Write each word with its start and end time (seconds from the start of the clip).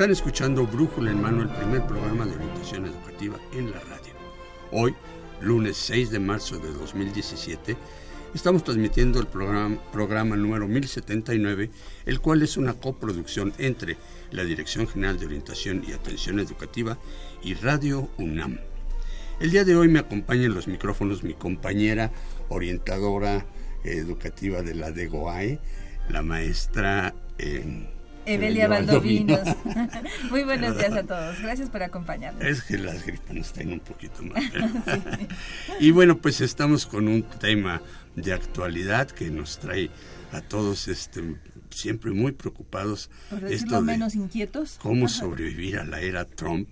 Están 0.00 0.12
escuchando 0.12 0.66
Brújula 0.66 1.10
en 1.10 1.20
Mano, 1.20 1.42
el 1.42 1.50
primer 1.50 1.86
programa 1.86 2.24
de 2.24 2.34
orientación 2.34 2.86
educativa 2.86 3.38
en 3.52 3.70
la 3.70 3.80
radio. 3.80 4.14
Hoy, 4.72 4.94
lunes 5.42 5.76
6 5.76 6.10
de 6.10 6.18
marzo 6.18 6.58
de 6.58 6.72
2017, 6.72 7.76
estamos 8.34 8.64
transmitiendo 8.64 9.20
el 9.20 9.26
programa, 9.26 10.36
número 10.36 10.66
1079, 10.66 11.68
el 12.06 12.20
cual 12.20 12.40
es 12.40 12.56
una 12.56 12.72
coproducción 12.72 13.52
entre 13.58 13.98
la 14.30 14.42
Dirección 14.44 14.88
General 14.88 15.18
de 15.18 15.26
Orientación 15.26 15.84
y 15.86 15.92
Atención 15.92 16.40
Educativa 16.40 16.96
y 17.42 17.52
Radio 17.52 18.08
UNAM. 18.16 18.58
El 19.38 19.50
día 19.50 19.66
de 19.66 19.76
hoy 19.76 19.88
me 19.88 19.98
acompaña 19.98 20.46
en 20.46 20.54
los 20.54 20.66
micrófonos 20.66 21.24
mi 21.24 21.34
compañera 21.34 22.10
orientadora 22.48 23.44
educativa 23.84 24.62
de 24.62 24.76
la 24.76 24.92
DEGOAE, 24.92 25.58
la 26.08 26.22
maestra... 26.22 27.14
Eh, 27.36 27.99
Evelia 28.26 28.68
Valdovinos. 28.68 29.40
Muy 30.30 30.44
buenos 30.44 30.76
días 30.78 30.92
a 30.92 31.02
todos. 31.02 31.40
Gracias 31.40 31.70
por 31.70 31.82
acompañarnos. 31.82 32.44
Es 32.44 32.62
que 32.62 32.78
las 32.78 33.04
gripas 33.04 33.34
nos 33.34 33.52
traen 33.52 33.72
un 33.72 33.80
poquito 33.80 34.22
más. 34.22 34.42
Y 35.78 35.90
bueno, 35.90 36.18
pues 36.18 36.40
estamos 36.40 36.86
con 36.86 37.08
un 37.08 37.22
tema 37.22 37.82
de 38.16 38.32
actualidad 38.32 39.08
que 39.10 39.30
nos 39.30 39.58
trae 39.58 39.90
a 40.32 40.40
todos 40.40 40.88
este 40.88 41.36
siempre 41.70 42.10
muy 42.10 42.32
preocupados. 42.32 43.10
Por 43.30 43.40
decirlo 43.40 43.80
menos 43.82 44.14
inquietos. 44.14 44.78
Cómo 44.80 45.08
sobrevivir 45.08 45.78
a 45.78 45.84
la 45.84 46.00
era 46.00 46.24
Trump. 46.24 46.68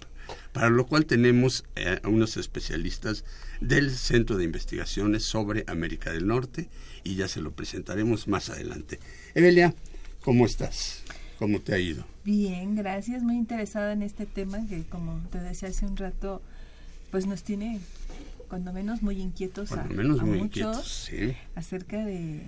Para 0.53 0.69
lo 0.69 0.87
cual 0.87 1.07
tenemos 1.07 1.65
eh, 1.75 2.01
a 2.03 2.09
unos 2.09 2.37
especialistas 2.37 3.25
del 3.61 3.91
Centro 3.91 4.37
de 4.37 4.45
Investigaciones 4.45 5.25
sobre 5.25 5.65
América 5.67 6.13
del 6.13 6.27
Norte 6.27 6.69
y 7.03 7.15
ya 7.15 7.29
se 7.29 7.41
lo 7.41 7.53
presentaremos 7.53 8.29
más 8.29 8.51
adelante. 8.51 8.99
Evelia, 9.35 9.75
¿cómo 10.21 10.45
estás? 10.45 10.98
¿Cómo 11.39 11.61
te 11.61 11.75
ha 11.75 11.79
ido? 11.79 12.05
Bien, 12.25 12.75
gracias. 12.75 13.23
Muy 13.23 13.37
interesada 13.37 13.93
en 13.93 14.03
este 14.03 14.27
tema 14.27 14.67
que, 14.67 14.83
como 14.85 15.21
te 15.31 15.39
decía 15.39 15.69
hace 15.69 15.87
un 15.87 15.97
rato, 15.97 16.43
pues 17.11 17.27
nos 17.27 17.45
tiene 17.45 17.81
cuando 18.49 18.73
menos 18.73 19.03
muy 19.03 19.21
inquietos 19.21 19.73
a, 19.73 19.85
menos 19.85 20.23
muy 20.23 20.39
inquietos, 20.39 21.07
sí. 21.11 21.35
acerca 21.55 22.05
de, 22.05 22.43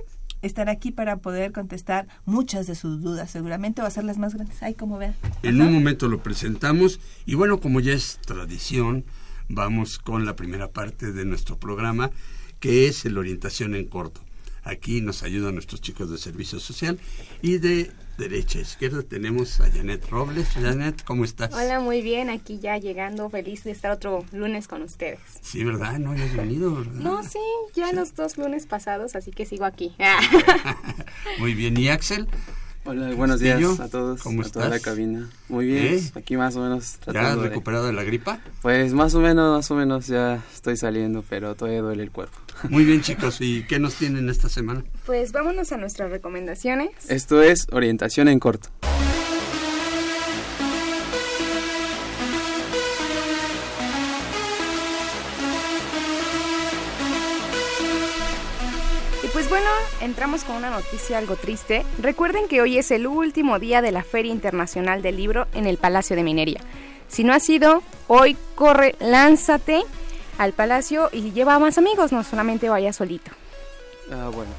estará 0.44 0.74
aquí 0.74 0.92
para 0.92 1.18
poder 1.18 1.54
contestar 1.54 2.08
muchas 2.26 2.68
de 2.68 2.76
sus 2.76 3.02
dudas, 3.02 3.32
seguramente 3.32 3.82
va 3.82 3.88
a 3.88 3.92
ser 3.92 4.04
las 4.04 4.20
más 4.20 4.36
grandes. 4.36 4.62
Ay, 4.62 4.76
como 4.76 5.00
vean. 5.00 5.16
En 5.42 5.60
un 5.60 5.74
momento 5.74 6.08
lo 6.08 6.22
presentamos 6.22 7.00
y 7.26 7.34
bueno, 7.34 7.60
como 7.60 7.80
ya 7.80 7.94
es 7.94 8.20
tradición, 8.24 9.06
vamos 9.50 9.98
con 9.98 10.24
la 10.24 10.36
primera 10.36 10.70
parte 10.70 11.14
de 11.14 11.26
nuestro 11.26 11.58
programa, 11.58 12.12
que 12.60 12.88
es 12.88 13.06
el 13.06 13.18
orientación 13.18 13.74
en 13.74 13.88
corto. 13.88 14.22
Aquí 14.62 15.02
nos 15.02 15.24
ayudan 15.24 15.56
nuestros 15.56 15.82
chicos 15.82 16.12
de 16.12 16.20
servicio 16.20 16.60
social 16.60 17.00
y 17.42 17.58
de 17.58 17.92
derecha 18.18 18.60
izquierda 18.60 19.02
tenemos 19.04 19.60
a 19.60 19.72
Janet 19.72 20.08
Robles. 20.10 20.50
Janet, 20.50 21.04
¿cómo 21.04 21.24
estás? 21.26 21.54
Hola, 21.54 21.80
muy 21.80 22.02
bien. 22.02 22.30
Aquí 22.30 22.60
ya 22.60 22.78
llegando, 22.78 23.30
feliz 23.30 23.64
de 23.64 23.72
estar 23.72 23.92
otro 23.92 24.26
lunes 24.32 24.68
con 24.68 24.82
ustedes. 24.82 25.20
Sí, 25.42 25.64
¿verdad? 25.64 26.00
No 26.00 26.12
habías 26.12 26.36
venido, 26.36 26.76
¿verdad? 26.76 26.94
No, 26.94 27.24
sí, 27.24 27.40
ya 27.74 27.92
los 27.94 28.16
dos 28.16 28.38
lunes 28.38 28.66
pasados, 28.66 29.16
así 29.16 29.32
que 29.32 29.46
sigo 29.46 29.66
aquí. 29.66 29.96
muy 31.40 31.54
bien. 31.54 31.78
¿Y 31.78 31.90
Axel? 31.90 32.28
Hola, 32.86 33.16
buenos 33.16 33.40
días 33.40 33.80
a 33.80 33.88
todos, 33.88 34.22
¿Cómo 34.22 34.42
a 34.42 34.50
toda 34.50 34.68
la 34.68 34.80
cabina. 34.80 35.30
Muy 35.48 35.68
bien, 35.68 35.96
¿Eh? 35.96 36.12
aquí 36.16 36.36
más 36.36 36.58
o 36.58 36.62
menos. 36.62 36.98
¿Ya 37.14 37.32
has 37.32 37.38
recuperado 37.38 37.88
de 37.88 37.94
la 37.94 38.04
gripa? 38.04 38.42
Pues 38.62 38.92
más 38.92 39.16
o 39.16 39.22
menos, 39.22 39.56
más 39.56 39.72
o 39.72 39.76
menos 39.76 40.08
ya 40.08 40.44
estoy 40.54 40.76
saliendo, 40.76 41.24
pero 41.30 41.56
todavía 41.56 41.82
duele 41.82 42.04
el 42.04 42.12
cuerpo. 42.12 42.38
Muy 42.70 42.84
bien 42.84 43.02
chicos, 43.02 43.38
¿y 43.40 43.64
qué 43.68 43.80
nos 43.80 43.96
tienen 43.96 44.28
esta 44.28 44.50
semana? 44.50 44.84
Pues 45.06 45.32
vámonos 45.32 45.72
a 45.72 45.78
nuestras 45.78 46.12
recomendaciones. 46.12 46.90
Esto 47.08 47.42
es 47.42 47.68
orientación 47.72 48.28
en 48.28 48.40
corto. 48.40 48.68
Entramos 60.04 60.44
con 60.44 60.58
una 60.58 60.70
noticia 60.70 61.18
algo 61.18 61.36
triste. 61.36 61.86
Recuerden 62.00 62.48
que 62.48 62.62
hoy 62.62 62.78
es 62.78 62.92
el 62.92 63.08
último 63.08 63.58
día 63.58 63.82
de 63.82 63.92
la 63.92 64.04
Feria 64.04 64.32
Internacional 64.32 65.02
del 65.02 65.18
Libro 65.18 65.48
en 65.54 65.66
el 65.66 65.78
Palacio 65.78 66.16
de 66.16 66.24
Minería. 66.24 66.60
Si 67.08 67.24
no 67.24 67.34
ha 67.34 67.40
sido, 67.40 67.82
hoy 68.08 68.36
corre, 68.56 68.96
lánzate 69.00 69.84
al 70.38 70.54
Palacio 70.54 71.10
y 71.12 71.32
lleva 71.32 71.56
a 71.56 71.60
más 71.60 71.78
amigos, 71.78 72.12
no 72.12 72.24
solamente 72.24 72.70
vaya 72.70 72.92
solito. 72.92 73.32
Ah, 74.12 74.30
bueno. 74.34 74.52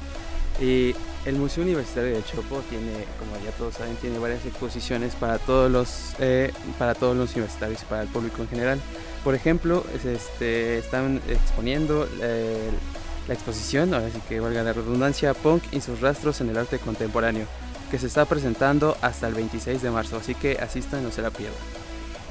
Y 0.59 0.95
el 1.25 1.35
Museo 1.35 1.63
Universitario 1.63 2.15
de 2.15 2.23
Chopo 2.23 2.61
tiene, 2.69 3.05
como 3.19 3.35
ya 3.43 3.51
todos 3.51 3.75
saben, 3.75 3.95
tiene 3.97 4.17
varias 4.19 4.45
exposiciones 4.45 5.13
para 5.15 5.37
todos 5.37 5.69
los, 5.69 6.15
eh, 6.19 6.53
para 6.79 6.95
todos 6.95 7.15
los 7.15 7.33
universitarios 7.33 7.81
y 7.83 7.85
para 7.85 8.03
el 8.03 8.07
público 8.07 8.41
en 8.41 8.49
general. 8.49 8.81
Por 9.23 9.35
ejemplo, 9.35 9.83
este, 9.93 10.77
están 10.77 11.21
exponiendo 11.27 12.07
eh, 12.21 12.69
la 13.27 13.33
exposición, 13.33 13.93
ahora 13.93 14.09
sí 14.09 14.19
que 14.27 14.39
valga 14.39 14.63
la 14.63 14.73
redundancia, 14.73 15.33
Punk 15.33 15.63
y 15.71 15.81
sus 15.81 16.01
rastros 16.01 16.41
en 16.41 16.49
el 16.49 16.57
arte 16.57 16.79
contemporáneo, 16.79 17.47
que 17.89 17.99
se 17.99 18.07
está 18.07 18.25
presentando 18.25 18.97
hasta 19.01 19.27
el 19.27 19.33
26 19.33 19.81
de 19.81 19.91
marzo, 19.91 20.17
así 20.17 20.35
que 20.35 20.57
asistan, 20.59 21.03
no 21.03 21.11
se 21.11 21.21
la 21.21 21.31
pierdan. 21.31 21.59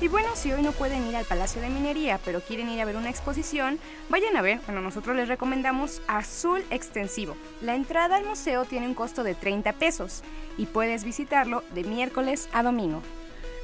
Y 0.00 0.08
bueno, 0.08 0.28
si 0.34 0.52
hoy 0.52 0.62
no 0.62 0.72
pueden 0.72 1.06
ir 1.06 1.16
al 1.16 1.24
Palacio 1.24 1.62
de 1.62 1.68
Minería, 1.68 2.18
pero 2.24 2.40
quieren 2.40 2.68
ir 2.68 2.80
a 2.80 2.84
ver 2.84 2.96
una 2.96 3.10
exposición, 3.10 3.78
vayan 4.08 4.36
a 4.36 4.42
ver, 4.42 4.60
bueno, 4.66 4.80
nosotros 4.80 5.16
les 5.16 5.28
recomendamos 5.28 6.02
Azul 6.08 6.64
Extensivo. 6.70 7.36
La 7.62 7.76
entrada 7.76 8.16
al 8.16 8.24
museo 8.24 8.64
tiene 8.64 8.86
un 8.86 8.94
costo 8.94 9.22
de 9.22 9.34
30 9.34 9.72
pesos 9.74 10.22
y 10.58 10.66
puedes 10.66 11.04
visitarlo 11.04 11.62
de 11.74 11.84
miércoles 11.84 12.48
a 12.52 12.62
domingo. 12.62 13.02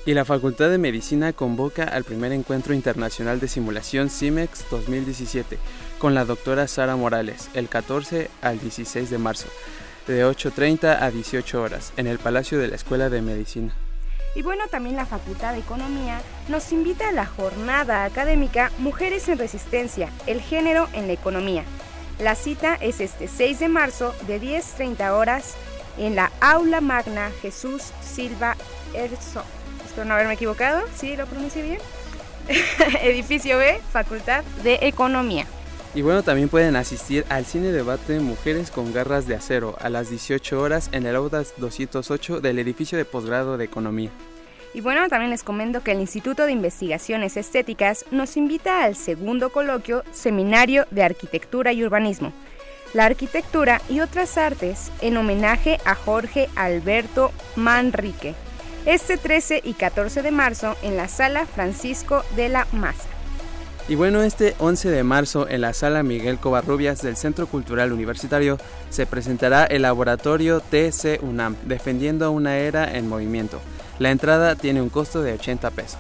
Y 0.07 0.15
la 0.15 0.25
Facultad 0.25 0.71
de 0.71 0.79
Medicina 0.79 1.33
convoca 1.35 1.85
al 1.85 2.05
primer 2.05 2.33
encuentro 2.33 2.73
internacional 2.73 3.39
de 3.39 3.49
simulación 3.49 4.09
CIMEX 4.09 4.65
2017 4.71 5.59
con 6.01 6.15
la 6.15 6.25
doctora 6.25 6.67
Sara 6.67 6.97
Morales 6.97 7.51
el 7.55 7.69
14 7.69 8.31
al 8.41 8.59
16 8.59 9.11
de 9.11 9.19
marzo, 9.19 9.49
de 10.09 10.25
8.30 10.25 11.01
a 11.01 11.11
18 11.11 11.63
horas, 11.63 11.93
en 11.99 12.07
el 12.07 12.19
Palacio 12.19 12.59
de 12.59 12.69
la 12.69 12.75
Escuela 12.75 13.11
de 13.11 13.21
Medicina. 13.21 13.75
Y 14.35 14.43
bueno, 14.43 14.65
también 14.71 14.97
la 14.97 15.07
Facultad 15.07 15.53
de 15.53 15.61
Economía 15.61 16.21
nos 16.49 16.73
invita 16.73 17.11
a 17.11 17.13
la 17.13 17.27
jornada 17.27 18.05
académica 18.05 18.73
Mujeres 18.79 19.29
en 19.29 19.39
Resistencia, 19.39 20.09
el 20.27 20.41
género 20.41 20.89
en 20.95 21.07
la 21.07 21.13
economía. 21.13 21.65
La 22.19 22.35
cita 22.35 22.77
es 22.77 23.01
este 23.01 23.29
6 23.29 23.61
de 23.61 23.69
marzo 23.69 24.15
de 24.27 24.41
10.30 24.41 25.11
horas 25.11 25.55
en 25.99 26.17
la 26.17 26.33
Aula 26.41 26.81
Magna 26.81 27.31
Jesús 27.43 27.93
Silva 28.03 28.57
Herzog. 28.95 29.45
Espero 29.85 30.07
no 30.07 30.15
haberme 30.15 30.35
equivocado, 30.35 30.83
¿sí 30.97 31.15
lo 31.17 31.27
pronuncié 31.27 31.63
bien? 31.63 31.79
Edificio 33.03 33.59
B, 33.59 33.81
Facultad 33.93 34.45
de 34.63 34.79
Economía. 34.83 35.47
Y 35.93 36.03
bueno, 36.03 36.23
también 36.23 36.49
pueden 36.49 36.77
asistir 36.77 37.25
al 37.29 37.45
cine 37.45 37.73
debate 37.73 38.21
Mujeres 38.21 38.71
con 38.71 38.93
Garras 38.93 39.27
de 39.27 39.35
Acero 39.35 39.77
a 39.81 39.89
las 39.89 40.09
18 40.09 40.61
horas 40.61 40.89
en 40.93 41.05
el 41.05 41.17
Audas 41.17 41.55
208 41.57 42.41
del 42.41 42.61
edificio 42.61 42.97
de 42.97 43.05
posgrado 43.05 43.59
de 43.59 43.65
Economía. 43.65 44.11
Y 44.73 44.83
bueno, 44.83 45.09
también 45.09 45.31
les 45.31 45.43
comento 45.43 45.83
que 45.83 45.91
el 45.91 46.01
Instituto 46.01 46.47
de 46.47 46.53
Investigaciones 46.53 47.37
Estéticas 47.37 48.05
nos 48.13 48.37
invita 48.37 48.85
al 48.85 48.95
segundo 48.95 49.51
coloquio 49.51 50.05
Seminario 50.13 50.87
de 50.93 51.03
Arquitectura 51.03 51.73
y 51.73 51.83
Urbanismo, 51.83 52.33
la 52.95 53.07
arquitectura 53.07 53.83
y 53.89 53.99
otras 53.99 54.39
artes 54.39 54.93
en 55.01 55.17
homenaje 55.17 55.79
a 55.85 55.97
Jorge 55.97 56.49
Alberto 56.55 57.33
Manrique, 57.57 58.37
este 58.87 59.17
13 59.17 59.61
y 59.65 59.75
14 59.75 60.23
de 60.23 60.31
marzo 60.31 60.77
en 60.83 60.97
la 60.97 61.09
Sala 61.09 61.47
Francisco 61.47 62.23
de 62.37 62.49
la 62.49 62.69
Maza. 62.71 63.10
Y 63.91 63.97
bueno, 63.97 64.23
este 64.23 64.55
11 64.61 64.89
de 64.89 65.03
marzo 65.03 65.49
en 65.49 65.63
la 65.63 65.73
sala 65.73 66.05
Miguel 66.05 66.39
Covarrubias 66.39 67.03
del 67.03 67.17
Centro 67.17 67.49
Cultural 67.49 67.93
Universitario 67.93 68.57
se 68.89 69.05
presentará 69.05 69.65
el 69.65 69.83
laboratorio 69.83 70.61
TC 70.61 71.21
UNAM, 71.21 71.57
defendiendo 71.65 72.31
una 72.31 72.57
era 72.57 72.97
en 72.97 73.09
movimiento. 73.09 73.61
La 73.99 74.13
entrada 74.13 74.55
tiene 74.55 74.81
un 74.81 74.91
costo 74.91 75.23
de 75.23 75.33
80 75.33 75.73
pesos. 75.73 75.99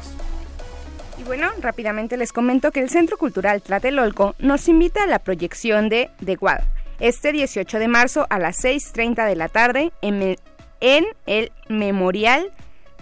Y 1.18 1.24
bueno, 1.24 1.48
rápidamente 1.60 2.16
les 2.16 2.32
comento 2.32 2.70
que 2.70 2.78
el 2.78 2.90
Centro 2.90 3.18
Cultural 3.18 3.60
Tlatelolco 3.60 4.36
nos 4.38 4.68
invita 4.68 5.02
a 5.02 5.08
la 5.08 5.18
proyección 5.18 5.88
de 5.88 6.10
The 6.24 6.36
Guad, 6.36 6.60
este 7.00 7.32
18 7.32 7.80
de 7.80 7.88
marzo 7.88 8.24
a 8.30 8.38
las 8.38 8.62
6.30 8.62 9.26
de 9.26 9.34
la 9.34 9.48
tarde 9.48 9.90
en 10.00 10.36
el 11.26 11.52
Memorial 11.68 12.52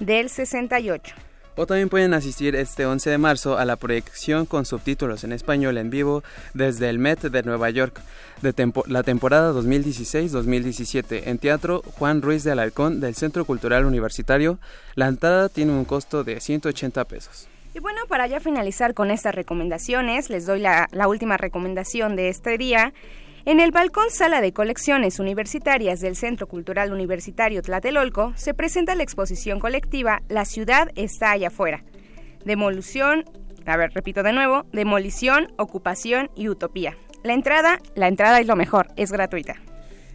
del 0.00 0.31
68. 0.31 1.27
O 1.60 1.66
también 1.66 1.88
pueden 1.88 2.14
asistir 2.14 2.55
este 2.55 2.87
11 2.87 3.10
de 3.10 3.19
marzo 3.19 3.58
a 3.58 3.64
la 3.64 3.75
proyección 3.75 4.46
con 4.46 4.64
subtítulos 4.64 5.25
en 5.25 5.32
español 5.32 5.76
en 5.76 5.90
vivo 5.90 6.22
desde 6.55 6.88
el 6.88 7.00
Met 7.00 7.20
de 7.20 7.43
Nueva 7.43 7.69
York 7.70 8.00
de 8.43 8.55
la 8.87 9.02
temporada 9.02 9.52
2016-2017 9.55 11.22
en 11.26 11.38
Teatro 11.38 11.82
Juan 11.99 12.22
Ruiz 12.22 12.44
de 12.44 12.52
Alarcón 12.52 13.00
del 13.00 13.16
Centro 13.16 13.44
Cultural 13.44 13.87
Universitario. 13.87 14.60
La 14.94 15.08
entrada 15.08 15.49
tiene 15.49 15.72
un 15.72 15.84
costo 15.84 16.22
de 16.22 16.40
180 16.40 17.05
pesos. 17.06 17.49
Y 17.75 17.81
bueno, 17.81 18.02
para 18.08 18.28
ya 18.28 18.38
finalizar 18.38 18.94
con 18.94 19.11
estas 19.11 19.34
recomendaciones, 19.34 20.31
les 20.31 20.46
doy 20.46 20.61
la, 20.61 20.87
la 20.93 21.08
última 21.08 21.38
recomendación 21.38 22.14
de 22.14 22.28
este 22.28 22.56
día 22.56 22.93
en 23.49 23.61
el 23.61 23.71
balcón 23.71 24.11
Sala 24.11 24.41
de 24.43 24.53
Colecciones 24.53 25.19
Universitarias 25.19 26.00
del 26.00 26.17
Centro 26.17 26.47
Cultural 26.47 26.93
Universitario 26.93 27.62
Tlatelolco 27.62 28.35
se 28.37 28.53
presenta 28.53 28.95
la 28.95 29.03
exposición 29.03 29.59
colectiva 29.59 30.21
La 30.29 30.45
ciudad 30.45 30.91
está 30.97 31.31
allá 31.31 31.49
afuera. 31.49 31.83
Demolición, 32.45 33.25
a 33.65 33.79
ver, 33.79 33.93
repito 33.95 34.23
de 34.23 34.35
nuevo, 34.35 34.67
demolición, 34.75 35.50
ocupación 35.56 36.31
y 36.37 36.50
utopía. 36.50 36.99
La 37.25 37.33
entrada, 37.33 37.79
la 37.95 38.09
entrada 38.09 38.39
es 38.39 38.47
lo 38.47 38.55
mejor, 38.55 38.89
es 38.97 39.12
gratuita. 39.12 39.55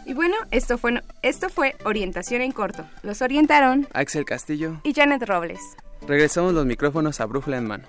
Y 0.06 0.14
bueno, 0.14 0.34
esto 0.50 0.78
fue, 0.78 1.02
esto 1.20 1.50
fue 1.50 1.76
Orientación 1.84 2.40
en 2.40 2.52
Corto. 2.52 2.86
Los 3.02 3.20
orientaron 3.20 3.86
Axel 3.92 4.24
Castillo 4.24 4.80
y 4.82 4.94
Janet 4.94 5.24
Robles. 5.28 5.60
Regresamos 6.08 6.54
los 6.54 6.64
micrófonos 6.64 7.20
a 7.20 7.26
Brújula 7.26 7.58
en 7.58 7.66
Mano. 7.66 7.84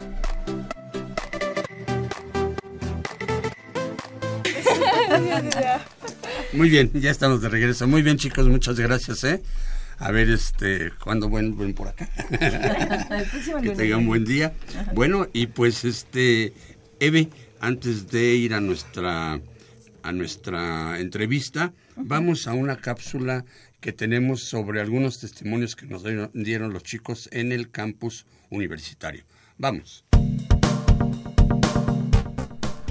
Muy 6.51 6.69
bien, 6.69 6.92
ya 6.95 7.12
estamos 7.12 7.42
de 7.42 7.48
regreso. 7.48 7.88
Muy 7.88 8.01
bien, 8.01 8.18
chicos, 8.18 8.45
muchas 8.50 8.78
gracias, 8.78 9.24
¿eh? 9.24 9.42
A 9.97 10.12
ver 10.12 10.30
este 10.30 10.92
cuando 11.03 11.30
vuelven 11.30 11.74
por 11.74 11.88
acá. 11.88 12.09
que 13.62 13.69
tengan 13.71 14.00
un 14.00 14.07
buen 14.07 14.25
día. 14.25 14.53
Bueno, 14.94 15.27
y 15.33 15.47
pues 15.47 15.86
este 15.86 16.53
Eve, 17.00 17.30
antes 17.59 18.09
de 18.09 18.36
ir 18.36 18.53
a 18.53 18.62
nuestra 18.62 19.39
a 20.03 20.12
nuestra 20.12 21.00
entrevista, 21.00 21.73
vamos 21.95 22.47
a 22.47 22.54
una 22.54 22.78
cápsula 22.78 23.44
que 23.81 23.92
tenemos 23.92 24.42
sobre 24.44 24.81
algunos 24.81 25.19
testimonios 25.19 25.75
que 25.75 25.85
nos 25.87 26.04
dieron 26.33 26.73
los 26.73 26.83
chicos 26.83 27.30
en 27.31 27.52
el 27.52 27.69
campus 27.69 28.25
universitario. 28.49 29.23
Vamos. 29.57 30.06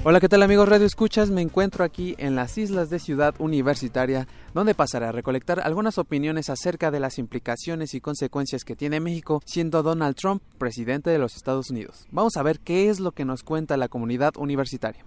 Hola, 0.07 0.19
¿qué 0.19 0.29
tal 0.29 0.43
amigos 0.43 0.69
Radio 0.69 0.85
Escuchas? 0.85 1.31
Me 1.31 1.41
encuentro 1.41 1.83
aquí 1.83 2.13
en 2.19 2.35
las 2.35 2.59
islas 2.59 2.91
de 2.91 2.99
Ciudad 2.99 3.33
Universitaria, 3.39 4.27
donde 4.53 4.75
pasaré 4.75 5.07
a 5.07 5.11
recolectar 5.11 5.61
algunas 5.61 5.97
opiniones 5.97 6.51
acerca 6.51 6.91
de 6.91 6.99
las 6.99 7.17
implicaciones 7.17 7.95
y 7.95 8.01
consecuencias 8.01 8.65
que 8.65 8.75
tiene 8.75 8.99
México 8.99 9.41
siendo 9.45 9.81
Donald 9.81 10.15
Trump 10.15 10.43
presidente 10.59 11.09
de 11.09 11.17
los 11.17 11.35
Estados 11.35 11.71
Unidos. 11.71 12.05
Vamos 12.11 12.37
a 12.37 12.43
ver 12.43 12.59
qué 12.59 12.89
es 12.89 12.99
lo 12.99 13.13
que 13.13 13.25
nos 13.25 13.41
cuenta 13.41 13.77
la 13.77 13.87
comunidad 13.87 14.33
universitaria. 14.37 15.03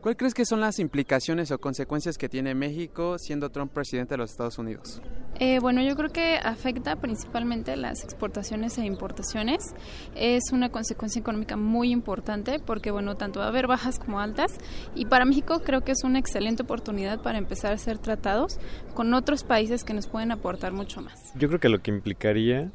¿Cuál 0.00 0.16
crees 0.16 0.32
que 0.32 0.44
son 0.44 0.60
las 0.60 0.78
implicaciones 0.78 1.50
o 1.50 1.58
consecuencias 1.58 2.18
que 2.18 2.28
tiene 2.28 2.54
México 2.54 3.18
siendo 3.18 3.50
Trump 3.50 3.72
presidente 3.72 4.14
de 4.14 4.18
los 4.18 4.30
Estados 4.30 4.56
Unidos? 4.56 5.02
Eh, 5.40 5.58
bueno, 5.58 5.82
yo 5.82 5.96
creo 5.96 6.10
que 6.10 6.36
afecta 6.36 6.94
principalmente 6.96 7.76
las 7.76 8.04
exportaciones 8.04 8.78
e 8.78 8.84
importaciones. 8.84 9.74
Es 10.14 10.52
una 10.52 10.70
consecuencia 10.70 11.18
económica 11.20 11.56
muy 11.56 11.90
importante 11.90 12.60
porque, 12.60 12.92
bueno, 12.92 13.16
tanto 13.16 13.40
va 13.40 13.46
a 13.46 13.48
haber 13.48 13.66
bajas 13.66 13.98
como 13.98 14.20
altas. 14.20 14.58
Y 14.94 15.06
para 15.06 15.24
México 15.24 15.62
creo 15.64 15.82
que 15.82 15.92
es 15.92 16.04
una 16.04 16.20
excelente 16.20 16.62
oportunidad 16.62 17.20
para 17.20 17.38
empezar 17.38 17.72
a 17.72 17.74
hacer 17.74 17.98
tratados 17.98 18.58
con 18.94 19.12
otros 19.14 19.42
países 19.42 19.82
que 19.82 19.94
nos 19.94 20.06
pueden 20.06 20.30
aportar 20.30 20.72
mucho 20.72 21.00
más. 21.02 21.32
Yo 21.34 21.48
creo 21.48 21.58
que 21.58 21.68
lo 21.68 21.80
que 21.80 21.90
implicaría 21.90 22.70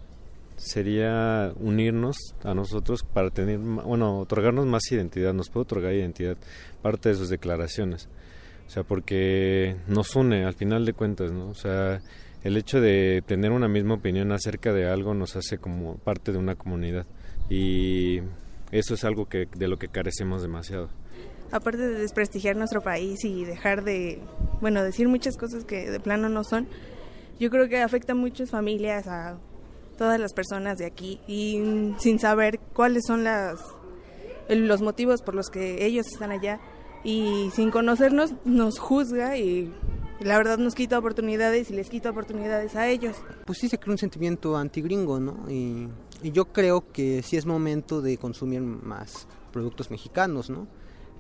sería 0.64 1.54
unirnos 1.60 2.16
a 2.44 2.54
nosotros 2.54 3.04
para 3.04 3.30
tener, 3.30 3.60
bueno, 3.60 4.20
otorgarnos 4.20 4.66
más 4.66 4.92
identidad, 4.92 5.34
nos 5.34 5.50
puede 5.50 5.64
otorgar 5.64 5.94
identidad 5.94 6.38
parte 6.82 7.10
de 7.10 7.16
sus 7.16 7.30
declaraciones. 7.30 8.08
O 8.68 8.70
sea, 8.70 8.84
porque 8.84 9.76
nos 9.88 10.16
une 10.16 10.46
al 10.46 10.54
final 10.54 10.86
de 10.86 10.94
cuentas, 10.94 11.32
¿no? 11.32 11.50
O 11.50 11.54
sea, 11.54 12.02
el 12.44 12.58
hecho 12.58 12.82
de 12.82 13.24
tener 13.26 13.52
una 13.52 13.68
misma 13.68 13.96
opinión 13.96 14.32
acerca 14.32 14.74
de 14.74 14.90
algo 14.90 15.14
nos 15.14 15.36
hace 15.36 15.58
como 15.58 15.98
parte 15.98 16.32
de 16.32 16.38
una 16.38 16.56
comunidad 16.56 17.06
y 17.50 18.22
eso 18.72 18.96
es 18.96 19.04
algo 19.04 19.28
que 19.28 19.48
de 19.56 19.68
lo 19.68 19.78
que 19.78 19.88
carecemos 19.88 20.42
demasiado. 20.42 20.90
Aparte 21.52 21.88
de 21.88 22.00
desprestigiar 22.00 22.56
nuestro 22.56 22.82
país 22.82 23.24
y 23.24 23.46
dejar 23.46 23.84
de, 23.84 24.20
bueno, 24.60 24.84
decir 24.84 25.08
muchas 25.08 25.38
cosas 25.38 25.66
que 25.66 25.92
de 25.92 26.00
plano 26.00 26.28
no 26.30 26.44
son, 26.44 26.68
yo 27.40 27.50
creo 27.50 27.70
que 27.70 27.82
afecta 27.82 28.14
a 28.14 28.16
muchas 28.16 28.50
familias, 28.50 29.08
a 29.08 29.38
todas 29.98 30.20
las 30.20 30.34
personas 30.34 30.78
de 30.78 30.86
aquí 30.86 31.20
y 31.28 31.94
sin 32.00 32.20
saber 32.20 32.60
cuáles 32.74 33.04
son 33.06 33.24
las 33.24 33.60
los 34.50 34.82
motivos 34.82 35.22
por 35.22 35.36
los 35.36 35.50
que 35.50 35.86
ellos 35.86 36.06
están 36.08 36.32
allá 36.32 36.60
y 37.04 37.50
sin 37.54 37.72
conocernos 37.72 38.34
nos 38.46 38.80
juzga 38.80 39.38
y 39.38 39.72
la 40.20 40.38
verdad 40.38 40.58
nos 40.58 40.76
quita 40.76 40.98
oportunidades 40.98 41.70
y 41.70 41.74
les 41.74 41.90
quita 41.90 42.10
oportunidades 42.10 42.76
a 42.76 42.88
ellos. 42.88 43.18
Pues 43.46 43.58
sí 43.60 43.70
se 43.70 43.78
crea 43.78 43.92
un 43.92 43.98
sentimiento 43.98 44.56
antigringo, 44.56 45.20
¿no? 45.20 45.50
Y, 45.50 45.90
y 46.22 46.32
yo 46.32 46.46
creo 46.46 46.92
que 46.92 47.22
sí 47.22 47.36
es 47.36 47.46
momento 47.46 48.02
de 48.02 48.18
consumir 48.18 48.62
más 48.62 49.28
productos 49.52 49.92
mexicanos, 49.92 50.50
¿no? 50.50 50.68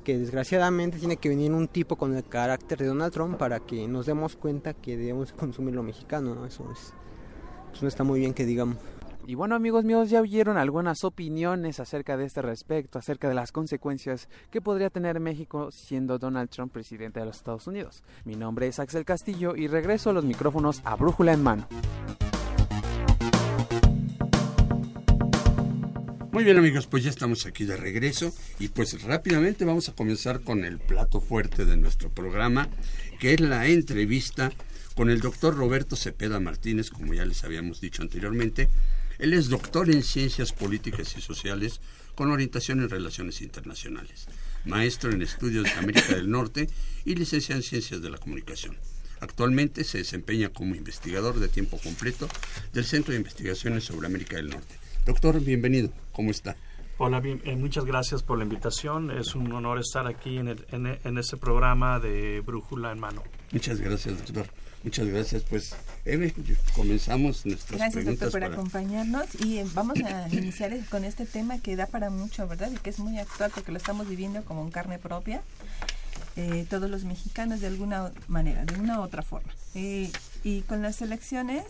Que 0.03 0.17
desgraciadamente 0.17 0.99
tiene 0.99 1.17
que 1.17 1.29
venir 1.29 1.51
un 1.51 1.67
tipo 1.67 1.97
con 1.97 2.15
el 2.15 2.23
carácter 2.23 2.79
de 2.79 2.87
Donald 2.87 3.13
Trump 3.13 3.37
para 3.37 3.59
que 3.59 3.87
nos 3.87 4.05
demos 4.05 4.35
cuenta 4.35 4.73
que 4.73 4.97
debemos 4.97 5.33
consumir 5.33 5.75
lo 5.75 5.83
mexicano, 5.83 6.35
¿no? 6.35 6.45
Eso 6.45 6.69
es, 6.71 6.93
eso 7.73 7.81
no 7.83 7.87
está 7.87 8.03
muy 8.03 8.19
bien 8.19 8.33
que 8.33 8.45
digamos. 8.45 8.77
Y 9.25 9.35
bueno 9.35 9.55
amigos 9.55 9.85
míos, 9.85 10.09
ya 10.09 10.19
oyeron 10.19 10.57
algunas 10.57 11.05
opiniones 11.05 11.79
acerca 11.79 12.17
de 12.17 12.25
este 12.25 12.41
respecto, 12.41 12.99
acerca 12.99 13.29
de 13.29 13.35
las 13.35 13.53
consecuencias 13.53 14.27
que 14.51 14.59
podría 14.59 14.89
tener 14.89 15.21
México 15.21 15.71
siendo 15.71 16.19
Donald 16.19 16.49
Trump 16.49 16.73
presidente 16.73 17.21
de 17.21 17.27
los 17.27 17.37
Estados 17.37 17.65
Unidos. 17.67 18.03
Mi 18.25 18.35
nombre 18.35 18.67
es 18.67 18.79
Axel 18.79 19.05
Castillo 19.05 19.55
y 19.55 19.67
regreso 19.67 20.09
a 20.09 20.13
los 20.13 20.25
micrófonos 20.25 20.81
a 20.83 20.97
brújula 20.97 21.31
en 21.31 21.41
mano. 21.41 21.67
Muy 26.33 26.43
bien 26.43 26.57
amigos, 26.57 26.87
pues 26.87 27.03
ya 27.03 27.11
estamos 27.11 27.45
aquí 27.45 27.63
de 27.63 27.77
regreso 27.77 28.33
y 28.59 28.67
pues 28.69 29.03
rápidamente 29.03 29.63
vamos 29.63 29.87
a 29.87 29.93
comenzar 29.93 30.41
con 30.41 30.65
el 30.65 30.79
plato 30.79 31.21
fuerte 31.21 31.63
de 31.63 31.77
nuestro 31.77 32.09
programa, 32.09 32.67
que 33.19 33.35
es 33.35 33.39
la 33.39 33.67
entrevista 33.67 34.51
con 34.95 35.09
el 35.09 35.21
doctor 35.21 35.55
Roberto 35.55 35.95
Cepeda 35.95 36.39
Martínez, 36.39 36.89
como 36.89 37.13
ya 37.13 37.25
les 37.25 37.43
habíamos 37.43 37.81
dicho 37.81 38.01
anteriormente. 38.01 38.69
Él 39.19 39.33
es 39.33 39.49
doctor 39.49 39.89
en 39.89 40.03
Ciencias 40.03 40.51
Políticas 40.51 41.15
y 41.17 41.21
Sociales 41.21 41.79
con 42.15 42.31
orientación 42.31 42.79
en 42.79 42.89
Relaciones 42.89 43.41
Internacionales, 43.41 44.27
maestro 44.65 45.11
en 45.11 45.21
Estudios 45.21 45.65
de 45.65 45.71
América 45.71 46.15
del 46.15 46.29
Norte 46.29 46.69
y 47.05 47.15
licenciado 47.15 47.59
en 47.59 47.63
Ciencias 47.63 48.01
de 48.01 48.09
la 48.09 48.17
Comunicación. 48.17 48.75
Actualmente 49.19 49.83
se 49.83 49.99
desempeña 49.99 50.49
como 50.49 50.75
investigador 50.75 51.39
de 51.39 51.47
tiempo 51.47 51.77
completo 51.77 52.27
del 52.73 52.85
Centro 52.85 53.13
de 53.13 53.19
Investigaciones 53.19 53.85
sobre 53.85 54.07
América 54.07 54.35
del 54.35 54.49
Norte. 54.49 54.75
Doctor, 55.05 55.39
bienvenido. 55.39 55.91
¿Cómo 56.11 56.31
está? 56.31 56.55
Hola, 56.97 57.19
bien, 57.19 57.41
eh, 57.45 57.55
muchas 57.55 57.85
gracias 57.85 58.21
por 58.21 58.37
la 58.37 58.43
invitación. 58.43 59.11
Es 59.11 59.33
un 59.33 59.51
honor 59.51 59.79
estar 59.79 60.07
aquí 60.07 60.37
en, 60.37 60.49
el, 60.49 60.65
en, 60.71 60.99
en 61.03 61.17
este 61.17 61.37
programa 61.37 61.99
de 61.99 62.41
Brújula 62.41 62.91
en 62.91 62.99
Mano. 62.99 63.23
Muchas 63.51 63.79
gracias, 63.79 64.17
doctor. 64.17 64.47
Muchas 64.83 65.07
gracias. 65.07 65.43
Pues, 65.43 65.75
Eve, 66.05 66.33
comenzamos 66.75 67.45
nuestras 67.45 67.77
Gracias, 67.79 67.93
preguntas. 67.93 68.19
doctor, 68.19 68.31
por 68.31 68.41
para- 68.41 68.53
acompañarnos. 68.53 69.25
Y 69.45 69.59
eh, 69.59 69.65
vamos 69.73 69.97
a 70.01 70.27
iniciar 70.31 70.77
con 70.89 71.05
este 71.05 71.25
tema 71.25 71.59
que 71.59 71.75
da 71.75 71.87
para 71.87 72.09
mucho, 72.09 72.47
¿verdad? 72.47 72.69
Y 72.71 72.75
que 72.77 72.89
es 72.89 72.99
muy 72.99 73.17
actual 73.17 73.51
porque 73.55 73.71
lo 73.71 73.77
estamos 73.77 74.07
viviendo 74.09 74.43
como 74.43 74.61
en 74.63 74.71
carne 74.71 74.99
propia. 74.99 75.41
eh, 76.35 76.65
todos 76.67 76.89
los 76.89 77.03
mexicanos 77.03 77.61
de 77.61 77.67
alguna 77.67 78.11
manera, 78.27 78.65
de 78.65 78.79
una 78.79 78.99
u 78.99 79.03
otra 79.03 79.21
forma. 79.21 79.53
Eh, 79.75 80.11
y 80.43 80.61
con 80.63 80.81
las 80.81 80.99
elecciones, 81.03 81.63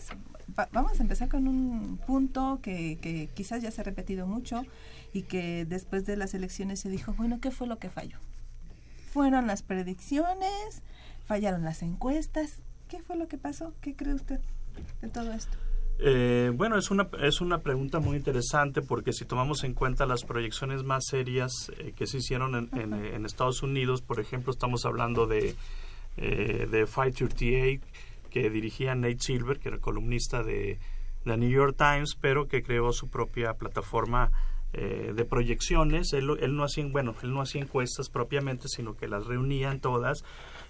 va- 0.58 0.70
vamos 0.72 0.98
a 0.98 1.02
empezar 1.02 1.28
con 1.28 1.46
un 1.46 1.98
punto 2.06 2.60
que, 2.62 2.98
que 3.02 3.28
quizás 3.34 3.60
ya 3.62 3.70
se 3.70 3.82
ha 3.82 3.84
repetido 3.84 4.26
mucho 4.26 4.62
y 5.12 5.22
que 5.22 5.66
después 5.66 6.06
de 6.06 6.16
las 6.16 6.32
elecciones 6.32 6.80
se 6.80 6.88
dijo, 6.88 7.12
bueno, 7.12 7.40
¿qué 7.42 7.50
fue 7.50 7.66
lo 7.66 7.78
que 7.78 7.90
falló? 7.90 8.16
Fueron 9.12 9.46
las 9.46 9.62
predicciones, 9.62 10.80
fallaron 11.26 11.62
las 11.62 11.82
encuestas. 11.82 12.52
¿Qué 12.94 13.02
fue 13.02 13.16
lo 13.16 13.26
que 13.26 13.38
pasó? 13.38 13.74
¿Qué 13.80 13.96
cree 13.96 14.14
usted 14.14 14.38
de 15.02 15.08
todo 15.08 15.32
esto? 15.32 15.58
Eh, 15.98 16.52
bueno, 16.54 16.78
es 16.78 16.92
una, 16.92 17.08
es 17.22 17.40
una 17.40 17.58
pregunta 17.58 17.98
muy 17.98 18.16
interesante 18.16 18.82
porque 18.82 19.12
si 19.12 19.24
tomamos 19.24 19.64
en 19.64 19.74
cuenta 19.74 20.06
las 20.06 20.22
proyecciones 20.22 20.84
más 20.84 21.06
serias 21.06 21.72
eh, 21.78 21.92
que 21.96 22.06
se 22.06 22.18
hicieron 22.18 22.54
en, 22.54 22.78
en, 22.78 22.94
en 22.94 23.26
Estados 23.26 23.64
Unidos, 23.64 24.00
por 24.00 24.20
ejemplo, 24.20 24.52
estamos 24.52 24.84
hablando 24.84 25.26
de, 25.26 25.56
eh, 26.18 26.68
de 26.70 26.84
538 26.86 27.84
que 28.30 28.48
dirigía 28.48 28.94
Nate 28.94 29.18
Silver, 29.18 29.58
que 29.58 29.70
era 29.70 29.78
columnista 29.78 30.44
de 30.44 30.78
la 31.24 31.36
New 31.36 31.50
York 31.50 31.74
Times, 31.76 32.14
pero 32.20 32.46
que 32.46 32.62
creó 32.62 32.92
su 32.92 33.10
propia 33.10 33.54
plataforma 33.54 34.30
eh, 34.72 35.12
de 35.16 35.24
proyecciones. 35.24 36.12
Él, 36.12 36.30
él 36.40 36.54
no 36.54 36.62
hacía, 36.62 36.86
bueno, 36.86 37.16
él 37.24 37.32
no 37.32 37.40
hacía 37.40 37.60
encuestas 37.60 38.08
propiamente, 38.08 38.68
sino 38.68 38.96
que 38.96 39.08
las 39.08 39.26
reunían 39.26 39.80
todas 39.80 40.24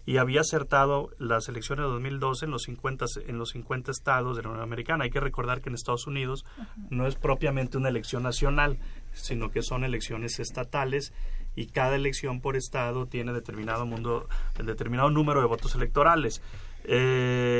y 0.06 0.18
había 0.18 0.42
acertado 0.42 1.11
las 1.18 1.49
elecciones 1.49 1.84
de 1.84 1.92
2012 1.92 2.44
en 2.44 2.50
los 2.50 2.62
50 2.64 3.06
en 3.26 3.38
los 3.38 3.50
50 3.50 3.90
estados 3.90 4.37
de 4.37 4.42
la 4.42 4.50
Unión 4.50 4.62
Americana. 4.62 5.04
Hay 5.04 5.11
que 5.11 5.20
recordar 5.20 5.61
que 5.61 5.70
en 5.70 5.75
Estados 5.75 6.06
Unidos 6.06 6.44
no 6.90 7.06
es 7.06 7.14
propiamente 7.14 7.78
una 7.78 7.88
elección 7.88 8.23
nacional, 8.23 8.78
sino 9.12 9.50
que 9.50 9.62
son 9.62 9.84
elecciones 9.84 10.38
estatales 10.40 11.12
y 11.56 11.66
cada 11.66 11.96
elección 11.96 12.40
por 12.40 12.56
estado 12.56 13.06
tiene 13.06 13.32
determinado 13.32 13.87
mundo 13.87 14.28
determinado 14.62 15.11
número 15.11 15.40
de 15.40 15.46
votos 15.46 15.75
electorales. 15.75 16.42
Eh, 16.87 17.53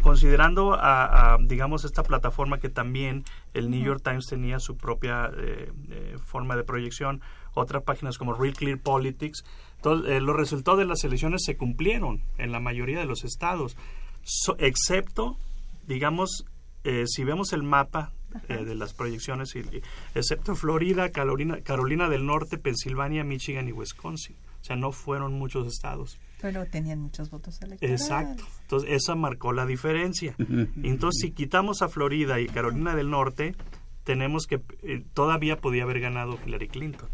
considerando 0.00 0.74
a, 0.74 1.34
a, 1.34 1.38
digamos 1.38 1.84
esta 1.84 2.02
plataforma 2.02 2.58
que 2.58 2.68
también 2.68 3.24
el 3.54 3.70
New 3.70 3.82
York 3.82 4.00
Times 4.02 4.26
tenía 4.26 4.58
su 4.60 4.76
propia 4.76 5.30
eh, 5.36 5.70
eh, 5.90 6.16
forma 6.24 6.56
de 6.56 6.64
proyección 6.64 7.20
otras 7.54 7.82
páginas 7.82 8.16
como 8.16 8.32
Real 8.34 8.54
Clear 8.54 8.78
Politics 8.78 9.44
eh, 9.84 10.20
los 10.20 10.36
resultados 10.36 10.78
de 10.78 10.86
las 10.86 11.04
elecciones 11.04 11.42
se 11.44 11.56
cumplieron 11.56 12.22
en 12.38 12.52
la 12.52 12.60
mayoría 12.60 12.98
de 13.00 13.04
los 13.04 13.24
estados. 13.24 13.76
So- 14.22 14.56
excepto 14.58 15.36
digamos 15.86 16.44
eh, 16.84 17.04
si 17.06 17.24
vemos 17.24 17.52
el 17.52 17.62
mapa 17.62 18.12
eh, 18.48 18.64
de 18.64 18.74
las 18.74 18.94
proyecciones 18.94 19.52
excepto 20.14 20.54
Florida 20.54 21.10
Carolina 21.10 21.60
Carolina 21.60 22.08
del 22.08 22.24
Norte 22.24 22.56
Pensilvania 22.58 23.22
Michigan 23.24 23.68
y 23.68 23.72
Wisconsin. 23.72 24.36
O 24.60 24.64
sea 24.64 24.76
no 24.76 24.92
fueron 24.92 25.32
muchos 25.34 25.66
estados 25.66 26.18
Pero 26.42 26.66
tenían 26.66 26.98
muchos 27.00 27.30
votos 27.30 27.62
electorales. 27.62 28.00
Exacto. 28.02 28.44
Entonces, 28.62 28.90
esa 28.90 29.14
marcó 29.14 29.52
la 29.52 29.64
diferencia. 29.64 30.34
Entonces, 30.82 31.20
si 31.22 31.30
quitamos 31.30 31.80
a 31.82 31.88
Florida 31.88 32.40
y 32.40 32.46
Carolina 32.48 32.94
del 32.94 33.08
Norte, 33.10 33.54
tenemos 34.04 34.46
que 34.46 34.60
eh, 34.82 35.04
todavía 35.14 35.56
podía 35.60 35.84
haber 35.84 36.00
ganado 36.00 36.38
Hillary 36.44 36.68
Clinton. 36.68 37.08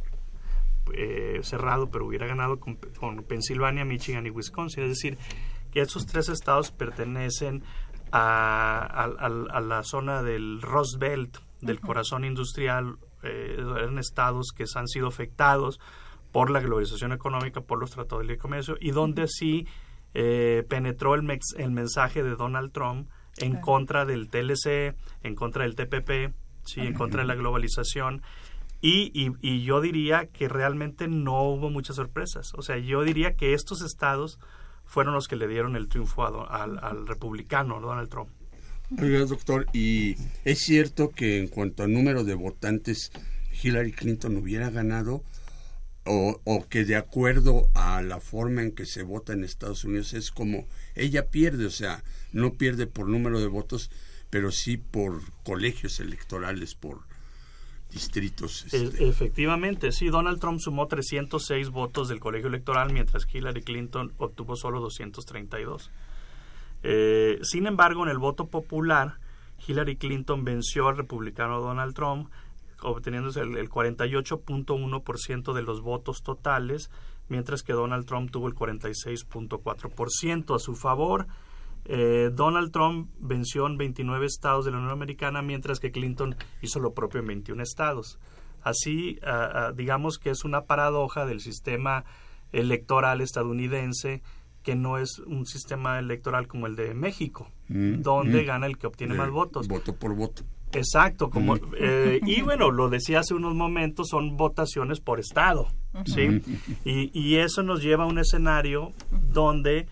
Eh, 0.95 1.41
cerrado, 1.43 1.91
pero 1.91 2.07
hubiera 2.07 2.27
ganado 2.27 2.59
con, 2.59 2.77
con 2.99 3.23
Pensilvania, 3.23 3.85
Michigan 3.85 4.27
y 4.27 4.31
Wisconsin. 4.31 4.85
Es 4.85 4.89
decir, 4.89 5.19
que 5.71 5.83
esos 5.83 6.07
tres 6.07 6.31
estados 6.31 6.71
pertenecen 6.71 7.63
a, 8.11 8.79
a- 8.81 9.05
a- 9.05 9.57
a 9.57 9.61
la 9.61 9.83
zona 9.83 10.23
del 10.23 10.63
Rust 10.63 10.99
Belt, 10.99 11.37
del 11.61 11.79
corazón 11.81 12.25
industrial. 12.25 12.97
eh, 13.23 13.57
eran 13.77 13.99
estados 13.99 14.53
que 14.57 14.65
han 14.77 14.87
sido 14.89 15.09
afectados 15.09 15.79
por 16.39 16.51
la 16.51 16.61
globalización 16.61 17.11
económica, 17.13 17.63
por 17.63 17.81
los 17.81 17.91
tratados 17.91 18.21
de 18.21 18.27
libre 18.29 18.39
comercio, 18.39 18.77
y 18.81 18.93
donde 18.93 19.27
sí 19.27 19.67
eh, 20.15 20.63
penetró 20.69 21.17
el, 21.17 21.23
mex- 21.23 21.57
el 21.57 21.73
mensaje 21.73 22.23
de 22.23 22.37
Donald 22.37 22.71
Trump 22.71 23.09
en 23.39 23.61
contra 23.61 24.05
del 24.05 24.29
TLC, 24.29 24.95
en 25.25 25.35
contra 25.35 25.65
del 25.65 25.75
TPP, 25.75 26.33
sí, 26.65 26.81
en 26.83 26.95
contra 26.95 27.23
de 27.23 27.27
la 27.27 27.35
globalización. 27.35 28.23
Y, 28.81 29.11
y, 29.13 29.33
y 29.41 29.65
yo 29.65 29.81
diría 29.81 30.27
que 30.27 30.49
realmente 30.49 31.09
no 31.09 31.43
hubo 31.43 31.71
muchas 31.71 31.97
sorpresas. 31.97 32.53
O 32.55 32.63
sea, 32.63 32.79
yo 32.79 33.03
diría 33.03 33.35
que 33.35 33.53
estos 33.53 33.83
estados 33.83 34.39
fueron 34.85 35.15
los 35.15 35.27
que 35.27 35.35
le 35.35 35.49
dieron 35.49 35.75
el 35.75 35.89
triunfo 35.89 36.23
a 36.23 36.63
al 36.63 37.07
republicano 37.09 37.81
Donald 37.81 38.09
Trump. 38.09 38.31
Oiga, 39.03 39.25
doctor, 39.25 39.67
¿y 39.73 40.15
es 40.45 40.61
cierto 40.61 41.11
que 41.11 41.39
en 41.41 41.49
cuanto 41.49 41.83
al 41.83 41.93
número 41.93 42.23
de 42.23 42.35
votantes 42.37 43.11
Hillary 43.61 43.91
Clinton 43.91 44.37
hubiera 44.37 44.71
ganado 44.71 45.25
o, 46.05 46.41
o 46.45 46.69
que 46.69 46.85
de 46.85 46.97
acuerdo 46.97 47.69
a 47.75 48.03
la 48.03 48.21
forma 48.21 48.63
en 48.63 48.73
que 48.73 48.87
se 48.87 49.03
vota 49.03 49.33
en 49.33 49.45
Estados 49.45 49.85
Unidos 49.85 50.15
es 50.15 50.31
como 50.31 50.67
ella 50.95 51.27
pierde, 51.27 51.67
o 51.67 51.71
sea, 51.71 52.03
no 52.33 52.55
pierde 52.55 52.87
por 52.87 53.09
número 53.09 53.41
de 53.41 53.47
votos, 53.47 53.91
pero 54.31 54.51
sí 54.51 54.77
por 54.77 55.21
colegios 55.45 56.01
electorales, 56.01 56.75
por 56.75 57.01
distritos. 57.91 58.67
E- 58.73 58.85
este, 58.85 59.09
efectivamente, 59.09 59.93
sí, 59.93 60.09
Donald 60.09 60.41
Trump 60.41 60.61
sumó 60.61 60.87
306 60.87 61.71
votos 61.71 62.09
del 62.09 62.21
colegio 62.21 62.49
electoral, 62.49 62.93
mientras 62.93 63.27
Hillary 63.33 63.63
Clinton 63.63 64.13
obtuvo 64.19 64.57
solo 64.57 64.81
232. 64.81 65.91
Eh, 66.83 67.39
sin 67.43 67.67
embargo, 67.67 68.05
en 68.05 68.11
el 68.11 68.19
voto 68.19 68.47
popular, 68.49 69.19
Hillary 69.67 69.97
Clinton 69.97 70.45
venció 70.45 70.89
al 70.89 70.97
republicano 70.97 71.61
Donald 71.61 71.95
Trump, 71.95 72.31
obteniendo 72.83 73.31
el, 73.41 73.57
el 73.57 73.69
48.1% 73.69 75.53
de 75.53 75.63
los 75.63 75.81
votos 75.81 76.23
totales, 76.23 76.91
mientras 77.29 77.63
que 77.63 77.73
Donald 77.73 78.07
Trump 78.07 78.31
tuvo 78.31 78.49
el 78.49 78.55
46.4% 78.55 80.55
a 80.55 80.59
su 80.59 80.75
favor. 80.75 81.27
Eh, 81.85 82.31
Donald 82.33 82.71
Trump 82.71 83.11
venció 83.19 83.67
en 83.67 83.79
29 83.79 84.27
estados 84.27 84.65
de 84.65 84.73
la 84.73 84.79
Unión 84.79 84.93
Americana, 84.93 85.43
mientras 85.43 85.81
que 85.81 85.91
Clinton 85.91 86.37
hizo 86.61 86.81
lo 86.81 86.93
propio 86.93 87.21
en 87.21 87.29
21 87.29 87.63
estados. 87.63 88.19
Así, 88.61 89.21
digamos 89.77 90.19
que 90.19 90.31
es 90.31 90.45
una 90.45 90.63
paradoja 90.63 91.27
del 91.27 91.41
sistema 91.41 92.05
electoral 92.51 93.21
estadounidense 93.21 94.21
que 94.65 94.75
no 94.75 94.99
es 94.99 95.21
un 95.21 95.47
sistema 95.47 96.01
electoral 96.01 96.49
como 96.49 96.67
el 96.67 96.75
de 96.75 96.93
México, 96.93 97.53
Mm, 97.69 98.01
donde 98.01 98.43
mm. 98.43 98.47
gana 98.47 98.67
el 98.67 98.79
que 98.79 98.87
obtiene 98.87 99.15
más 99.15 99.31
votos. 99.31 99.69
Voto 99.69 99.95
por 99.95 100.15
voto. 100.15 100.43
Exacto, 100.73 101.31
como 101.31 101.55
Mm. 101.55 101.61
eh, 101.79 102.21
y 102.27 102.41
bueno, 102.43 102.71
lo 102.71 102.89
decía 102.89 103.21
hace 103.21 103.35
unos 103.35 103.55
momentos, 103.55 104.09
son 104.09 104.37
votaciones 104.37 105.01
por 105.01 105.19
estado, 105.21 105.69
¿sí? 106.05 106.43
Y, 106.85 107.11
y 107.19 107.37
eso 107.37 107.63
nos 107.63 107.83
lleva 107.83 108.05
a 108.05 108.07
un 108.07 108.19
escenario 108.19 108.93
donde 109.11 109.87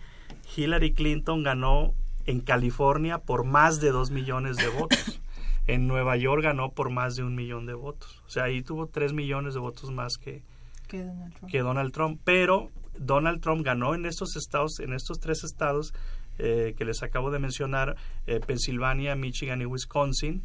Hillary 0.55 0.93
Clinton 0.93 1.43
ganó 1.43 1.93
en 2.25 2.41
California 2.41 3.19
por 3.19 3.43
más 3.45 3.79
de 3.79 3.91
dos 3.91 4.11
millones 4.11 4.57
de 4.57 4.67
votos. 4.69 5.21
En 5.65 5.85
Nueva 5.87 6.15
York 6.15 6.43
ganó 6.43 6.71
por 6.71 6.89
más 6.91 7.15
de 7.15 7.23
un 7.23 7.35
millón 7.35 7.65
de 7.65 7.73
votos. 7.73 8.23
O 8.25 8.29
sea, 8.29 8.43
ahí 8.45 8.61
tuvo 8.61 8.87
tres 8.87 9.11
millones 9.13 9.53
de 9.53 9.59
votos 9.59 9.91
más 9.91 10.17
que, 10.17 10.41
Que 10.87 11.03
Donald 11.03 11.33
Trump. 11.33 11.51
que 11.51 11.59
Donald 11.59 11.91
Trump. 11.91 12.21
Pero 12.23 12.69
Donald 12.97 13.41
Trump 13.41 13.65
ganó 13.65 13.93
en 13.93 14.05
estos 14.05 14.35
estados, 14.37 14.79
en 14.79 14.93
estos 14.93 15.19
tres 15.19 15.43
estados 15.43 15.93
eh, 16.37 16.73
que 16.77 16.85
les 16.85 17.03
acabo 17.03 17.31
de 17.31 17.39
mencionar, 17.39 17.95
eh, 18.25 18.39
Pensilvania, 18.39 19.15
Michigan 19.15 19.61
y 19.61 19.65
Wisconsin. 19.65 20.43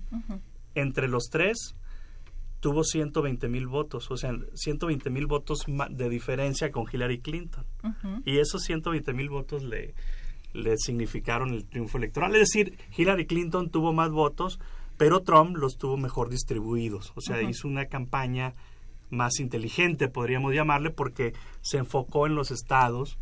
Entre 0.75 1.08
los 1.08 1.25
tres 1.30 1.76
tuvo 2.61 2.84
120 2.84 3.49
mil 3.49 3.66
votos, 3.66 4.11
o 4.11 4.16
sea, 4.16 4.32
120 4.54 5.11
mil 5.11 5.26
votos 5.26 5.66
de 5.90 6.08
diferencia 6.08 6.70
con 6.70 6.87
Hillary 6.90 7.18
Clinton. 7.20 7.64
Y 8.25 8.38
esos 8.38 8.62
120 8.62 9.12
mil 9.12 9.28
votos 9.28 9.64
le, 9.64 9.94
le 10.52 10.76
significaron 10.76 11.50
el 11.50 11.64
triunfo 11.66 11.99
electoral. 11.99 12.34
Es 12.37 12.52
decir, 12.52 12.78
Hillary 12.96 13.26
Clinton 13.26 13.70
tuvo 13.70 13.92
más 13.92 14.11
votos, 14.11 14.61
pero 14.96 15.20
Trump 15.20 15.56
los 15.56 15.76
tuvo 15.76 15.96
mejor 15.96 16.30
distribuidos. 16.30 17.12
O 17.16 17.20
sea, 17.20 17.42
hizo 17.42 17.66
una 17.66 17.87
campaña 17.87 18.54
más 19.12 19.38
inteligente, 19.38 20.09
podríamos 20.09 20.54
llamarle, 20.54 20.90
porque 20.90 21.35
se 21.61 21.76
enfocó 21.78 22.26
en 22.26 22.35
los 22.35 22.50
estados 22.50 23.19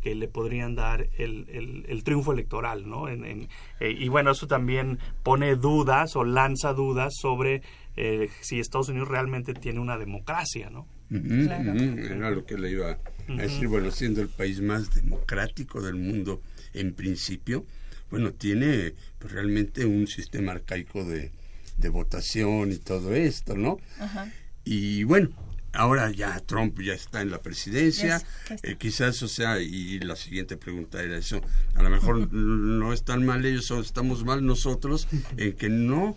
que 0.00 0.14
le 0.14 0.28
podrían 0.28 0.74
dar 0.74 1.08
el, 1.18 1.46
el- 1.50 1.84
el 1.88 2.04
triunfo 2.04 2.32
electoral, 2.32 2.88
¿no? 2.88 3.08
En- 3.08 3.24
en- 3.24 3.48
eh, 3.80 3.90
y 3.90 4.08
bueno, 4.08 4.30
eso 4.30 4.46
también 4.46 4.98
pone 5.22 5.56
dudas 5.56 6.16
o 6.16 6.24
lanza 6.24 6.72
dudas 6.72 7.12
sobre 7.20 7.62
eh, 7.96 8.30
si 8.40 8.58
Estados 8.58 8.88
Unidos 8.88 9.08
realmente 9.08 9.52
tiene 9.52 9.78
una 9.80 9.98
democracia, 9.98 10.70
¿no? 10.70 10.86
Claro. 11.10 11.72
ujú, 11.72 11.98
Era 11.98 12.30
lo 12.30 12.46
que 12.46 12.56
le 12.56 12.70
iba 12.70 12.92
a 12.92 12.98
decir. 13.28 13.68
Bueno, 13.68 13.90
siendo 13.90 14.22
el 14.22 14.28
país 14.30 14.62
más 14.62 14.94
democrático 14.94 15.82
del 15.82 15.96
mundo 15.96 16.40
en 16.72 16.94
principio, 16.94 17.66
bueno, 18.10 18.32
tiene 18.32 18.94
pues, 19.18 19.32
realmente 19.34 19.84
un 19.84 20.06
sistema 20.06 20.52
arcaico 20.52 21.04
de, 21.04 21.32
de 21.76 21.88
votación 21.90 22.72
y 22.72 22.76
todo 22.78 23.12
esto, 23.14 23.56
¿no? 23.56 23.76
Ajá. 24.00 24.30
Y 24.64 25.04
bueno, 25.04 25.30
ahora 25.72 26.10
ya 26.10 26.38
Trump 26.40 26.80
ya 26.80 26.92
está 26.92 27.22
en 27.22 27.30
la 27.30 27.42
presidencia, 27.42 28.22
Yes, 28.48 28.60
eh, 28.62 28.76
quizás, 28.78 29.22
o 29.22 29.28
sea, 29.28 29.60
y 29.60 29.98
la 30.00 30.16
siguiente 30.16 30.56
pregunta 30.56 31.02
era 31.02 31.16
eso, 31.16 31.40
a 31.74 31.82
lo 31.82 31.90
mejor 31.90 32.32
no 32.32 32.92
están 32.92 33.24
mal 33.24 33.44
ellos 33.44 33.70
o 33.70 33.80
estamos 33.80 34.24
mal 34.24 34.44
nosotros 34.44 35.08
en 35.36 35.54
que 35.54 35.68
no 35.68 36.16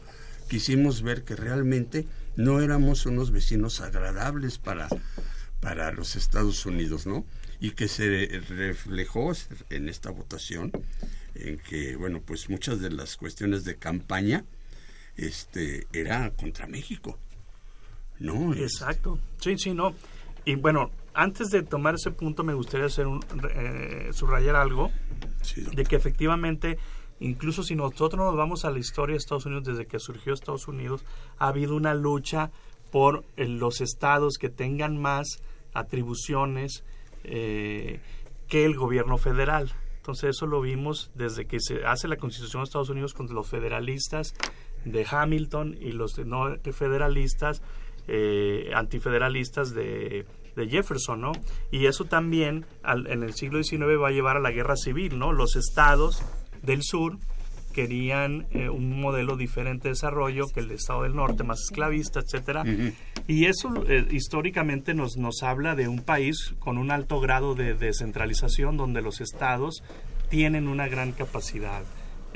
quisimos 0.49 1.01
ver 1.01 1.23
que 1.23 1.35
realmente 1.35 2.05
no 2.35 2.61
éramos 2.61 3.05
unos 3.05 3.31
vecinos 3.31 3.81
agradables 3.81 4.57
para, 4.57 4.87
para 5.59 5.91
los 5.91 6.15
Estados 6.15 6.65
Unidos, 6.65 7.07
¿no? 7.07 7.25
Y 7.59 7.71
que 7.71 7.87
se 7.87 8.41
reflejó 8.49 9.31
en 9.69 9.89
esta 9.89 10.11
votación 10.11 10.71
en 11.35 11.57
que, 11.57 11.95
bueno, 11.95 12.21
pues 12.21 12.49
muchas 12.49 12.79
de 12.79 12.91
las 12.91 13.15
cuestiones 13.15 13.63
de 13.63 13.77
campaña 13.77 14.45
este 15.15 15.87
era 15.93 16.31
contra 16.31 16.67
México. 16.67 17.17
No, 18.19 18.53
Exacto. 18.53 19.19
Sí, 19.39 19.57
sí, 19.57 19.73
no. 19.73 19.93
Y 20.45 20.55
bueno, 20.55 20.91
antes 21.13 21.49
de 21.49 21.63
tomar 21.63 21.95
ese 21.95 22.11
punto 22.11 22.43
me 22.43 22.53
gustaría 22.53 22.85
hacer 22.85 23.07
un, 23.07 23.21
eh, 23.55 24.09
subrayar 24.11 24.55
algo 24.55 24.91
de 25.73 25.83
que 25.83 25.95
efectivamente, 25.95 26.77
incluso 27.19 27.63
si 27.63 27.75
nosotros 27.75 28.25
nos 28.25 28.35
vamos 28.35 28.65
a 28.65 28.71
la 28.71 28.79
historia 28.79 29.13
de 29.13 29.17
Estados 29.17 29.45
Unidos 29.45 29.65
desde 29.65 29.85
que 29.85 29.99
surgió 29.99 30.33
Estados 30.33 30.67
Unidos, 30.67 31.03
ha 31.37 31.47
habido 31.47 31.75
una 31.75 31.93
lucha 31.93 32.51
por 32.91 33.23
eh, 33.37 33.47
los 33.47 33.81
estados 33.81 34.37
que 34.37 34.49
tengan 34.49 34.97
más 35.01 35.41
atribuciones 35.73 36.83
eh, 37.23 37.99
que 38.47 38.65
el 38.65 38.75
gobierno 38.75 39.17
federal. 39.17 39.73
Entonces 39.97 40.35
eso 40.35 40.45
lo 40.45 40.61
vimos 40.61 41.11
desde 41.15 41.45
que 41.45 41.59
se 41.59 41.85
hace 41.85 42.07
la 42.07 42.17
Constitución 42.17 42.61
de 42.61 42.65
Estados 42.65 42.89
Unidos 42.89 43.13
con 43.13 43.33
los 43.33 43.47
federalistas 43.47 44.35
de 44.85 45.05
Hamilton 45.09 45.75
y 45.81 45.93
los 45.93 46.19
no 46.19 46.55
federalistas, 46.71 47.63
eh, 48.07 48.71
antifederalistas 48.75 49.73
de, 49.73 50.25
de 50.55 50.67
Jefferson, 50.69 51.21
¿no? 51.21 51.31
Y 51.71 51.85
eso 51.87 52.05
también 52.05 52.65
al- 52.83 53.07
en 53.07 53.23
el 53.23 53.33
siglo 53.33 53.61
XIX 53.63 53.81
va 54.01 54.09
a 54.09 54.11
llevar 54.11 54.37
a 54.37 54.39
la 54.39 54.51
guerra 54.51 54.75
civil, 54.75 55.17
¿no? 55.19 55.31
Los 55.33 55.55
estados 55.55 56.23
del 56.63 56.81
sur 56.83 57.17
querían 57.73 58.47
eh, 58.51 58.69
un 58.69 59.01
modelo 59.01 59.35
diferente 59.35 59.89
de 59.89 59.95
desarrollo 59.95 60.45
que 60.47 60.61
el 60.61 60.71
estado 60.71 61.03
del 61.03 61.13
norte, 61.15 61.43
más 61.43 61.59
esclavista, 61.59 62.21
etcétera. 62.21 62.63
Y 63.27 63.45
eso 63.45 63.73
eh, 63.89 64.07
históricamente 64.11 64.93
nos, 64.93 65.17
nos 65.17 65.43
habla 65.43 65.75
de 65.75 65.89
un 65.89 65.99
país 66.01 66.53
con 66.59 66.77
un 66.77 66.89
alto 66.91 67.19
grado 67.19 67.53
de 67.53 67.73
descentralización 67.73 68.77
donde 68.77 69.01
los 69.01 69.19
estados 69.19 69.83
tienen 70.29 70.67
una 70.69 70.87
gran 70.87 71.11
capacidad 71.11 71.83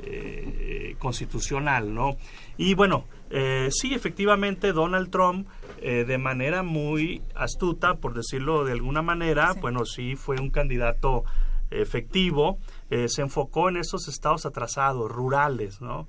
eh, 0.03 0.95
constitucional, 0.99 1.93
¿no? 1.93 2.15
Y 2.57 2.73
bueno, 2.73 3.05
eh, 3.29 3.69
sí, 3.71 3.93
efectivamente, 3.93 4.73
Donald 4.73 5.09
Trump, 5.11 5.47
eh, 5.81 6.03
de 6.05 6.17
manera 6.17 6.63
muy 6.63 7.21
astuta, 7.35 7.95
por 7.95 8.13
decirlo 8.13 8.65
de 8.65 8.73
alguna 8.73 9.01
manera, 9.01 9.53
bueno, 9.61 9.85
sí 9.85 10.15
fue 10.15 10.39
un 10.39 10.49
candidato 10.49 11.23
efectivo, 11.71 12.57
se 12.89 13.21
enfocó 13.21 13.69
en 13.69 13.77
esos 13.77 14.07
estados 14.07 14.47
atrasados, 14.47 15.11
rurales, 15.11 15.81
¿no? 15.81 16.07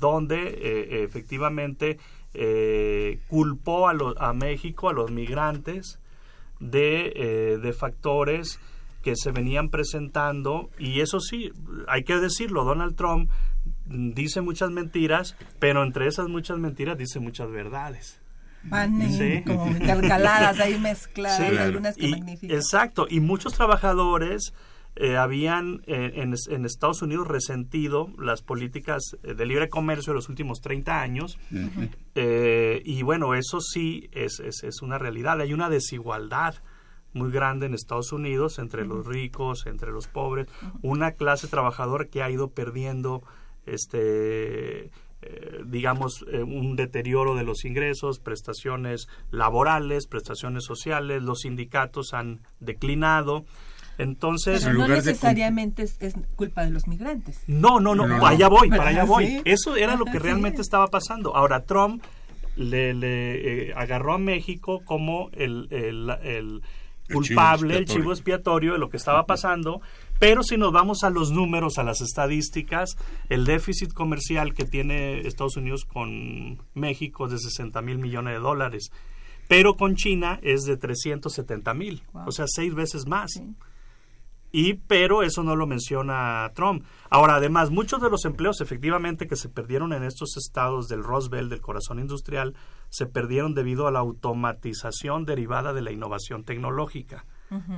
Donde 0.00 1.04
efectivamente 1.04 1.98
culpó 3.28 3.88
a, 3.88 3.94
lo- 3.94 4.20
a 4.20 4.32
México, 4.32 4.88
a 4.88 4.92
los 4.92 5.12
migrantes, 5.12 6.00
de, 6.58 7.58
de 7.62 7.72
factores 7.72 8.58
que 9.06 9.14
se 9.14 9.30
venían 9.30 9.68
presentando 9.68 10.68
y 10.80 10.98
eso 11.00 11.20
sí, 11.20 11.52
hay 11.86 12.02
que 12.02 12.16
decirlo, 12.18 12.64
Donald 12.64 12.96
Trump 12.96 13.30
dice 13.84 14.40
muchas 14.40 14.70
mentiras, 14.72 15.36
pero 15.60 15.84
entre 15.84 16.08
esas 16.08 16.28
muchas 16.28 16.58
mentiras 16.58 16.98
dice 16.98 17.20
muchas 17.20 17.48
verdades. 17.48 18.20
Van 18.64 19.00
en- 19.00 19.12
Sí. 19.12 19.42
como 19.46 19.68
intercaladas, 19.68 20.58
ahí 20.58 20.76
mezcladas, 20.80 21.38
Sí. 21.52 21.56
algunas 21.56 21.94
que 21.94 22.08
Y- 22.08 22.10
magnifican. 22.10 22.56
Exacto, 22.56 23.06
y 23.08 23.20
muchos 23.20 23.52
trabajadores 23.54 24.52
eh, 24.96 25.16
habían 25.16 25.82
eh, 25.86 26.12
en, 26.16 26.34
en 26.48 26.64
Estados 26.64 27.00
Unidos 27.02 27.28
resentido 27.28 28.08
las 28.18 28.42
políticas 28.42 29.02
eh, 29.22 29.34
de 29.34 29.46
libre 29.46 29.68
comercio 29.68 30.12
de 30.12 30.16
los 30.16 30.28
últimos 30.30 30.60
30 30.62 31.00
años. 31.00 31.38
Eh, 32.14 32.82
y 32.84 33.02
bueno, 33.02 33.34
eso 33.34 33.60
sí 33.60 34.08
es, 34.12 34.40
es, 34.40 34.64
es 34.64 34.82
una 34.82 34.98
realidad. 34.98 35.40
Hay 35.40 35.52
una 35.52 35.68
desigualdad 35.68 36.54
muy 37.16 37.30
grande 37.32 37.66
en 37.66 37.74
Estados 37.74 38.12
Unidos 38.12 38.58
entre 38.58 38.84
los 38.86 39.06
ricos, 39.06 39.66
entre 39.66 39.90
los 39.90 40.06
pobres, 40.06 40.46
una 40.82 41.12
clase 41.12 41.48
trabajadora 41.48 42.04
que 42.06 42.22
ha 42.22 42.30
ido 42.30 42.50
perdiendo 42.50 43.22
este 43.66 44.90
eh, 45.22 45.60
digamos 45.64 46.24
eh, 46.30 46.42
un 46.42 46.76
deterioro 46.76 47.34
de 47.34 47.42
los 47.42 47.64
ingresos, 47.64 48.18
prestaciones 48.20 49.08
laborales, 49.30 50.06
prestaciones 50.06 50.64
sociales, 50.64 51.22
los 51.22 51.40
sindicatos 51.40 52.12
han 52.14 52.40
declinado. 52.60 53.44
Entonces, 53.98 54.62
Pero 54.64 54.78
no 54.78 54.88
necesariamente 54.88 55.82
es, 55.82 55.96
es 56.00 56.14
culpa 56.36 56.64
de 56.64 56.70
los 56.70 56.86
migrantes. 56.86 57.42
no, 57.46 57.80
no, 57.80 57.94
no, 57.94 58.06
No, 58.06 58.26
allá 58.26 58.48
voy, 58.48 58.68
para 58.68 58.88
allá 58.90 59.04
voy. 59.04 59.26
Sí. 59.26 59.42
Eso 59.46 59.74
era 59.74 59.96
lo 59.96 60.04
que 60.04 60.12
Sí. 60.12 60.18
realmente 60.18 60.60
estaba 60.60 60.86
pasando. 60.88 61.34
Ahora, 61.34 61.64
Trump 61.64 62.04
le, 62.56 62.92
le, 62.92 63.68
eh, 63.70 63.74
agarró 63.74 64.12
a 64.12 64.18
México 64.18 64.82
como 64.84 65.30
el, 65.32 65.66
el, 65.70 66.10
el 66.22 66.62
culpable, 67.12 67.76
el 67.76 67.84
chivo 67.86 68.12
expiatorio 68.12 68.72
de 68.72 68.78
lo 68.78 68.88
que 68.90 68.96
estaba 68.96 69.26
pasando. 69.26 69.80
Pero 70.18 70.42
si 70.42 70.56
nos 70.56 70.72
vamos 70.72 71.04
a 71.04 71.10
los 71.10 71.30
números, 71.30 71.78
a 71.78 71.82
las 71.82 72.00
estadísticas, 72.00 72.96
el 73.28 73.44
déficit 73.44 73.92
comercial 73.92 74.54
que 74.54 74.64
tiene 74.64 75.20
Estados 75.26 75.56
Unidos 75.56 75.84
con 75.84 76.62
México 76.74 77.26
es 77.26 77.32
de 77.32 77.38
60 77.38 77.82
mil 77.82 77.98
millones 77.98 78.34
de 78.34 78.40
dólares. 78.40 78.90
Pero 79.48 79.74
con 79.76 79.94
China 79.94 80.40
es 80.42 80.64
de 80.64 80.76
370 80.76 81.72
mil, 81.74 82.02
Wow. 82.12 82.24
o 82.28 82.32
sea, 82.32 82.46
seis 82.48 82.74
veces 82.74 83.06
más. 83.06 83.30
Y 84.52 84.74
pero 84.74 85.22
eso 85.22 85.42
no 85.42 85.54
lo 85.56 85.66
menciona 85.66 86.50
Trump. 86.54 86.84
Ahora, 87.10 87.34
además, 87.36 87.70
muchos 87.70 88.00
de 88.00 88.08
los 88.10 88.24
empleos 88.24 88.60
efectivamente 88.60 89.26
que 89.26 89.36
se 89.36 89.48
perdieron 89.48 89.92
en 89.92 90.02
estos 90.02 90.36
estados 90.36 90.88
del 90.88 91.02
Rust 91.02 91.30
Belt, 91.30 91.50
del 91.50 91.60
corazón 91.60 91.98
industrial, 91.98 92.54
se 92.88 93.06
perdieron 93.06 93.54
debido 93.54 93.86
a 93.86 93.90
la 93.90 93.98
automatización 94.00 95.24
derivada 95.24 95.72
de 95.72 95.82
la 95.82 95.90
innovación 95.92 96.44
tecnológica. 96.44 97.24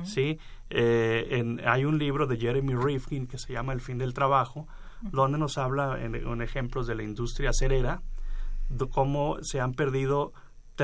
¿sí? 0.03 0.39
Eh, 0.69 1.27
en- 1.31 1.61
hay 1.67 1.85
un 1.85 1.97
libro 1.99 2.25
de 2.27 2.37
Jeremy 2.37 2.75
Rifkin 2.75 3.27
que 3.27 3.37
se 3.37 3.53
llama 3.53 3.73
El 3.73 3.81
fin 3.81 3.97
del 3.97 4.13
trabajo, 4.13 4.67
donde 5.01 5.37
nos 5.37 5.57
habla 5.57 6.03
en, 6.03 6.15
en 6.15 6.41
ejemplos 6.41 6.87
de 6.87 6.95
la 6.95 7.03
industria 7.03 7.51
acerera, 7.51 8.01
de 8.69 8.87
cómo 8.87 9.37
se 9.41 9.59
han 9.59 9.73
perdido 9.73 10.33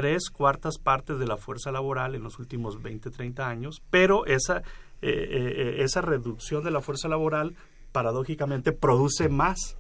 tres 0.01 0.29
cuartas 0.29 0.77
partes 0.77 1.17
de 1.19 1.25
la 1.25 1.37
fuerza 1.37 1.71
laboral 1.71 2.15
en 2.15 2.23
los 2.23 2.37
últimos 2.37 2.81
20, 2.81 3.09
30 3.11 3.47
años, 3.47 3.81
pero 3.89 4.25
esa, 4.25 4.57
eh, 4.57 4.63
eh, 5.01 5.75
esa 5.83 6.01
reducción 6.01 6.65
de 6.65 6.71
la 6.71 6.81
fuerza 6.81 7.07
laboral 7.07 7.55
paradójicamente 7.93 8.73
produce 8.73 9.29
más 9.29 9.77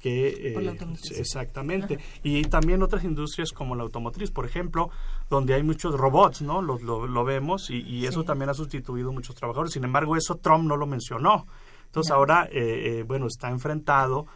que 0.00 0.50
Por 0.54 0.62
la 0.64 0.70
eh, 0.70 0.72
automatización. 0.72 1.20
exactamente 1.20 1.98
y 2.24 2.42
también 2.46 2.82
otras 2.82 3.04
industrias 3.04 3.52
como 3.52 3.76
la 3.76 3.84
automotriz 3.84 4.32
por 4.32 4.44
ejemplo 4.46 4.90
donde 5.30 5.54
hay 5.54 5.62
muchos 5.62 5.94
robots 5.94 6.42
no 6.42 6.60
lo, 6.60 6.76
lo, 6.80 7.06
lo 7.06 7.24
vemos 7.24 7.70
y, 7.70 7.82
y 7.82 8.06
eso 8.06 8.22
Sí. 8.22 8.26
también 8.26 8.50
ha 8.50 8.54
sustituido 8.54 9.12
muchos 9.12 9.36
trabajadores 9.36 9.72
sin 9.72 9.84
embargo 9.84 10.16
eso 10.16 10.34
Trump 10.38 10.64
no 10.64 10.76
lo 10.76 10.86
mencionó 10.88 11.46
entonces 11.86 12.08
Ya. 12.10 12.16
ahora 12.16 12.48
eh, 12.50 12.98
eh, 12.98 13.02
bueno 13.06 13.26
está 13.28 13.48
enfrentado 13.50 14.26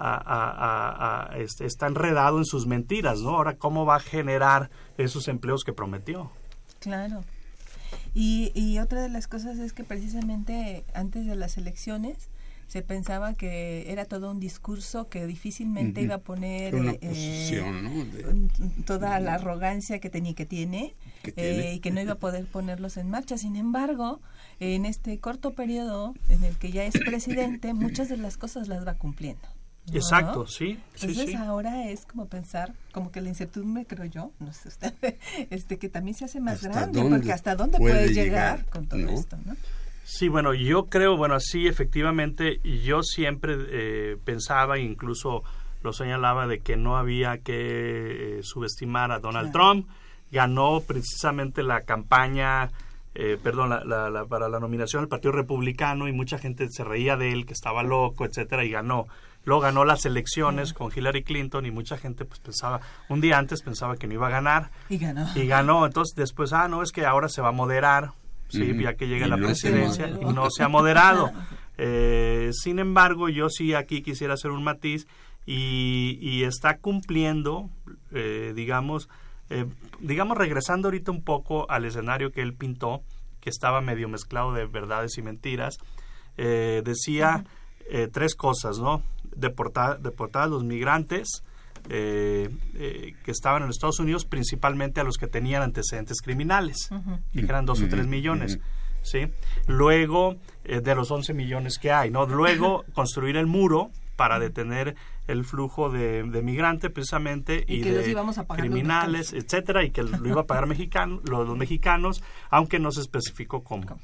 a, 0.00 0.14
a- 0.14 0.50
a- 0.50 1.32
a- 1.32 1.36
este, 1.38 1.66
está 1.66 1.86
enredado 1.86 2.38
en 2.38 2.44
sus 2.46 2.66
mentiras 2.66 3.20
no 3.20 3.30
ahora 3.36 3.56
cómo 3.58 3.84
va 3.84 3.96
a 3.96 4.00
generar 4.00 4.70
esos 4.98 5.28
empleos 5.28 5.62
que 5.64 5.72
prometió 5.72 6.30
Claro. 6.80 7.22
Y, 8.14 8.50
y 8.54 8.78
otra 8.78 9.02
de 9.02 9.08
las 9.10 9.26
cosas 9.26 9.58
es 9.58 9.72
que 9.72 9.84
precisamente 9.84 10.84
antes 10.94 11.26
de 11.26 11.36
las 11.36 11.58
elecciones 11.58 12.28
se 12.68 12.82
pensaba 12.82 13.34
que 13.34 13.90
era 13.92 14.04
todo 14.04 14.30
un 14.30 14.38
discurso 14.40 15.08
que 15.08 15.26
difícilmente 15.26 16.00
iba 16.02 16.14
a 16.16 16.18
poner 16.18 16.74
Una 16.76 16.92
eh, 16.92 16.98
posición, 17.00 17.82
¿no? 17.84 18.04
De- 18.04 18.82
toda 18.84 19.18
la 19.20 19.34
arrogancia 19.34 19.98
que 19.98 20.08
tenía 20.08 20.34
que 20.34 20.46
tiene, 20.46 20.94
Que 21.22 21.30
eh, 21.30 21.32
tiene. 21.34 21.74
y 21.74 21.80
que 21.80 21.90
no 21.90 22.00
iba 22.00 22.12
a 22.12 22.18
poder 22.18 22.46
ponerlos 22.52 22.96
en 22.96 23.10
marcha. 23.10 23.36
Sin 23.38 23.56
embargo, 23.56 24.20
en 24.60 24.86
este 24.86 25.18
corto 25.18 25.50
periodo 25.54 26.14
en 26.28 26.44
el 26.44 26.56
que 26.58 26.70
ya 26.70 26.84
es 26.84 26.94
presidente, 26.98 27.74
muchas 27.74 28.08
de 28.08 28.16
las 28.18 28.36
cosas 28.36 28.68
las 28.68 28.86
va 28.86 28.94
cumpliendo. 28.94 29.48
Exacto, 29.98 30.46
sí, 30.46 30.78
sí, 30.94 31.06
Entonces 31.08 31.30
sí. 31.30 31.34
ahora 31.36 31.88
es 31.90 32.04
como 32.06 32.26
pensar, 32.26 32.72
como 32.92 33.10
que 33.12 33.20
la 33.20 33.28
incertidumbre, 33.28 33.84
creo 33.86 34.04
yo, 34.06 34.30
no 34.40 34.52
sé 34.52 34.68
usted, 34.68 34.94
este 35.50 35.78
que 35.78 35.88
también 35.88 36.14
se 36.16 36.24
hace 36.24 36.40
más 36.40 36.54
¿Hasta 36.62 36.68
grande, 36.68 37.00
dónde 37.00 37.16
porque 37.16 37.32
hasta 37.32 37.56
dónde 37.56 37.78
puede 37.78 37.94
puede, 37.94 38.08
llegar, 38.14 38.58
llegar, 38.58 38.70
con 38.70 38.86
todo 38.86 39.00
no? 39.00 39.10
esto, 39.10 39.36
¿no? 39.44 39.56
Sí, 40.04 40.28
bueno, 40.28 40.54
yo 40.54 40.86
creo, 40.86 41.16
bueno, 41.16 41.38
sí, 41.38 41.68
efectivamente, 41.68 42.60
yo 42.84 43.02
siempre 43.02 43.56
eh, 43.70 44.16
pensaba, 44.24 44.78
incluso 44.78 45.44
lo 45.82 45.92
señalaba, 45.92 46.46
de 46.46 46.58
que 46.60 46.76
no 46.76 46.96
había 46.96 47.38
que 47.38 48.38
eh, 48.38 48.42
subestimar 48.42 49.12
a 49.12 49.18
Donald 49.20 49.50
Claro. 49.52 49.72
Trump. 49.72 49.88
Ganó 50.32 50.80
precisamente 50.86 51.62
la 51.64 51.80
campaña, 51.82 52.70
eh, 53.14 53.36
perdón, 53.42 53.70
la, 53.70 53.84
la- 53.84 54.10
la- 54.10 54.24
para 54.26 54.48
la 54.48 54.60
nominación 54.60 55.02
del 55.02 55.08
Partido 55.08 55.32
Republicano 55.32 56.06
y 56.06 56.12
mucha 56.12 56.38
gente 56.38 56.68
se 56.70 56.84
reía 56.84 57.16
de 57.16 57.32
él, 57.32 57.46
que 57.46 57.52
estaba 57.52 57.82
loco, 57.82 58.24
etcétera, 58.24 58.64
y 58.64 58.70
ganó. 58.70 59.06
Luego 59.44 59.62
ganó 59.62 59.84
las 59.84 60.04
elecciones 60.04 60.72
con 60.72 60.92
Hillary 60.94 61.22
Clinton 61.22 61.64
y 61.66 61.70
mucha 61.70 61.96
gente 61.96 62.24
pues 62.24 62.40
pensaba, 62.40 62.80
un 63.08 63.20
día 63.20 63.38
antes 63.38 63.62
pensaba 63.62 63.96
que 63.96 64.06
no 64.06 64.14
iba 64.14 64.26
a 64.26 64.30
ganar 64.30 64.70
Y 64.88 64.98
ganó. 64.98 65.26
y 65.34 65.46
ganó. 65.46 65.86
Entonces 65.86 66.14
después, 66.14 66.52
ah, 66.52 66.68
no, 66.68 66.82
es 66.82 66.92
que 66.92 67.06
ahora 67.06 67.28
se 67.28 67.40
va 67.40 67.48
a 67.48 67.52
moderar, 67.52 68.12
sí, 68.48 68.76
ya 68.78 68.94
que 68.94 69.08
llega 69.08 69.26
la 69.26 69.36
no 69.36 69.46
presidencia 69.46 70.08
y 70.08 70.24
no 70.24 70.50
se 70.50 70.62
ha 70.62 70.68
moderado. 70.68 71.30
Eh, 71.82 72.50
sin 72.52 72.78
embargo, 72.78 73.30
yo 73.30 73.48
sí 73.48 73.72
aquí 73.72 74.02
quisiera 74.02 74.34
hacer 74.34 74.50
un 74.50 74.62
matiz 74.62 75.06
y, 75.46 76.18
y 76.20 76.44
está 76.44 76.76
cumpliendo, 76.76 77.70
eh, 78.12 78.52
digamos, 78.54 79.08
eh, 79.48 79.64
digamos 79.98 80.36
regresando 80.36 80.88
ahorita 80.88 81.10
un 81.10 81.22
poco 81.22 81.70
al 81.70 81.86
escenario 81.86 82.32
que 82.32 82.42
él 82.42 82.52
pintó, 82.52 83.00
que 83.40 83.48
estaba 83.48 83.80
medio 83.80 84.10
mezclado 84.10 84.52
de 84.52 84.66
verdades 84.66 85.16
y 85.16 85.22
mentiras. 85.22 85.78
Eh, 86.36 86.82
decía 86.84 87.44
eh, 87.88 88.08
tres 88.12 88.34
cosas, 88.34 88.78
¿no? 88.78 89.02
Deportar, 89.34 90.00
deportar 90.00 90.44
a 90.44 90.46
los 90.46 90.64
migrantes, 90.64 91.42
eh, 91.88 92.48
eh, 92.74 93.14
que 93.24 93.30
estaban 93.30 93.62
en 93.62 93.70
Estados 93.70 94.00
Unidos, 94.00 94.24
principalmente 94.24 95.00
a 95.00 95.04
los 95.04 95.16
que 95.16 95.26
tenían 95.26 95.62
antecedentes 95.62 96.20
criminales, 96.20 96.90
y 97.32 97.40
que 97.40 97.46
eran 97.46 97.64
dos 97.64 97.80
o 97.82 97.88
tres 97.88 98.06
millones. 98.06 98.58
¿sí? 99.02 99.26
Luego, 99.66 100.36
eh, 100.64 100.80
de 100.80 100.94
los 100.94 101.10
11 101.10 101.34
millones 101.34 101.78
que 101.78 101.90
hay, 101.90 102.10
¿no? 102.10 102.26
Luego, 102.26 102.84
construir 102.94 103.36
el 103.36 103.46
muro 103.46 103.90
para 104.16 104.38
detener 104.38 104.96
el 105.26 105.44
flujo 105.44 105.90
de, 105.90 106.24
de 106.24 106.42
migrantes 106.42 106.90
precisamente 106.90 107.64
Y 107.66 107.76
y, 107.76 107.82
que 107.82 107.92
los 107.92 108.04
de 108.04 108.10
íbamos 108.10 108.36
a 108.36 108.46
pagar 108.46 108.66
los 108.66 108.72
criminales, 108.72 109.32
etcétera, 109.32 109.84
y 109.84 109.90
que 109.90 110.02
lo 110.02 110.28
iba 110.28 110.42
a 110.42 110.46
pagar 110.46 110.66
mexicano, 110.68 111.20
los, 111.24 111.48
los 111.48 111.56
mexicanos, 111.56 112.22
aunque 112.50 112.78
no 112.78 112.92
se 112.92 113.00
especificó 113.00 113.64
cómo. 113.64 113.98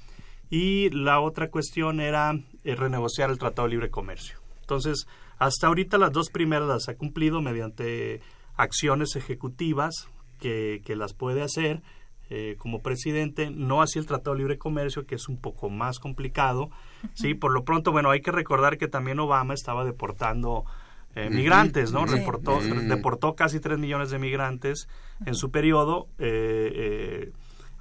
Y 0.50 0.90
la 0.90 1.20
otra 1.20 1.50
cuestión 1.50 2.00
era 2.00 2.32
eh, 2.64 2.74
renegociar 2.74 3.30
el 3.30 3.38
Tratado 3.38 3.66
de 3.68 3.72
Libre 3.74 3.90
Comercio. 3.90 4.38
Entonces, 4.61 5.06
hasta 5.38 5.66
ahorita 5.66 5.98
las 5.98 6.12
dos 6.12 6.30
primeras 6.30 6.68
las 6.68 6.88
ha 6.88 6.96
cumplido 6.96 7.40
mediante 7.40 8.20
acciones 8.56 9.16
ejecutivas 9.16 10.09
que, 10.38 10.82
que 10.85 10.96
las 10.96 11.12
puede 11.14 11.42
hacer 11.42 11.82
eh, 12.28 12.56
como 12.59 12.82
presidente, 12.82 13.50
no 13.50 13.82
así 13.82 13.98
el 13.98 14.06
Tratado 14.06 14.35
de 14.35 14.38
Libre 14.40 14.59
Comercio, 14.59 15.06
que 15.06 15.14
es 15.14 15.28
un 15.28 15.37
poco 15.37 15.70
más 15.70 15.98
complicado. 16.00 16.70
Sí, 17.14 17.35
por 17.35 17.52
lo 17.52 17.64
pronto, 17.64 17.92
bueno, 17.92 18.11
hay 18.11 18.20
que 18.20 18.32
recordar 18.32 18.78
que 18.78 18.88
también 18.88 19.20
Obama 19.20 19.54
estaba 19.54 19.85
deportando 19.85 20.64
eh, 21.14 21.30
migrantes, 21.30 21.92
¿no? 21.92 22.06
sí. 22.09 22.16
Reportó, 22.16 22.61
deportó 22.61 23.37
casi 23.37 23.61
3 23.61 23.78
millones 23.78 24.11
de 24.11 24.18
migrantes 24.18 24.88
en 25.24 25.35
su 25.35 25.50
periodo. 25.50 26.09
eh, 26.18 26.72
eh, 26.74 27.32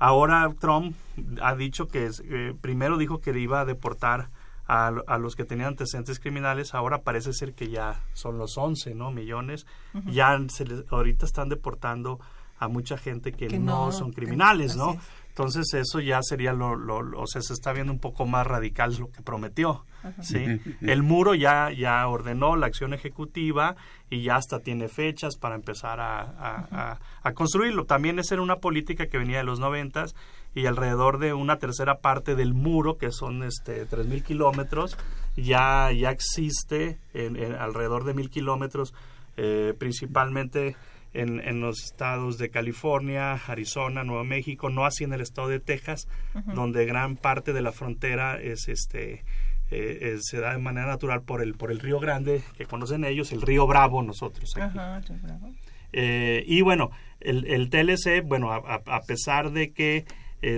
ahora 0.05 0.53
Trump 0.59 0.95
ha 1.41 1.55
dicho 1.55 1.87
que 1.87 2.05
es- 2.05 2.21
eh, 2.25 2.53
primero 2.61 2.97
dijo 2.97 3.19
que 3.21 3.37
iba 3.39 3.61
a 3.61 3.65
deportar 3.65 4.29
a, 4.67 4.87
a 5.07 5.17
los 5.19 5.35
que 5.35 5.45
tenían 5.45 5.69
antecedentes 5.69 6.19
criminales, 6.19 6.73
ahora 6.73 7.01
parece 7.03 7.33
ser 7.33 7.53
que 7.53 7.69
ya 7.69 8.01
son 8.13 8.37
los 8.37 8.57
11, 8.57 8.95
¿no? 8.95 9.11
Millones. 9.11 9.65
Ya 10.07 10.37
se 10.49 10.65
les- 10.65 10.83
ahorita 10.91 11.25
están 11.25 11.49
deportando 11.49 12.19
a 12.57 12.67
mucha 12.67 12.97
gente 12.97 13.31
que, 13.31 13.47
Que 13.47 13.59
no, 13.59 13.85
no, 13.87 13.91
son 13.91 14.11
criminales, 14.11 14.75
¿no? 14.75 14.97
Entonces 15.37 15.73
eso 15.73 15.99
ya 15.99 16.21
sería 16.23 16.53
lo, 16.53 16.77
lo, 16.77 17.01
lo- 17.01 17.19
o 17.19 17.27
sea, 17.27 17.41
se 17.41 17.51
está 17.51 17.73
viendo 17.73 17.91
un 17.91 17.99
poco 17.99 18.25
más 18.25 18.47
radical 18.47 18.95
lo 18.97 19.11
que 19.11 19.21
prometió, 19.21 19.83
Ajá. 20.01 20.23
¿sí? 20.23 20.45
El 20.79 21.03
muro 21.03 21.35
ya, 21.35 21.71
ya 21.73 22.07
ordenó 22.07 22.55
la 22.55 22.67
acción 22.67 22.93
ejecutiva 22.93 23.75
y 24.09 24.21
ya 24.23 24.37
hasta 24.37 24.61
tiene 24.61 24.87
fechas 24.87 25.35
para 25.35 25.55
empezar 25.55 25.99
a, 25.99 26.21
a- 26.21 26.67
a- 26.71 26.99
a 27.21 27.33
construirlo. 27.33 27.83
También 27.83 28.17
esa 28.17 28.35
era 28.35 28.43
una 28.43 28.59
política 28.59 29.07
que 29.07 29.17
venía 29.17 29.39
de 29.39 29.43
los 29.43 29.59
noventas 29.59 30.15
y 30.53 30.67
alrededor 30.67 31.17
de 31.19 31.33
una 31.33 31.57
tercera 31.57 31.95
parte 31.99 32.35
del 32.35 32.53
muro, 32.53 32.97
que 32.97 33.11
son 33.11 33.43
este 33.43 33.85
tres 33.87 34.05
mil 34.05 34.23
kilómetros, 34.23 34.97
ya, 35.35 35.91
ya 35.91 36.11
existe 36.11 36.97
en, 37.13 37.35
en 37.35 37.55
alrededor 37.55 38.05
de 38.05 38.13
mil 38.13 38.29
kilómetros, 38.29 38.93
eh, 39.35 39.73
principalmente 39.77 40.77
en, 41.15 41.39
en 41.39 41.61
los 41.61 41.83
estados 41.83 42.37
de 42.37 42.49
California, 42.49 43.33
Arizona, 43.47 44.03
Nuevo 44.03 44.23
México, 44.23 44.69
no 44.69 44.85
así 44.85 45.03
en 45.03 45.13
el 45.13 45.21
estado 45.21 45.47
de 45.49 45.59
Texas, 45.59 46.07
donde 46.53 46.85
gran 46.85 47.15
parte 47.15 47.53
de 47.53 47.61
la 47.61 47.71
frontera 47.71 48.39
es 48.41 48.67
este 48.67 49.23
eh, 49.71 49.97
eh, 50.01 50.17
se 50.21 50.39
da 50.39 50.51
de 50.51 50.59
manera 50.59 50.85
natural 50.87 51.23
por 51.23 51.41
el 51.41 51.55
por 51.55 51.71
el 51.71 51.79
río 51.79 51.99
Grande 51.99 52.43
que 52.57 52.65
conocen 52.65 53.03
ellos, 53.03 53.31
el 53.31 53.41
río 53.41 53.65
Bravo 53.65 54.03
nosotros 54.03 54.55
aquí. 54.57 54.75
Bravo. 55.23 55.53
Eh, 55.93 56.43
y 56.45 56.61
bueno, 56.61 56.91
el, 57.21 57.45
el 57.47 57.69
TLC, 57.69 58.21
bueno, 58.23 58.51
a, 58.51 59.01
pesar 59.07 59.51
de 59.51 59.71
que 59.71 60.05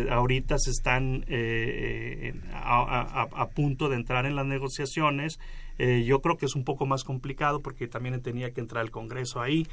ahorita 0.09 0.57
se 0.57 0.71
están 0.71 1.23
a, 2.53 3.21
a- 3.21 3.41
a 3.43 3.47
punto 3.49 3.87
de 3.89 3.95
entrar 3.95 4.25
en 4.25 4.35
las 4.35 4.45
negociaciones, 4.45 5.39
yo 5.77 6.21
creo 6.21 6.37
que 6.37 6.47
es 6.47 6.55
un 6.55 6.63
poco 6.63 6.85
más 6.87 7.03
complicado 7.03 7.61
porque 7.61 7.87
también 7.87 8.19
tenía 8.21 8.51
que 8.51 8.59
entrar 8.61 8.83
el 8.83 8.91
Congreso 8.91 9.41
ahí. 9.41 9.67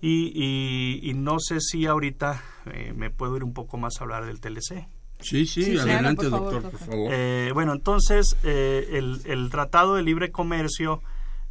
Y, 0.00 0.30
y- 0.34 1.10
y 1.10 1.14
no 1.14 1.38
sé 1.40 1.60
si 1.60 1.86
ahorita 1.86 2.42
eh, 2.66 2.92
me 2.94 3.10
puedo 3.10 3.36
ir 3.36 3.44
un 3.44 3.52
poco 3.54 3.76
más 3.78 4.00
a 4.00 4.04
hablar 4.04 4.26
del 4.26 4.40
TLC. 4.40 4.86
Sí, 5.20 5.44
sí, 5.46 5.76
adelante, 5.78 6.26
doctor, 6.30 6.70
por 6.70 6.78
favor. 6.78 7.10
Eh, 7.12 7.50
bueno, 7.52 7.72
entonces, 7.72 8.36
eh, 8.44 8.88
el, 8.92 9.20
el 9.24 9.50
Tratado 9.50 9.96
de 9.96 10.02
Libre 10.04 10.30
Comercio, 10.30 11.02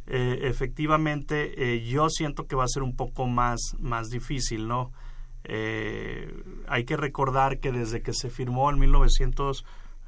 eh, 0.06 0.38
efectivamente, 0.44 1.74
eh, 1.74 1.86
yo 1.86 2.08
siento 2.08 2.46
que 2.46 2.56
va 2.56 2.64
a 2.64 2.68
ser 2.68 2.82
un 2.82 2.96
poco 2.96 3.26
más, 3.26 3.60
más 3.78 4.08
difícil, 4.08 4.66
¿no? 4.66 4.92
Eh, 5.44 6.32
hay 6.66 6.84
que 6.84 6.96
recordar 6.96 7.58
que 7.58 7.72
desde 7.72 8.00
que 8.02 8.12
se 8.14 8.30
firmó 8.30 8.70
en 8.70 8.78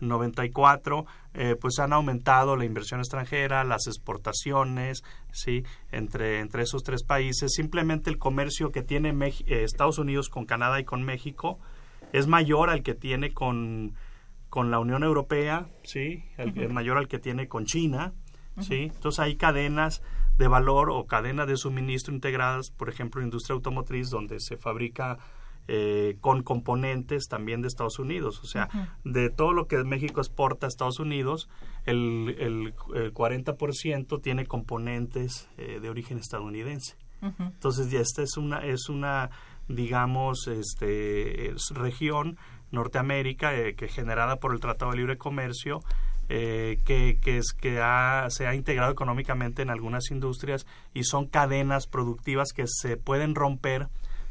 1994, 0.01 1.07
eh, 1.35 1.57
pues 1.61 1.79
han 1.79 1.93
aumentado 1.93 2.57
la 2.57 2.65
inversión 2.65 3.01
extranjera, 3.01 3.65
las 3.65 3.87
exportaciones, 3.87 5.03
¿sí? 5.33 5.65
Entre, 5.93 6.41
entre 6.41 6.63
esos 6.63 6.83
tres 6.83 7.05
países. 7.05 7.53
Simplemente 7.55 8.11
el 8.11 8.19
comercio 8.19 8.71
que 8.73 8.83
tiene 8.83 9.13
Mex- 9.13 9.45
eh, 9.47 9.65
Estados 9.65 9.99
Unidos 9.99 10.29
con 10.29 10.45
Canadá 10.47 10.81
y 10.81 10.85
con 10.85 11.03
México 11.03 11.59
es 12.13 12.27
mayor 12.27 12.71
al 12.71 12.83
que 12.83 12.95
tiene 12.95 13.33
con, 13.33 13.95
con 14.49 14.71
la 14.71 14.79
Unión 14.81 15.03
Europea, 15.05 15.69
¿sí? 15.85 16.25
El- 16.37 16.73
mayor 16.73 16.97
al 16.99 17.09
que 17.09 17.19
tiene 17.19 17.47
con 17.49 17.65
China, 17.67 18.13
¿sí? 18.61 18.91
Entonces 18.95 19.21
hay 19.21 19.37
cadenas 19.37 20.03
de 20.39 20.49
valor 20.49 20.91
o 20.91 21.05
cadenas 21.07 21.47
de 21.47 21.57
suministro 21.57 22.15
integradas, 22.15 22.71
por 22.71 22.89
ejemplo, 22.89 23.23
industria 23.23 23.55
automotriz, 23.55 24.09
donde 24.11 24.41
se 24.41 24.57
fabrica 24.57 25.19
eh, 25.73 26.17
con 26.21 26.43
componentes 26.43 27.29
también 27.29 27.63
de 27.63 27.69
Estados 27.69 28.01
Unidos. 28.01 28.41
O 28.43 28.47
sea, 28.47 28.69
de 29.05 29.31
todo 29.31 29.53
lo 29.53 29.69
que 29.69 29.77
México 29.85 30.21
exporta 30.21 30.67
a 30.67 30.69
Estados 30.69 30.99
Unidos, 30.99 31.49
el, 31.87 32.35
el, 32.41 32.75
el 32.97 33.15
40% 33.15 34.21
tiene 34.21 34.47
componentes 34.47 35.49
eh, 35.59 35.79
de 35.81 35.89
origen 35.89 36.19
estadounidense. 36.19 36.97
Entonces 37.39 37.89
ya 37.91 38.01
esta 38.01 38.23
es 38.23 38.37
una 38.37 38.65
es 38.65 38.89
una 38.89 39.31
digamos 39.69 40.49
este 40.49 41.51
es 41.51 41.69
región 41.75 42.39
Norteamérica 42.73 43.55
eh, 43.55 43.75
que 43.75 43.89
generada 43.89 44.37
por 44.37 44.53
el 44.53 44.61
Tratado 44.61 44.91
de 44.91 44.97
Libre 44.97 45.19
Comercio 45.19 45.83
eh, 46.31 46.79
que, 46.85 47.19
que, 47.21 47.37
es, 47.37 47.53
que 47.53 47.81
ha, 47.81 48.27
se 48.31 48.47
ha 48.47 48.55
integrado 48.55 48.91
económicamente 48.91 49.61
en 49.63 49.69
algunas 49.69 50.11
industrias 50.11 50.67
y 50.95 51.05
son 51.05 51.27
cadenas 51.27 51.87
productivas 51.87 52.53
que 52.55 52.65
se 52.67 52.97
pueden 52.97 53.35
romper 53.35 53.89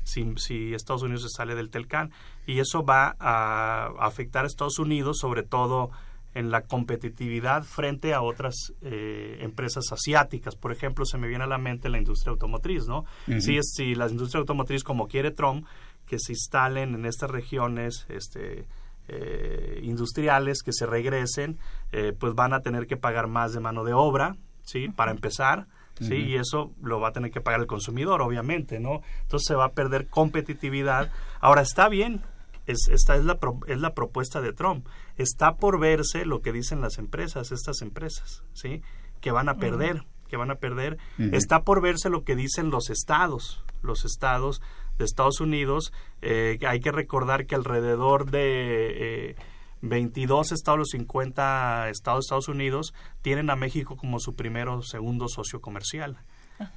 si, 0.09 0.33
si 0.37 0.73
Estados 0.73 1.03
Unidos 1.03 1.23
se 1.23 1.29
sale 1.29 1.55
del 1.55 1.69
Telcán. 1.69 2.11
Y 2.45 2.59
eso 2.59 2.83
va 2.83 3.15
a 3.19 3.91
afectar 3.99 4.43
a 4.43 4.47
Estados 4.47 4.79
Unidos, 4.79 5.19
sobre 5.19 5.43
todo 5.43 5.91
en 6.33 6.51
la 6.51 6.61
competitividad 6.61 7.63
frente 7.63 8.13
a 8.13 8.21
otras 8.21 8.73
eh, 8.81 9.37
empresas 9.41 9.85
asiáticas. 9.91 10.55
Por 10.55 10.71
ejemplo, 10.71 11.05
se 11.05 11.17
me 11.17 11.27
viene 11.27 11.43
a 11.43 11.47
la 11.47 11.57
mente 11.57 11.89
la 11.89 11.97
industria 11.97 12.31
automotriz, 12.31 12.87
¿no? 12.87 13.05
si, 13.39 13.57
es, 13.57 13.73
si 13.75 13.95
la 13.95 14.07
industria 14.07 14.39
automotriz, 14.39 14.83
como 14.83 15.07
quiere 15.07 15.31
Trump, 15.31 15.65
que 16.05 16.19
se 16.19 16.33
instalen 16.33 16.95
en 16.95 17.05
estas 17.05 17.29
regiones 17.29 18.05
este, 18.09 18.65
eh, 19.07 19.79
industriales, 19.83 20.61
que 20.63 20.73
se 20.73 20.85
regresen, 20.85 21.57
eh, 21.91 22.13
pues 22.17 22.35
van 22.35 22.53
a 22.53 22.61
tener 22.61 22.87
que 22.87 22.97
pagar 22.97 23.27
más 23.27 23.53
de 23.53 23.59
mano 23.59 23.83
de 23.83 23.93
obra, 23.93 24.35
¿sí? 24.63 24.89
Para 24.89 25.11
empezar. 25.11 25.67
¿Sí? 25.99 26.15
Y 26.15 26.35
eso 26.35 26.71
lo 26.81 26.99
va 26.99 27.09
a 27.09 27.11
tener 27.11 27.31
que 27.31 27.41
pagar 27.41 27.59
el 27.59 27.67
consumidor, 27.67 28.21
obviamente, 28.21 28.79
¿no? 28.79 29.01
Entonces 29.21 29.47
se 29.47 29.55
va 29.55 29.65
a 29.65 29.71
perder 29.73 30.07
competitividad. 30.07 31.11
Ahora, 31.39 31.61
está 31.61 31.89
bien, 31.89 32.21
es, 32.65 32.87
esta 32.89 33.15
es 33.15 33.25
la, 33.25 33.37
es 33.67 33.79
la 33.79 33.93
propuesta 33.93 34.41
de 34.41 34.53
Trump. 34.53 34.87
Está 35.17 35.55
por 35.55 35.79
verse 35.79 36.25
lo 36.25 36.41
que 36.41 36.51
dicen 36.51 36.81
las 36.81 36.97
empresas, 36.97 37.51
estas 37.51 37.81
empresas, 37.81 38.43
¿sí? 38.53 38.81
Que 39.21 39.31
van 39.31 39.49
a 39.49 39.57
perder, 39.57 40.03
que 40.27 40.37
van 40.37 40.51
a 40.51 40.55
perder. 40.55 40.97
Está 41.17 41.63
por 41.63 41.81
verse 41.81 42.09
lo 42.09 42.23
que 42.23 42.35
dicen 42.35 42.69
los 42.69 42.89
estados, 42.89 43.63
los 43.81 44.05
estados 44.05 44.61
de 44.97 45.05
Estados 45.05 45.41
Unidos. 45.41 45.91
Eh, 46.21 46.59
hay 46.67 46.79
que 46.79 46.91
recordar 46.91 47.45
que 47.45 47.55
alrededor 47.55 48.29
de... 48.29 49.31
Eh, 49.31 49.35
22 49.81 50.51
estados, 50.51 50.79
los 50.79 50.89
50 50.89 51.89
estados 51.89 52.19
de 52.19 52.25
Estados 52.25 52.47
Unidos, 52.47 52.93
tienen 53.21 53.49
a 53.49 53.55
México 53.55 53.95
como 53.95 54.19
su 54.19 54.35
primero 54.35 54.77
o 54.77 54.81
segundo 54.81 55.27
socio 55.27 55.61
comercial. 55.61 56.17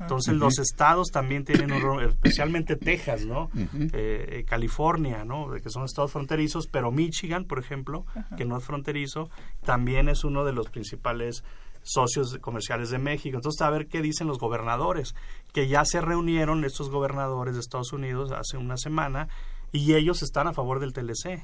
Entonces 0.00 0.34
los 0.34 0.58
estados 0.58 1.08
también 1.08 1.44
tienen 1.44 1.72
un 1.72 1.80
rol, 1.80 2.04
especialmente 2.04 2.76
Texas, 2.76 3.26
¿no? 3.26 3.50
Eh, 3.56 3.90
eh, 3.92 4.44
California, 4.46 5.24
¿no? 5.24 5.50
Que 5.60 5.70
son 5.70 5.84
estados 5.84 6.12
fronterizos, 6.12 6.68
pero 6.68 6.92
Michigan, 6.92 7.46
por 7.46 7.58
ejemplo, 7.58 8.06
que 8.36 8.44
no 8.44 8.56
es 8.56 8.64
fronterizo, 8.64 9.28
también 9.64 10.08
es 10.08 10.22
uno 10.22 10.44
de 10.44 10.52
los 10.52 10.68
principales 10.68 11.42
socios 11.82 12.38
comerciales 12.40 12.90
de 12.90 12.98
México. 12.98 13.36
Entonces, 13.36 13.60
a 13.60 13.70
ver 13.70 13.88
qué 13.88 14.02
dicen 14.02 14.28
los 14.28 14.38
gobernadores, 14.38 15.16
que 15.52 15.66
ya 15.66 15.84
se 15.84 16.00
reunieron 16.00 16.64
estos 16.64 16.90
gobernadores 16.90 17.54
de 17.54 17.60
Estados 17.60 17.92
Unidos 17.92 18.30
hace 18.30 18.56
una 18.56 18.76
semana 18.76 19.28
y 19.72 19.94
ellos 19.94 20.22
están 20.22 20.46
a 20.46 20.52
favor 20.52 20.78
del 20.78 20.92
TLC 20.92 21.42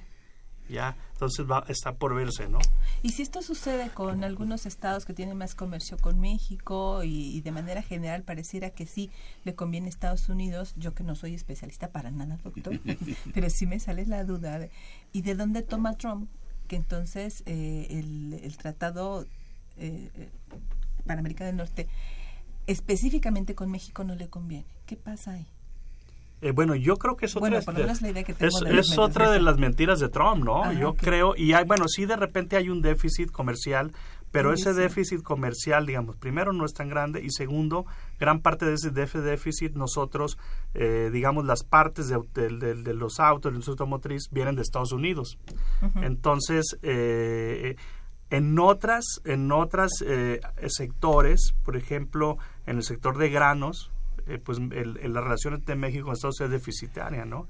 ya 0.69 0.97
entonces 1.13 1.47
va 1.51 1.65
está 1.69 1.93
por 1.93 2.15
verse 2.15 2.49
no 2.49 2.59
y 3.03 3.11
si 3.11 3.23
esto 3.23 3.43
sucede 3.43 3.91
con 3.91 4.25
algunos 4.25 4.67
estados 4.67 5.05
que 5.05 5.15
tienen 5.15 5.37
más 5.37 5.55
comercio 5.55 5.97
con 5.99 6.21
México 6.21 7.03
y, 7.05 7.41
de 7.41 7.53
manera 7.53 7.83
general 7.83 8.23
pareciera 8.23 8.71
que 8.71 8.87
sí 8.87 9.11
le 9.45 9.55
conviene 9.55 9.87
a 9.87 9.91
Estados 9.91 10.29
Unidos 10.29 10.75
yo 10.77 10.95
que 10.95 11.05
no 11.05 11.15
soy 11.15 11.35
especialista 11.35 11.91
para 11.91 12.11
nada 12.11 12.39
doctor 12.43 12.81
pero 13.35 13.51
sí 13.51 13.67
me 13.67 13.81
sale 13.81 14.07
la 14.07 14.25
duda 14.25 14.69
y 15.13 15.23
de 15.23 15.35
dónde 15.35 15.63
toma 15.63 15.97
Trump 15.97 16.29
que 16.67 16.77
entonces 16.77 17.43
eh, 17.47 17.87
el, 17.91 18.57
tratado 18.59 19.25
eh, 19.79 20.31
para 21.07 21.21
América 21.21 21.45
del 21.45 21.57
Norte 21.57 21.89
específicamente 22.67 23.55
con 23.55 23.71
México 23.71 24.05
no 24.05 24.15
le 24.15 24.29
conviene 24.29 24.67
qué 24.87 24.97
pasa 24.97 25.33
ahí 25.33 25.47
eh, 26.41 26.53
bueno, 26.53 26.77
yo 26.77 26.97
creo 26.97 27.17
que 27.17 27.27
es 27.27 27.37
otra, 27.37 27.59
es, 27.59 28.99
otra 28.99 29.31
de 29.31 29.41
las 29.41 29.59
mentiras 29.59 29.99
de 29.99 30.09
Trump, 30.09 30.45
¿no? 30.45 30.63
Ah, 30.63 30.73
yo 30.73 30.95
creo, 30.95 31.35
y 31.37 31.53
hay, 31.53 31.65
bueno, 31.65 31.87
sí 31.89 32.07
de 32.07 32.15
repente 32.15 32.57
hay 32.57 32.69
un 32.69 32.81
déficit 32.81 33.33
comercial, 33.33 33.93
pero 34.31 34.53
ese 34.53 34.73
déficit 34.73 35.23
comercial, 35.23 35.87
digamos, 35.87 36.17
primero 36.17 36.53
no 36.53 36.65
es 36.65 36.75
tan 36.75 36.89
grande 36.89 37.25
y 37.25 37.31
segundo, 37.31 37.87
gran 38.21 38.41
parte 38.41 38.67
de 38.67 38.75
ese 38.75 38.91
déficit 38.91 39.73
nosotros, 39.73 40.39
eh, 40.75 41.11
digamos, 41.13 41.45
las 41.45 41.65
partes 41.65 42.09
de, 42.09 42.21
de, 42.35 42.95
los 42.95 43.19
autos, 43.19 43.53
de 43.53 43.59
la 43.59 43.65
automotriz, 43.67 44.29
vienen 44.31 44.55
de 44.55 44.63
Estados 44.63 44.93
Unidos. 44.93 45.39
Entonces, 46.03 46.77
eh, 46.83 47.75
en 48.31 48.59
otras, 48.59 49.23
en 49.25 49.51
otras 49.51 49.91
sectores, 50.67 51.55
por 51.65 51.77
ejemplo, 51.77 52.37
en 52.67 52.77
el 52.77 52.83
sector 52.85 53.17
de 53.17 53.31
granos, 53.31 53.91
eh, 54.29 54.39
pues 54.39 54.59
el, 54.59 55.13
la 55.13 55.21
relación 55.21 55.55
entre 55.55 55.75
México 55.77 56.09
y 56.09 56.13
Estados 56.13 56.41
Unidos 56.41 56.55
es 56.55 56.61
deficitaria, 56.61 57.25
¿no? 57.25 57.49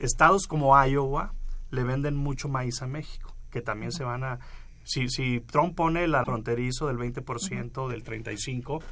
Estados 0.00 0.46
como 0.46 0.74
Iowa 0.84 1.34
le 1.70 1.84
venden 1.84 2.16
mucho 2.16 2.48
maíz 2.48 2.82
a 2.82 2.86
México, 2.86 3.34
que 3.50 3.60
también 3.60 3.92
se 3.92 4.04
van 4.04 4.24
a... 4.24 4.38
Si, 4.84 5.08
si 5.08 5.40
Trump 5.40 5.74
pone 5.76 6.04
el 6.04 6.14
fronterizo 6.24 6.86
del 6.86 6.98
20%, 6.98 7.88
del 7.88 8.04
35%, 8.04 8.82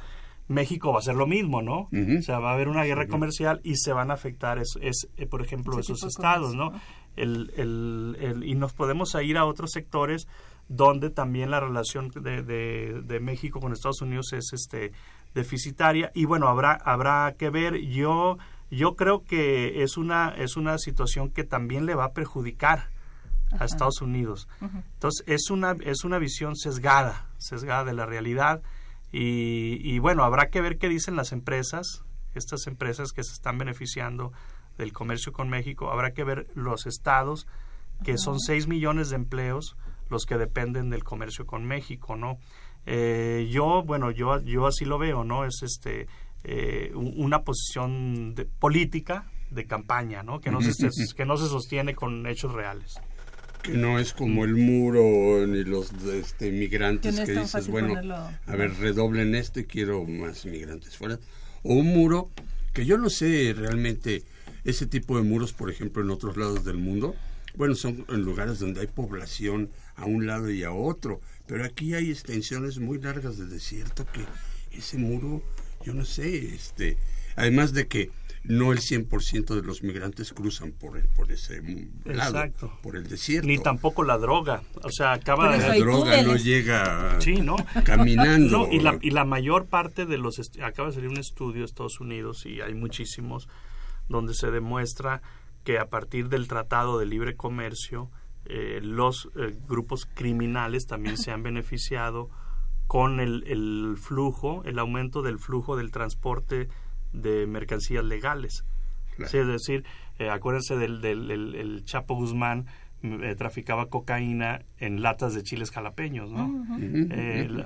México 0.47 0.89
va 0.89 0.97
a 0.97 0.99
hacer 0.99 1.15
lo 1.15 1.25
mismo, 1.25 1.61
¿no? 1.61 1.89
O 1.91 2.21
sea, 2.21 2.39
va 2.39 2.51
a 2.51 2.53
haber 2.53 2.67
una 2.67 2.83
guerra 2.83 3.07
comercial 3.07 3.61
y 3.63 3.75
se 3.77 3.93
van 3.93 4.11
a 4.11 4.15
afectar, 4.15 4.57
es, 4.57 4.75
es 4.81 5.07
eh, 5.17 5.25
por 5.25 5.41
ejemplo, 5.41 5.79
esos 5.79 6.03
estados, 6.03 6.53
¿no? 6.53 6.73
El, 7.15 7.53
el, 7.55 8.17
el, 8.19 8.43
y 8.43 8.55
nos 8.55 8.73
podemos 8.73 9.15
ir 9.23 9.37
a 9.37 9.45
otros 9.45 9.71
sectores 9.71 10.27
donde 10.67 11.09
también 11.09 11.51
la 11.51 11.59
relación 11.59 12.09
de, 12.09 12.41
de, 12.41 13.01
de 13.03 13.19
México 13.19 13.59
con 13.59 13.71
Estados 13.71 14.01
Unidos 14.01 14.33
es 14.33 14.51
este 14.53 14.91
deficitaria. 15.33 16.11
Y 16.13 16.25
bueno 16.25 16.47
habrá 16.47 16.73
habrá 16.73 17.35
que 17.37 17.49
ver. 17.49 17.79
Yo 17.81 18.37
yo 18.69 18.95
creo 18.95 19.23
que 19.23 19.83
es 19.83 19.97
una 19.97 20.29
es 20.29 20.55
una 20.57 20.77
situación 20.77 21.29
que 21.29 21.43
también 21.43 21.85
le 21.85 21.95
va 21.95 22.05
a 22.05 22.13
perjudicar 22.13 22.89
a 23.59 23.65
Estados 23.65 24.01
Unidos. 24.01 24.47
Entonces 24.61 25.23
es 25.27 25.49
una 25.49 25.75
es 25.81 26.03
una 26.03 26.17
visión 26.17 26.55
sesgada 26.55 27.27
sesgada 27.37 27.85
de 27.85 27.93
la 27.93 28.05
realidad. 28.05 28.61
Y, 29.11 29.79
y 29.83 29.99
bueno 29.99 30.23
habrá 30.23 30.49
que 30.49 30.61
ver 30.61 30.77
qué 30.77 30.89
dicen 30.89 31.15
las 31.15 31.31
empresas 31.31 32.03
estas 32.33 32.65
empresas 32.65 33.11
que 33.11 33.23
se 33.23 33.33
están 33.33 33.59
beneficiando 33.59 34.31
del 34.77 34.91
comercio 34.91 35.31
con 35.31 35.49
México. 35.49 35.91
Habrá 35.91 36.13
que 36.13 36.23
ver 36.23 36.47
los 36.55 36.87
estados 36.87 37.45
que 38.03 38.17
son 38.17 38.39
6 38.39 38.67
millones 38.67 39.09
de 39.09 39.17
empleos 39.17 39.77
los 40.09 40.25
que 40.25 40.37
dependen 40.37 40.89
del 40.89 41.03
comercio 41.03 41.45
con 41.45 41.65
México 41.65 42.15
no 42.15 42.37
eh, 42.85 43.49
yo, 43.51 43.83
bueno, 43.83 44.11
yo, 44.11 44.41
yo 44.41 44.67
así 44.67 44.85
lo 44.85 44.97
veo, 44.97 45.23
¿no? 45.23 45.45
Es 45.45 45.61
este 45.63 46.07
eh, 46.43 46.91
una 46.93 47.43
posición 47.43 48.35
de, 48.35 48.45
política 48.45 49.31
de 49.49 49.65
campaña, 49.65 50.23
¿no? 50.23 50.41
Que 50.41 50.51
no, 50.51 50.61
se, 50.61 50.89
que 51.15 51.25
no 51.25 51.37
se 51.37 51.47
sostiene 51.47 51.95
con 51.95 52.27
hechos 52.27 52.53
reales. 52.53 52.95
Que 53.61 53.71
no 53.71 53.97
es 53.97 54.11
como 54.11 54.43
el 54.43 54.57
muro 54.57 55.47
ni 55.47 55.63
los 55.63 55.93
este, 56.03 56.51
migrantes 56.51 57.17
que, 57.17 57.31
dices, 57.31 57.69
bueno, 57.69 57.95
a 58.45 58.55
ver, 58.57 58.73
redoblen 58.77 59.35
esto 59.35 59.61
y 59.61 59.65
quiero 59.65 60.03
más 60.03 60.45
migrantes 60.45 60.97
fuera. 60.97 61.17
O 61.63 61.75
un 61.75 61.87
muro 61.87 62.29
que 62.73 62.85
yo 62.85 62.97
no 62.97 63.09
sé 63.09 63.55
realmente 63.57 64.23
ese 64.65 64.85
tipo 64.85 65.15
de 65.15 65.23
muros, 65.23 65.53
por 65.53 65.69
ejemplo, 65.69 66.03
en 66.03 66.09
otros 66.09 66.35
lados 66.35 66.65
del 66.65 66.77
mundo, 66.77 67.15
bueno, 67.55 67.75
son 67.75 68.05
en 68.09 68.21
lugares 68.23 68.59
donde 68.59 68.81
hay 68.81 68.87
población 68.87 69.69
a 69.95 70.05
un 70.05 70.25
lado 70.25 70.51
y 70.51 70.63
a 70.63 70.71
otro 70.71 71.21
pero 71.47 71.65
aquí 71.65 71.93
hay 71.93 72.09
extensiones 72.09 72.79
muy 72.79 72.99
largas 72.99 73.37
de 73.37 73.45
desierto 73.45 74.05
que 74.05 74.25
ese 74.77 74.97
muro, 74.97 75.43
yo 75.85 75.93
no 75.93 76.05
sé, 76.05 76.53
este, 76.55 76.97
además 77.35 77.73
de 77.73 77.87
que 77.87 78.11
no 78.43 78.73
el 78.73 78.79
100% 78.79 79.55
de 79.55 79.61
los 79.61 79.83
migrantes 79.83 80.33
cruzan 80.33 80.73
por 80.73 80.97
el, 80.97 81.07
por 81.07 81.31
ese 81.31 81.61
lado, 82.03 82.51
por 82.81 82.97
el 82.97 83.07
desierto. 83.07 83.47
Ni 83.47 83.57
tampoco 83.57 84.03
la 84.03 84.17
droga, 84.17 84.63
o 84.81 84.91
sea, 84.91 85.13
acaba 85.13 85.55
la 85.55 85.75
droga 85.75 86.21
no 86.23 86.35
llega 86.35 87.19
sí, 87.21 87.35
¿no? 87.35 87.55
caminando. 87.85 88.67
y, 88.69 88.79
la, 88.79 88.97
y 89.01 89.11
la 89.11 89.23
mayor 89.23 89.67
parte 89.67 90.05
de 90.05 90.17
los 90.17 90.41
acaba 90.61 90.89
de 90.89 90.95
salir 90.95 91.09
un 91.09 91.17
estudio 91.17 91.59
de 91.59 91.65
Estados 91.65 92.01
Unidos 92.01 92.45
y 92.45 92.59
hay 92.59 92.73
muchísimos 92.73 93.47
donde 94.09 94.33
se 94.33 94.51
demuestra 94.51 95.21
que 95.63 95.79
a 95.79 95.87
partir 95.87 96.27
del 96.27 96.49
Tratado 96.49 96.99
de 96.99 97.05
Libre 97.05 97.37
Comercio 97.37 98.11
eh, 98.45 98.79
los 98.81 99.29
eh, 99.35 99.55
grupos 99.67 100.05
criminales 100.05 100.85
también 100.85 101.17
se 101.17 101.31
han 101.31 101.43
beneficiado 101.43 102.29
con 102.87 103.19
el, 103.19 103.43
el, 103.47 103.95
flujo, 103.97 104.63
el 104.65 104.79
aumento 104.79 105.21
del 105.21 105.39
flujo 105.39 105.77
del 105.77 105.91
transporte 105.91 106.67
de 107.13 107.47
mercancías 107.47 108.03
legales. 108.03 108.65
es 109.17 109.31
decir, 109.31 109.85
eh, 110.19 110.29
acuérdense 110.29 110.75
del, 110.75 111.01
del 111.01 111.31
el, 111.31 111.85
Chapo 111.85 112.15
Guzmán, 112.15 112.65
traficaba 113.37 113.87
cocaína 113.87 114.61
en 114.77 115.01
latas 115.01 115.33
de 115.33 115.43
chiles 115.43 115.71
jalapeños, 115.71 116.31
¿no? 116.31 116.65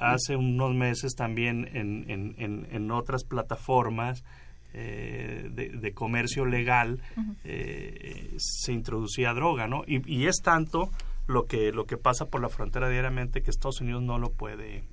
hace 0.02 0.36
unos 0.36 0.74
meses 0.74 1.14
también 1.14 1.70
en, 1.74 2.10
en, 2.10 2.34
en, 2.40 2.68
en 2.72 2.90
otras 2.90 3.24
plataformas 3.24 4.24
eh, 4.80 5.50
de, 5.50 5.94
comercio 5.94 6.46
legal 6.46 7.02
eh, 7.44 8.36
se 8.38 8.74
introducía 8.74 9.34
droga, 9.34 9.68
¿no? 9.68 9.82
Y, 9.88 10.28
es 10.28 10.42
tanto 10.44 10.92
lo 11.26 11.48
que 11.48 11.72
lo 11.72 11.86
que 11.86 11.98
pasa 11.98 12.26
por 12.26 12.42
la 12.42 12.50
frontera 12.50 12.88
diariamente 12.88 13.42
que 13.42 13.50
Estados 13.50 13.82
Unidos 13.82 14.04
no 14.04 14.20
lo 14.20 14.30
puede 14.34 14.84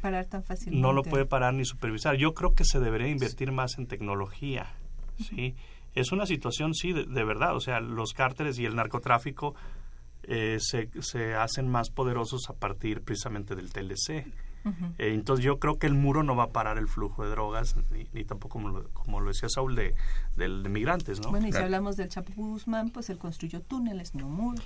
parar 0.00 0.24
tan 0.24 0.42
fácilmente. 0.44 0.80
No 0.80 0.94
lo 0.94 1.02
puede 1.02 1.26
parar 1.26 1.52
ni 1.52 1.66
supervisar. 1.66 2.16
Yo 2.16 2.32
creo 2.32 2.54
que 2.54 2.64
se 2.64 2.80
debería 2.80 3.08
invertir 3.08 3.52
más 3.52 3.76
en 3.76 3.86
tecnología, 3.86 4.72
¿sí? 5.18 5.54
Es 5.94 6.10
una 6.10 6.24
situación, 6.24 6.72
sí, 6.72 6.94
de, 6.94 7.24
verdad. 7.24 7.54
O 7.54 7.60
sea, 7.60 7.80
los 7.80 8.14
cárteles 8.14 8.58
y 8.58 8.64
el 8.64 8.74
narcotráfico 8.74 9.54
eh, 10.22 10.56
se, 10.58 10.88
se 11.00 11.34
hacen 11.34 11.68
más 11.68 11.90
poderosos 11.90 12.48
a 12.48 12.54
partir 12.54 13.02
precisamente 13.02 13.54
del 13.54 13.70
TLC. 13.70 14.24
Eh, 14.98 15.12
entonces 15.14 15.44
yo 15.44 15.58
creo 15.58 15.78
que 15.78 15.86
el 15.86 15.94
muro 15.94 16.22
no 16.22 16.34
va 16.36 16.44
a 16.44 16.50
parar 16.50 16.78
el 16.78 16.88
flujo 16.88 17.24
de 17.24 17.30
drogas, 17.30 17.76
ni, 17.90 18.06
ni 18.12 18.24
tampoco 18.24 18.54
como 18.54 18.68
lo, 18.70 18.88
como 18.90 19.20
lo 19.20 19.28
decía 19.28 19.48
Saúl, 19.48 19.74
de, 19.74 19.94
migrantes, 20.68 21.20
¿no? 21.20 21.30
Bueno, 21.30 21.48
y 21.48 21.52
si 21.52 21.58
hablamos 21.58 21.96
del 21.96 22.08
Chapo 22.08 22.32
Guzmán, 22.34 22.90
pues 22.90 23.10
él 23.10 23.18
construyó 23.18 23.60
túneles, 23.60 24.14
no 24.14 24.28
muros. 24.28 24.64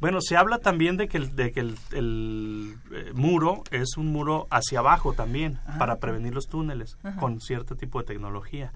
Bueno, 0.00 0.20
se 0.20 0.36
habla 0.36 0.58
también 0.58 0.96
de 0.96 1.08
que 1.08 1.16
el, 1.16 1.34
de 1.34 1.50
que 1.50 1.60
el, 1.60 1.76
el, 1.92 2.76
eh, 2.92 3.12
muro 3.14 3.64
es 3.72 3.96
un 3.96 4.12
muro 4.12 4.46
hacia 4.50 4.78
abajo 4.78 5.12
también, 5.12 5.58
Ah, 5.66 5.76
para 5.78 5.96
prevenir 5.96 6.34
los 6.34 6.46
túneles, 6.46 6.96
Ajá. 7.02 7.18
con 7.18 7.40
cierto 7.40 7.74
tipo 7.74 7.98
de 7.98 8.04
tecnología. 8.04 8.72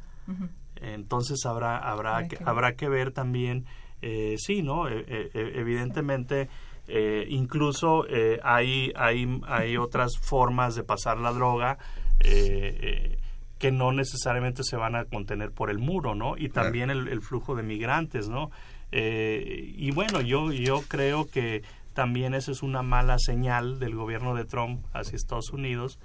Entonces 0.76 1.44
habrá 1.46 1.78
habrá 1.78 2.16
Habrá 2.16 2.28
que, 2.28 2.38
habrá 2.44 2.72
que 2.74 2.88
ver 2.88 3.12
también, 3.12 3.66
eh, 4.00 4.35
sí, 4.38 4.62
¿no? 4.62 4.88
Eh, 4.88 5.04
eh, 5.06 5.30
eh, 5.32 5.52
evidentemente, 5.56 6.48
eh, 6.88 7.26
incluso 7.28 8.06
eh, 8.08 8.40
hay, 8.42 8.92
hay, 8.96 9.40
hay 9.46 9.76
otras 9.76 10.18
formas 10.18 10.74
de 10.74 10.82
pasar 10.82 11.18
la 11.18 11.32
droga 11.32 11.78
eh, 12.20 12.78
eh, 12.80 13.18
que 13.58 13.70
no 13.70 13.92
necesariamente 13.92 14.62
se 14.64 14.76
van 14.76 14.96
a 14.96 15.04
contener 15.04 15.52
por 15.52 15.70
el 15.70 15.78
muro, 15.78 16.14
¿no? 16.16 16.36
Y 16.36 16.48
también 16.48 16.90
el, 16.90 17.06
el 17.06 17.20
flujo 17.20 17.54
de 17.54 17.62
migrantes, 17.62 18.28
¿no? 18.28 18.50
Y 18.90 19.90
bueno, 19.92 20.20
yo, 20.20 20.52
yo 20.52 20.82
creo 20.86 21.26
que 21.26 21.62
también 21.94 22.34
esa 22.34 22.50
es 22.50 22.62
una 22.62 22.82
mala 22.82 23.18
señal 23.18 23.78
del 23.78 23.94
gobierno 23.94 24.34
de 24.34 24.44
Trump 24.44 24.84
hacia 24.92 25.16
Estados 25.16 25.50
Unidos, 25.50 25.98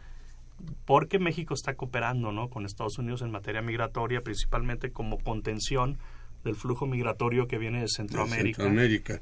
porque 0.86 1.20
México 1.20 1.54
está 1.54 1.74
cooperando 1.76 2.32
¿no? 2.32 2.50
con 2.50 2.66
Estados 2.66 2.98
Unidos 2.98 3.22
en 3.24 3.32
materia 3.32 3.62
migratoria, 3.62 4.22
principalmente 4.22 4.92
como 4.92 5.18
contención 5.18 5.98
del 6.44 6.56
flujo 6.56 6.86
migratorio 6.86 7.48
que 7.48 7.58
viene 7.58 7.80
de 7.80 7.84
de 7.84 7.90
Centroamérica. 7.90 9.20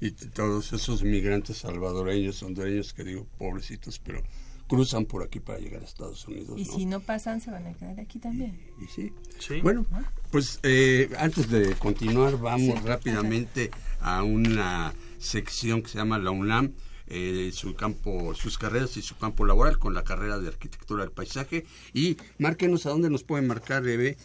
Y 0.00 0.10
todos 0.10 0.72
esos 0.72 1.02
migrantes 1.02 1.58
salvadoreños, 1.58 2.42
hondureños, 2.42 2.92
que 2.92 3.02
digo, 3.04 3.26
pobrecitos, 3.38 3.98
pero 3.98 4.22
cruzan 4.68 5.06
por 5.06 5.22
aquí 5.22 5.40
para 5.40 5.58
llegar 5.58 5.80
a 5.82 5.84
Estados 5.84 6.26
Unidos. 6.26 6.58
Y 6.58 6.64
¿no? 6.64 6.74
si 6.74 6.86
no 6.86 7.00
pasan, 7.00 7.40
se 7.40 7.50
van 7.50 7.66
a 7.66 7.72
quedar 7.74 7.98
aquí 8.00 8.18
también. 8.18 8.60
Y 8.82 8.86
sí. 8.92 9.12
Sí. 9.38 9.60
Bueno, 9.62 9.86
pues 10.30 10.58
eh, 10.64 11.08
antes 11.18 11.48
de 11.48 11.74
continuar, 11.74 12.38
vamos 12.38 12.78
Sí. 12.80 12.86
rápidamente 12.86 13.70
a 14.00 14.22
una 14.22 14.92
sección 15.18 15.82
que 15.82 15.88
se 15.88 15.98
llama 15.98 16.18
la 16.18 16.30
UNAM, 16.30 16.72
eh, 17.08 17.50
su 17.54 17.74
campo, 17.74 18.34
sus 18.34 18.58
carreras 18.58 18.96
y 18.96 19.02
su 19.02 19.16
campo 19.16 19.46
laboral 19.46 19.78
con 19.78 19.94
la 19.94 20.02
carrera 20.02 20.38
de 20.40 20.48
arquitectura 20.48 21.04
del 21.04 21.12
paisaje. 21.12 21.64
Y 21.94 22.16
márquenos 22.38 22.84
a 22.86 22.90
dónde 22.90 23.08
nos 23.08 23.22
pueden 23.22 23.46
marcar, 23.46 23.86
Eve. 23.86 24.16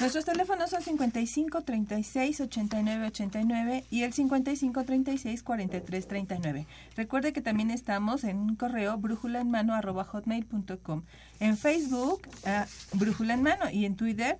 Nuestros 0.00 0.24
teléfonos 0.24 0.70
son 0.70 0.80
55 0.82 1.60
36 1.62 2.40
89 2.40 3.06
89 3.08 3.84
y 3.90 4.02
el 4.02 4.12
55 4.14 4.84
36 4.84 5.42
43 5.42 6.08
39. 6.08 6.66
Recuerde 6.96 7.32
que 7.34 7.42
también 7.42 7.70
estamos 7.70 8.24
en 8.24 8.38
un 8.38 8.56
correo 8.56 8.96
brújula 8.96 9.40
en 9.42 9.50
mano 9.50 9.74
arroba 9.74 10.04
hotmail.com. 10.04 11.02
En 11.38 11.56
Facebook, 11.58 12.22
ah, 12.46 12.66
brújula 12.94 13.34
en 13.34 13.42
mano 13.42 13.70
y 13.70 13.84
en 13.84 13.96
Twitter 13.96 14.38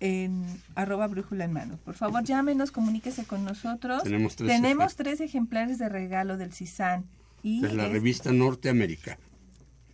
en 0.00 0.44
arroba 0.74 1.06
brújula 1.06 1.44
en 1.44 1.52
mano. 1.52 1.78
Por 1.84 1.94
favor, 1.94 2.24
llámenos, 2.24 2.72
comuníquese 2.72 3.24
con 3.24 3.44
nosotros. 3.44 4.02
Tenemos 4.02 4.34
tres 4.34 4.48
Tenemos 4.50 4.86
ejemplares. 4.92 4.96
tres 4.96 5.20
ejemplares 5.20 5.78
de 5.78 5.88
regalo 5.88 6.36
del 6.36 6.52
CISAN. 6.52 7.04
Y 7.44 7.64
Es 7.64 7.72
la 7.74 7.86
es- 7.86 7.92
revista 7.92 8.32
Norteamérica. 8.32 9.18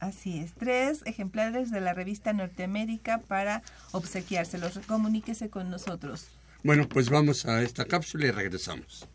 Así 0.03 0.41
es, 0.41 0.53
tres 0.55 1.03
ejemplares 1.05 1.71
de 1.71 1.81
la 1.81 1.95
revista 1.95 2.33
Norteamérica 2.33 3.19
para 3.19 3.63
obsequiárselos. 3.93 4.81
Comuníquese 4.89 5.49
con 5.49 5.71
nosotros. 5.71 6.27
Bueno, 6.65 6.89
pues 6.89 7.09
vamos 7.09 7.47
a 7.47 7.63
esta 7.63 7.85
cápsula 7.85 8.27
y 8.27 8.31
regresamos. 8.33 9.07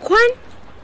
Juan, 0.00 0.20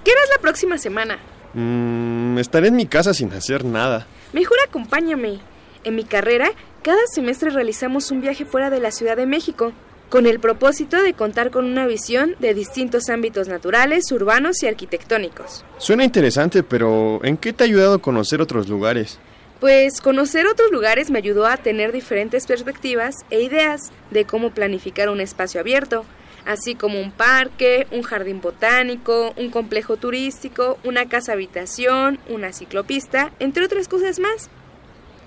¿qué 0.02 0.12
harás 0.12 0.30
la 0.34 0.40
próxima 0.40 0.78
semana? 0.78 1.18
Mm, 1.52 2.38
estaré 2.38 2.68
en 2.68 2.76
mi 2.76 2.86
casa 2.86 3.12
sin 3.12 3.30
hacer 3.34 3.66
nada. 3.66 4.06
Mejor 4.32 4.56
acompáñame. 4.66 5.40
En 5.84 5.96
mi 5.96 6.04
carrera, 6.04 6.48
cada 6.82 7.06
semestre 7.12 7.50
realizamos 7.50 8.10
un 8.12 8.22
viaje 8.22 8.46
fuera 8.46 8.70
de 8.70 8.80
la 8.80 8.90
Ciudad 8.90 9.18
de 9.18 9.26
México, 9.26 9.74
con 10.14 10.26
el 10.26 10.38
propósito 10.38 11.02
de 11.02 11.12
contar 11.12 11.50
con 11.50 11.64
una 11.64 11.88
visión 11.88 12.36
de 12.38 12.54
distintos 12.54 13.08
ámbitos 13.08 13.48
naturales, 13.48 14.12
urbanos 14.12 14.62
y 14.62 14.68
arquitectónicos. 14.68 15.64
Suena 15.78 16.04
interesante, 16.04 16.62
pero 16.62 17.18
¿en 17.24 17.36
qué 17.36 17.52
te 17.52 17.64
ha 17.64 17.66
ayudado 17.66 17.94
a 17.94 17.98
conocer 17.98 18.40
otros 18.40 18.68
lugares? 18.68 19.18
Pues 19.58 20.00
conocer 20.00 20.46
otros 20.46 20.70
lugares 20.70 21.10
me 21.10 21.18
ayudó 21.18 21.46
a 21.46 21.56
tener 21.56 21.90
diferentes 21.90 22.46
perspectivas 22.46 23.16
e 23.30 23.42
ideas 23.42 23.90
de 24.12 24.24
cómo 24.24 24.50
planificar 24.50 25.08
un 25.08 25.20
espacio 25.20 25.58
abierto, 25.58 26.04
así 26.46 26.76
como 26.76 27.00
un 27.00 27.10
parque, 27.10 27.88
un 27.90 28.02
jardín 28.02 28.40
botánico, 28.40 29.34
un 29.36 29.50
complejo 29.50 29.96
turístico, 29.96 30.78
una 30.84 31.08
casa 31.08 31.32
habitación, 31.32 32.20
una 32.28 32.52
ciclopista, 32.52 33.32
entre 33.40 33.64
otras 33.64 33.88
cosas 33.88 34.20
más. 34.20 34.48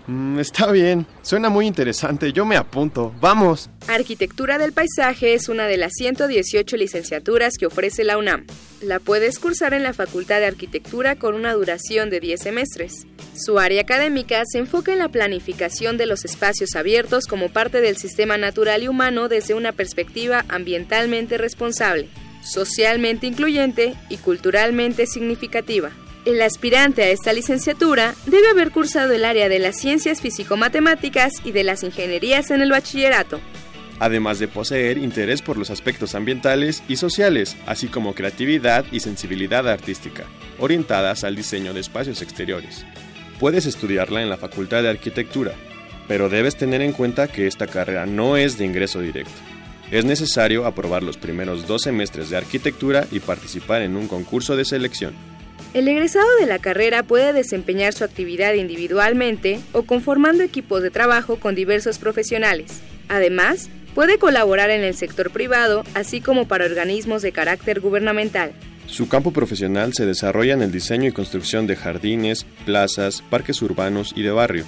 Mm, 0.07 0.39
está 0.39 0.71
bien, 0.71 1.05
suena 1.21 1.49
muy 1.49 1.67
interesante, 1.67 2.31
yo 2.31 2.45
me 2.45 2.55
apunto. 2.55 3.13
Vamos. 3.19 3.69
Arquitectura 3.87 4.57
del 4.57 4.71
Paisaje 4.71 5.33
es 5.33 5.49
una 5.49 5.67
de 5.67 5.75
las 5.75 5.91
118 5.97 6.77
licenciaturas 6.77 7.57
que 7.59 7.65
ofrece 7.65 8.05
la 8.05 8.17
UNAM. 8.17 8.45
La 8.81 8.99
puedes 8.99 9.37
cursar 9.37 9.73
en 9.73 9.83
la 9.83 9.93
Facultad 9.93 10.39
de 10.39 10.45
Arquitectura 10.45 11.15
con 11.17 11.35
una 11.35 11.53
duración 11.53 12.09
de 12.09 12.21
10 12.21 12.39
semestres. 12.39 13.05
Su 13.35 13.59
área 13.59 13.81
académica 13.81 14.43
se 14.49 14.59
enfoca 14.59 14.93
en 14.93 14.99
la 14.99 15.09
planificación 15.09 15.97
de 15.97 16.05
los 16.05 16.23
espacios 16.23 16.75
abiertos 16.75 17.25
como 17.25 17.49
parte 17.49 17.81
del 17.81 17.97
sistema 17.97 18.37
natural 18.37 18.83
y 18.83 18.87
humano 18.87 19.27
desde 19.27 19.55
una 19.55 19.73
perspectiva 19.73 20.45
ambientalmente 20.47 21.37
responsable, 21.37 22.07
socialmente 22.41 23.27
incluyente 23.27 23.93
y 24.09 24.17
culturalmente 24.17 25.05
significativa. 25.05 25.91
El 26.27 26.41
aspirante 26.41 27.03
a 27.03 27.09
esta 27.09 27.31
licenciatura 27.31 28.13
debe 28.25 28.49
haber 28.49 28.71
cursado 28.71 29.13
el 29.13 29.23
área 29.23 29.47
de 29.47 29.59
las 29.59 29.77
ciencias 29.77 30.19
físico-matemáticas 30.19 31.31
y 31.45 31.53
de 31.53 31.63
las 31.63 31.83
ingenierías 31.83 32.51
en 32.51 32.59
el 32.59 32.69
bachillerato. 32.69 33.39
Además 33.99 34.37
de 34.37 34.49
poseer 34.49 34.97
interés 34.97 35.41
por 35.41 35.57
los 35.57 35.69
aspectos 35.69 36.15
ambientales 36.15 36.83
y 36.89 36.97
sociales, 36.97 37.55
así 37.65 37.87
como 37.87 38.13
creatividad 38.13 38.83
y 38.91 38.99
sensibilidad 38.99 39.69
artística, 39.69 40.25
orientadas 40.59 41.23
al 41.23 41.37
diseño 41.37 41.73
de 41.73 41.79
espacios 41.79 42.21
exteriores. 42.21 42.85
Puedes 43.39 43.65
estudiarla 43.65 44.21
en 44.21 44.29
la 44.29 44.35
Facultad 44.35 44.83
de 44.83 44.89
Arquitectura, 44.89 45.53
pero 46.09 46.27
debes 46.27 46.57
tener 46.57 46.81
en 46.81 46.91
cuenta 46.91 47.29
que 47.29 47.47
esta 47.47 47.67
carrera 47.67 48.05
no 48.05 48.35
es 48.35 48.57
de 48.57 48.65
ingreso 48.65 48.99
directo. 48.99 49.31
Es 49.91 50.03
necesario 50.03 50.65
aprobar 50.65 51.03
los 51.03 51.15
primeros 51.15 51.67
dos 51.67 51.83
semestres 51.83 52.29
de 52.29 52.35
arquitectura 52.35 53.07
y 53.13 53.21
participar 53.21 53.81
en 53.81 53.95
un 53.95 54.09
concurso 54.09 54.57
de 54.57 54.65
selección. 54.65 55.36
El 55.73 55.87
egresado 55.87 56.27
de 56.39 56.47
la 56.47 56.59
carrera 56.59 57.03
puede 57.03 57.33
desempeñar 57.33 57.93
su 57.93 58.03
actividad 58.03 58.53
individualmente 58.53 59.59
o 59.73 59.83
conformando 59.83 60.43
equipos 60.43 60.81
de 60.81 60.89
trabajo 60.89 61.37
con 61.37 61.55
diversos 61.55 61.99
profesionales. 61.99 62.81
Además, 63.09 63.69
puede 63.93 64.17
colaborar 64.17 64.69
en 64.69 64.83
el 64.83 64.95
sector 64.95 65.29
privado, 65.29 65.83
así 65.93 66.21
como 66.21 66.47
para 66.47 66.65
organismos 66.65 67.21
de 67.21 67.31
carácter 67.31 67.79
gubernamental. 67.79 68.53
Su 68.87 69.09
campo 69.09 69.31
profesional 69.31 69.93
se 69.93 70.05
desarrolla 70.05 70.53
en 70.53 70.61
el 70.61 70.71
diseño 70.71 71.09
y 71.09 71.11
construcción 71.11 71.67
de 71.67 71.75
jardines, 71.75 72.45
plazas, 72.65 73.21
parques 73.29 73.61
urbanos 73.61 74.13
y 74.15 74.23
de 74.23 74.31
barrio, 74.31 74.65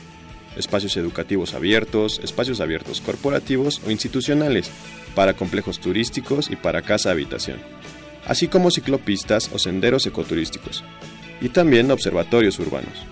espacios 0.58 0.98
educativos 0.98 1.54
abiertos, 1.54 2.20
espacios 2.24 2.60
abiertos 2.60 3.02
corporativos 3.02 3.82
o 3.86 3.92
institucionales, 3.92 4.70
para 5.16 5.34
complejos 5.34 5.80
turísticos 5.80 6.52
y 6.52 6.56
para 6.56 6.82
casa-habitación, 6.82 7.60
así 8.26 8.48
como 8.48 8.72
ciclopistas 8.72 9.50
o 9.54 9.60
senderos 9.60 10.06
ecoturísticos, 10.06 10.84
y 11.42 11.50
también 11.50 11.92
observatorios 11.92 12.60
urbanos. 12.60 13.06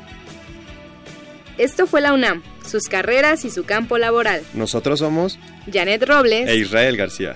Esto 1.58 1.88
fue 1.88 2.02
la 2.02 2.14
UNAM, 2.14 2.44
sus 2.66 2.84
carreras 2.84 3.44
y 3.44 3.50
su 3.50 3.64
campo 3.64 3.98
laboral. 3.98 4.44
Nosotros 4.54 5.00
somos 5.00 5.40
Janet 5.72 6.04
Robles 6.08 6.48
e 6.48 6.58
Israel 6.58 6.98
García. 6.98 7.36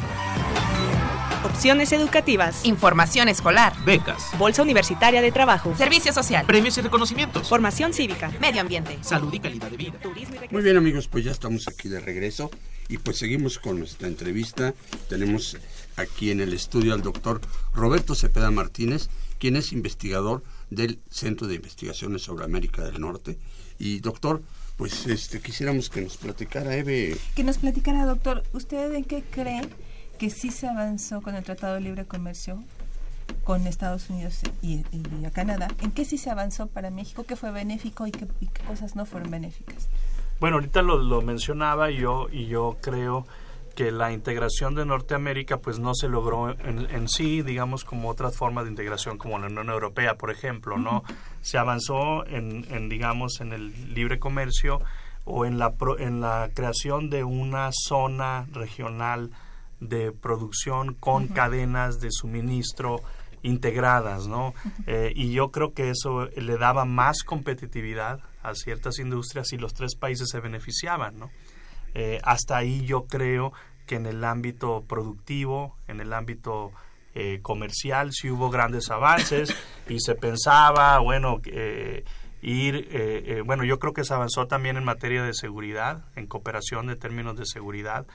Opciones 1.51 1.91
educativas. 1.91 2.63
Información 2.63 3.27
escolar. 3.27 3.73
Becas, 3.83 4.31
Bolsa 4.39 4.61
Universitaria 4.61 5.21
de 5.21 5.33
Trabajo. 5.33 5.75
Servicio 5.75 6.13
Social. 6.13 6.45
premios 6.45 6.77
y 6.77 6.81
reconocimientos, 6.81 7.49
Formación 7.49 7.93
cívica. 7.93 8.31
Medio 8.39 8.61
ambiente. 8.61 8.97
salud 9.01 9.33
y 9.33 9.39
calidad 9.41 9.69
de 9.69 9.75
vida. 9.75 9.99
Turismo 10.01 10.35
y. 10.35 10.47
Muy 10.49 10.63
bien 10.63 10.77
amigos, 10.77 11.09
pues 11.09 11.25
ya 11.25 11.31
estamos 11.31 11.67
aquí 11.67 11.89
de 11.89 11.99
regreso 11.99 12.49
y 12.87 12.99
pues 12.99 13.17
seguimos 13.17 13.59
con 13.59 13.79
nuestra 13.79 14.07
entrevista. 14.07 14.73
Tenemos 15.09 15.57
aquí 15.97 16.31
en 16.31 16.39
el 16.39 16.53
estudio 16.53 16.93
al 16.93 17.01
doctor 17.01 17.41
Roberto 17.73 18.15
Cepeda 18.15 18.49
Martínez, 18.49 19.09
quien 19.37 19.57
es 19.57 19.73
investigador 19.73 20.43
del 20.69 21.01
Centro 21.09 21.47
de 21.47 21.55
Investigaciones 21.55 22.21
sobre 22.21 22.45
América 22.45 22.81
del 22.81 23.01
Norte. 23.01 23.37
Y 23.77 23.99
doctor, 23.99 24.41
pues 24.77 25.05
este 25.05 25.41
quisiéramos 25.41 25.89
que 25.89 25.99
nos 25.99 26.15
platicara 26.15 26.77
Eve. 26.77 27.17
Que 27.35 27.43
nos 27.43 27.57
platicara, 27.57 28.05
doctor, 28.05 28.41
¿usted 28.53 28.93
en 28.93 29.03
qué 29.03 29.21
cree 29.29 29.67
que 30.21 30.29
sí 30.29 30.51
se 30.51 30.67
avanzó 30.67 31.23
con 31.23 31.33
el 31.33 31.43
Tratado 31.43 31.73
de 31.73 31.81
Libre 31.81 32.05
Comercio 32.05 32.63
con 33.43 33.65
Estados 33.65 34.07
Unidos 34.11 34.41
y, 34.61 34.83
a 35.25 35.31
Canadá? 35.31 35.67
¿En 35.81 35.89
qué 35.89 36.05
sí 36.05 36.19
se 36.19 36.29
avanzó 36.29 36.67
para 36.67 36.91
México? 36.91 37.23
¿Qué 37.23 37.35
fue 37.35 37.49
benéfico 37.49 38.05
y 38.05 38.11
qué, 38.11 38.27
cosas 38.67 38.95
no 38.95 39.07
fueron 39.07 39.31
benéficas? 39.31 39.89
Bueno, 40.39 40.57
ahorita 40.57 40.83
lo, 40.83 40.97
lo 40.97 41.23
mencionaba 41.23 41.89
yo 41.89 42.27
y 42.31 42.45
yo 42.45 42.77
creo 42.81 43.25
que 43.73 43.91
la 43.91 44.11
integración 44.11 44.75
de 44.75 44.85
Norteamérica 44.85 45.57
pues 45.57 45.79
no 45.79 45.95
se 45.95 46.07
logró 46.07 46.51
en, 46.51 47.09
sí, 47.09 47.41
digamos, 47.41 47.83
como 47.83 48.07
otras 48.07 48.37
formas 48.37 48.65
de 48.65 48.69
integración 48.69 49.17
como 49.17 49.39
la 49.39 49.47
Unión 49.47 49.69
Europea, 49.69 50.19
por 50.19 50.29
ejemplo, 50.29 50.77
¿no? 50.77 51.03
Se 51.41 51.57
avanzó 51.57 52.27
en, 52.27 52.67
en, 52.69 52.89
digamos, 52.89 53.41
en 53.41 53.53
el 53.53 53.95
libre 53.95 54.19
comercio 54.19 54.81
o 55.25 55.45
en 55.47 55.57
la, 55.57 55.73
en 55.97 56.21
la 56.21 56.51
creación 56.53 57.09
de 57.09 57.23
una 57.23 57.71
zona 57.73 58.45
regional 58.51 59.31
de 59.81 60.13
producción 60.13 60.93
con 60.93 61.27
cadenas 61.27 61.99
de 61.99 62.09
suministro 62.11 63.01
integradas, 63.43 64.27
¿no? 64.27 64.53
Eh, 64.87 65.11
y 65.15 65.31
yo 65.31 65.51
creo 65.51 65.73
que 65.73 65.89
eso 65.89 66.27
le 66.27 66.57
daba 66.57 66.85
más 66.85 67.23
competitividad 67.23 68.19
a 68.43 68.53
ciertas 68.55 68.99
industrias 68.99 69.51
y 69.51 69.57
los 69.57 69.73
tres 69.73 69.95
países 69.95 70.29
se 70.29 70.39
beneficiaban, 70.39 71.17
¿no? 71.17 71.31
Eh, 71.93 72.19
hasta 72.23 72.57
ahí 72.57 72.85
yo 72.85 73.05
creo 73.07 73.51
que 73.85 73.95
en 73.95 74.05
el 74.05 74.23
ámbito 74.23 74.83
productivo, 74.87 75.75
en 75.87 75.99
el 75.99 76.13
ámbito 76.13 76.71
eh, 77.15 77.39
comercial, 77.41 78.13
sí 78.13 78.29
hubo 78.29 78.49
grandes 78.49 78.89
avances 78.89 79.53
y 79.89 79.99
se 79.99 80.15
pensaba, 80.15 80.99
bueno, 80.99 81.41
ir, 82.43 83.43
bueno, 83.43 83.63
yo 83.63 83.79
creo 83.79 83.93
que 83.93 84.05
se 84.05 84.13
avanzó 84.13 84.47
también 84.47 84.77
en 84.77 84.85
materia 84.85 85.23
de 85.23 85.33
seguridad, 85.33 86.05
en 86.15 86.27
cooperación 86.27 86.87
de 86.87 86.95
términos 86.95 87.37
de 87.37 87.45
seguridad, 87.45 88.05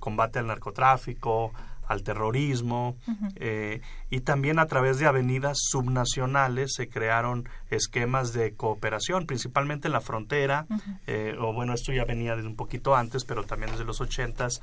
combate 0.00 0.38
al 0.38 0.46
narcotráfico, 0.46 1.52
al 1.86 2.02
terrorismo 2.02 2.96
eh, 3.36 3.80
y 4.10 4.20
también 4.20 4.58
a 4.58 4.66
través 4.66 4.98
de 4.98 5.06
avenidas 5.06 5.58
subnacionales 5.60 6.72
se 6.74 6.88
crearon 6.88 7.48
esquemas 7.70 8.32
de 8.32 8.54
cooperación, 8.54 9.26
principalmente 9.26 9.88
en 9.88 9.92
la 9.92 10.00
frontera, 10.00 10.66
eh, 11.06 11.36
o 11.38 11.52
bueno, 11.52 11.74
esto 11.74 11.92
ya 11.92 12.04
venía 12.04 12.36
desde 12.36 12.48
un 12.48 12.56
poquito 12.56 12.96
antes, 12.96 13.24
pero 13.24 13.44
también 13.44 13.72
desde 13.72 13.84
los 13.84 14.00
ochentas, 14.00 14.60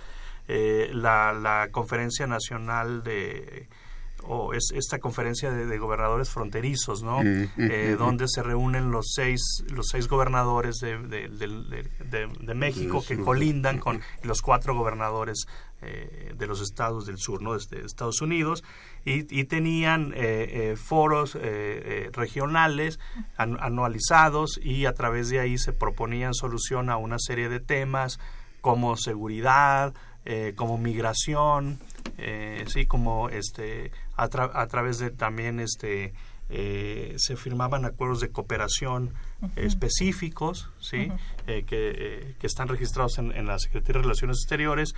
eh, 0.48 0.90
la, 0.94 1.34
la 1.34 1.70
Conferencia 1.72 2.28
Nacional 2.28 3.04
de 3.04 3.68
o 4.24 4.54
es 4.54 4.72
esta 4.74 5.00
conferencia 5.00 5.52
de, 5.52 5.78
gobernadores 5.78 6.30
fronterizos, 6.30 7.04
¿no? 7.04 7.22
eh, 7.24 7.96
donde 7.98 8.28
se 8.28 8.44
reúnen 8.44 8.92
los 8.92 9.14
seis 9.14 9.64
los 9.70 9.88
seis 9.88 10.08
gobernadores 10.08 10.78
de, 10.80 11.00
de 11.08 12.54
México 12.54 13.04
que 13.08 13.18
colindan 13.18 13.80
con 13.80 14.02
los 14.24 14.42
cuatro 14.42 14.76
gobernadores 14.76 15.48
eh, 15.84 16.36
de 16.38 16.46
los 16.46 16.62
estados 16.62 17.08
del 17.08 17.18
sur, 17.18 17.42
¿no? 17.42 17.58
de 17.58 17.80
Estados 17.84 18.22
Unidos, 18.22 18.64
y, 19.04 19.46
tenían 19.46 20.14
eh, 20.14 20.74
eh, 20.74 20.76
foros 20.76 21.36
regionales 22.12 23.00
anualizados 23.36 24.60
y 24.62 24.86
a 24.86 24.94
través 24.94 25.30
de 25.30 25.40
ahí 25.40 25.58
se 25.58 25.74
proponían 25.74 26.36
solución 26.36 26.92
a 26.92 26.98
una 26.98 27.18
serie 27.18 27.50
de 27.50 27.60
temas 27.60 28.20
como 28.62 28.96
seguridad, 28.96 29.96
como 30.56 30.78
migración, 30.78 31.80
sí, 32.68 32.86
como 32.86 33.30
este 33.30 33.92
a, 34.16 34.24
a, 34.24 34.68
través 34.68 35.00
de 35.00 35.10
también 35.12 35.60
este 35.60 36.14
se 37.16 37.38
firmaban 37.38 37.86
acuerdos 37.86 38.20
de 38.20 38.30
cooperación 38.30 39.14
específicos, 39.56 40.70
sí, 40.82 41.10
que, 41.46 41.64
que, 42.38 42.46
están 42.46 42.68
registrados 42.68 43.20
en, 43.20 43.32
en 43.32 43.48
la 43.48 43.58
Secretaría 43.58 44.00
de 44.00 44.04
Relaciones 44.04 44.40
Exteriores. 44.40 44.94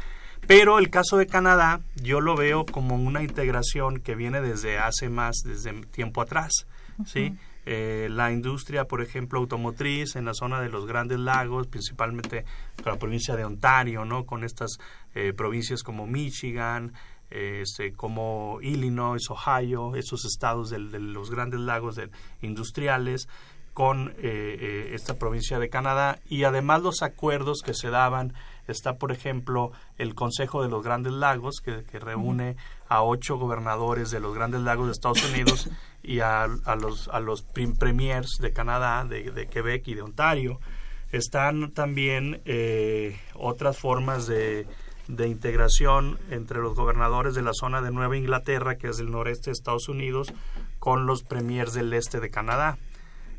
Pero 0.47 0.77
el 0.77 0.89
caso 0.89 1.17
de 1.17 1.27
Canadá 1.27 1.79
yo 1.95 2.21
lo 2.21 2.35
veo 2.35 2.65
como 2.65 2.95
una 2.95 3.23
integración 3.23 3.99
que 3.99 4.15
viene 4.15 4.41
desde 4.41 4.77
hace 4.77 5.09
más, 5.09 5.37
desde 5.45 5.73
tiempo 5.87 6.21
atrás, 6.21 6.65
¿sí? 7.05 7.37
Eh, 7.65 8.09
la 8.11 8.31
industria, 8.31 8.85
por 8.85 9.01
ejemplo, 9.01 9.39
automotriz 9.39 10.17
en 10.17 10.25
la 10.25 10.33
zona 10.33 10.59
de 10.59 10.67
los 10.67 10.85
Grandes 10.85 11.19
Lagos, 11.19 11.67
principalmente 11.67 12.43
la 12.83 12.97
provincia 12.97 13.37
de 13.37 13.45
Ontario, 13.45 14.03
¿no? 14.03 14.25
Con 14.25 14.43
estas 14.43 14.79
eh, 15.15 15.31
provincias 15.31 15.81
como 15.81 16.05
Michigan, 16.05 16.91
este, 17.33 17.93
como 17.93 18.59
Illinois, 18.61 19.29
Ohio, 19.29 19.95
esos 19.95 20.25
estados 20.25 20.69
de, 20.69 20.79
los 20.79 21.31
Grandes 21.31 21.59
Lagos 21.59 21.99
industriales, 22.41 23.27
con 23.73 24.13
eh, 24.19 24.91
esta 24.93 25.17
provincia 25.17 25.57
de 25.57 25.69
Canadá 25.69 26.19
y 26.29 26.43
además 26.43 26.83
los 26.83 27.01
acuerdos 27.01 27.61
que 27.65 27.73
se 27.73 27.89
daban 27.89 28.33
Está, 28.67 28.97
por 28.97 29.11
ejemplo, 29.11 29.71
el 29.97 30.15
Consejo 30.15 30.63
de 30.63 30.69
los 30.69 30.83
Grandes 30.83 31.11
Lagos, 31.11 31.61
que, 31.61 31.83
reúne 31.99 32.55
a 32.87 33.03
ocho 33.03 33.37
gobernadores 33.37 34.09
de 34.09 34.21
los 34.21 34.33
Grandes 34.33 34.61
Lagos 34.61 34.87
de 34.87 34.93
Estados 34.93 35.29
Unidos 35.29 35.69
y 36.03 36.19
a, 36.21 36.47
los, 36.47 37.09
a 37.09 37.19
los 37.19 37.43
premiers 37.43 38.37
de 38.39 38.53
Canadá, 38.53 39.03
de, 39.03 39.47
Quebec 39.47 39.87
y 39.87 39.95
de 39.95 40.01
Ontario. 40.01 40.59
Están 41.11 41.71
también 41.71 42.41
eh, 42.45 43.19
otras 43.35 43.77
formas 43.77 44.27
de, 44.27 44.65
de 45.15 45.27
integración 45.27 46.19
entre 46.29 46.59
los 46.59 46.75
gobernadores 46.75 47.35
de 47.35 47.41
la 47.41 47.53
zona 47.53 47.81
de 47.81 47.91
Nueva 47.91 48.17
Inglaterra, 48.17 48.77
que 48.77 48.87
es 48.87 48.97
del 48.97 49.11
noreste 49.11 49.49
de 49.49 49.53
Estados 49.53 49.89
Unidos, 49.89 50.33
con 50.79 51.05
los 51.05 51.23
premiers 51.23 51.73
del 51.73 51.93
este 51.93 52.19
de 52.19 52.29
Canadá. 52.29 52.77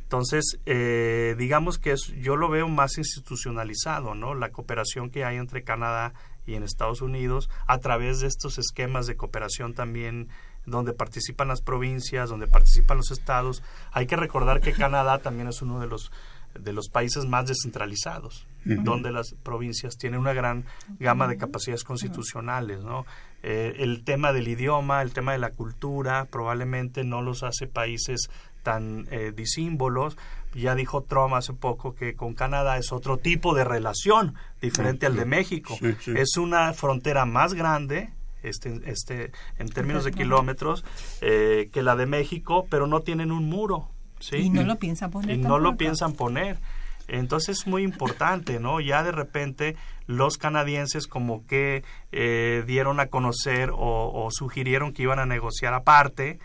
Entonces, 0.03 0.61
eh, 0.67 1.35
digamos 1.39 1.79
que 1.79 1.93
es, 1.93 2.13
yo 2.21 2.37
lo 2.37 2.49
veo 2.49 2.69
más 2.69 2.99
institucionalizado, 2.99 4.15
¿no? 4.15 4.35
La 4.35 4.51
cooperación 4.51 5.11
que 5.11 5.25
hay 5.25 5.37
entre 5.37 5.65
Canadá 5.65 6.13
y 6.47 6.55
en 6.55 6.63
Estados 6.63 7.01
Unidos 7.03 7.49
a 7.67 7.79
través 7.79 8.21
de 8.21 8.29
estos 8.29 8.59
esquemas 8.59 9.07
de 9.07 9.17
cooperación 9.17 9.75
también 9.75 10.29
donde 10.67 10.93
participan 10.93 11.49
las 11.49 11.63
provincias, 11.63 12.31
donde 12.31 12.47
participan 12.47 12.99
los 12.99 13.11
estados. 13.11 13.63
Hay 13.93 14.07
que 14.07 14.17
recordar 14.17 14.61
que 14.61 14.73
Canadá 14.73 15.19
también 15.19 15.49
es 15.49 15.63
uno 15.63 15.81
de 15.81 15.87
los 15.87 16.11
de 16.59 16.73
los 16.73 16.89
países 16.89 17.25
más 17.25 17.47
descentralizados, 17.47 18.47
donde 18.65 19.13
las 19.13 19.35
provincias 19.43 19.97
tienen 19.97 20.21
una 20.21 20.33
gran 20.33 20.65
gama 20.99 21.29
de 21.29 21.37
capacidades 21.37 21.85
constitucionales, 21.85 22.81
¿no? 22.83 23.05
Eh, 23.43 23.77
el 23.81 24.05
tema 24.05 24.33
del 24.33 24.49
idioma, 24.49 25.03
el 25.03 25.13
tema 25.13 25.33
de 25.33 25.39
la 25.39 25.51
cultura, 25.51 26.27
probablemente 26.31 27.05
no 27.05 27.21
los 27.21 27.43
hace 27.43 27.67
países 27.67 28.31
tan 28.63 29.07
eh, 29.11 29.33
disímbolos. 29.37 30.17
Ya 30.55 30.75
dijo 30.75 31.03
Trump 31.03 31.35
hace 31.35 31.53
poco 31.53 31.95
que 31.95 32.15
con 32.15 32.35
Canadá 32.35 32.79
es 32.79 32.91
otro 32.91 33.19
tipo 33.19 33.55
de 33.55 33.65
relación 33.65 34.35
diferente 34.63 35.07
al 35.07 35.15
de 35.15 35.27
México. 35.27 35.77
Es 36.07 36.37
una 36.37 36.73
frontera 36.73 37.27
más 37.27 37.55
grande, 37.55 38.13
este, 38.43 38.81
este, 38.87 39.33
en 39.59 39.69
términos 39.69 40.05
de 40.05 40.13
kilómetros, 40.13 40.85
eh, 41.21 41.69
que 41.73 41.83
la 41.83 41.97
de 41.97 42.07
México, 42.07 42.67
pero 42.71 42.87
no 42.87 43.01
tienen 43.01 43.31
un 43.31 43.49
muro. 43.49 43.91
¿Sí? 44.31 44.37
Y 44.37 44.51
no 44.51 44.63
lo 44.63 44.77
piensan 44.77 45.11
poner. 45.11 45.37
Y 45.37 45.39
no 45.39 45.59
lo 45.59 45.77
piensan 45.77 46.13
poner. 46.13 46.59
Entonces 47.07 47.59
es 47.59 47.67
muy 47.67 47.83
importante, 47.83 48.61
¿no? 48.61 48.81
Ya 48.81 49.03
de 49.03 49.13
repente 49.13 49.77
los 50.07 50.39
canadienses 50.39 51.07
como 51.07 51.47
que 51.47 51.85
eh, 52.13 52.65
dieron 52.67 52.99
a 53.01 53.07
conocer 53.07 53.71
o, 53.71 53.77
o, 53.79 54.29
sugirieron 54.31 54.93
que 54.93 55.03
iban 55.03 55.19
a 55.19 55.27
negociar 55.27 55.75
aparte 55.75 56.39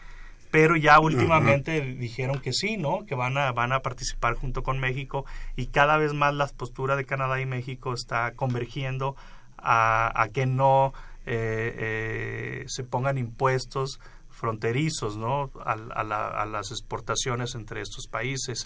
pero 0.51 0.75
ya 0.75 0.99
últimamente 0.99 1.81
dijeron 1.81 2.39
que 2.39 2.53
sí, 2.53 2.77
¿no? 2.77 3.05
Que 3.05 3.15
van 3.15 3.37
a, 3.37 3.51
van 3.51 3.71
a 3.71 3.81
participar 3.81 4.33
junto 4.33 4.63
con 4.63 4.79
México 4.79 5.25
y 5.55 5.67
cada 5.67 5.97
vez 5.97 6.13
más 6.13 6.33
la 6.33 6.47
postura 6.47 6.95
de 6.95 7.05
Canadá 7.05 7.39
y 7.39 7.45
México 7.45 7.93
está 7.93 8.31
convergiendo 8.31 9.15
a, 9.57 10.27
que 10.33 10.45
no 10.45 10.93
eh, 11.25 11.75
eh, 11.77 12.63
se 12.67 12.83
pongan 12.83 13.17
impuestos 13.17 13.99
fronterizos, 14.39 15.17
¿no? 15.17 15.51
A, 15.65 15.73
a, 15.73 16.45
las 16.45 16.71
exportaciones 16.71 17.55
entre 17.55 17.81
estos 17.81 18.07
países. 18.07 18.63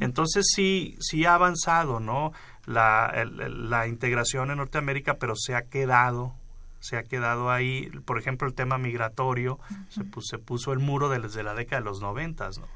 Entonces 0.00 0.46
sí, 0.54 0.96
sí 0.98 1.26
ha 1.26 1.34
avanzado, 1.34 2.00
¿no? 2.00 2.32
La, 2.64 3.24
la 3.26 3.86
integración 3.86 4.50
en 4.50 4.56
Norteamérica, 4.56 5.18
pero 5.18 5.34
se 5.36 5.54
ha 5.54 5.62
quedado 5.62 6.34
se 6.82 6.96
ha 6.96 7.02
quedado 7.02 7.50
ahí, 7.50 7.90
por 8.06 8.18
ejemplo, 8.18 8.48
el 8.48 8.54
tema 8.54 8.78
migratorio, 8.78 9.60
se, 9.90 10.02
puso, 10.02 10.28
se, 10.28 10.38
puso, 10.38 10.72
el 10.72 10.78
muro 10.78 11.10
desde 11.10 11.42
la 11.42 11.54
década 11.54 11.82
de 11.82 11.84
los 11.84 12.00
noventas, 12.00 12.58
¿no? 12.58 12.66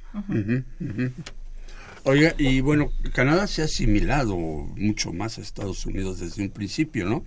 Oiga, 2.06 2.34
y 2.36 2.60
bueno, 2.60 2.90
Canadá 3.14 3.46
se 3.46 3.62
ha 3.62 3.64
asimilado 3.64 4.36
mucho 4.36 5.14
más 5.14 5.38
a 5.38 5.40
Estados 5.40 5.86
Unidos 5.86 6.20
desde 6.20 6.42
un 6.42 6.50
principio, 6.50 7.06
¿no? 7.06 7.24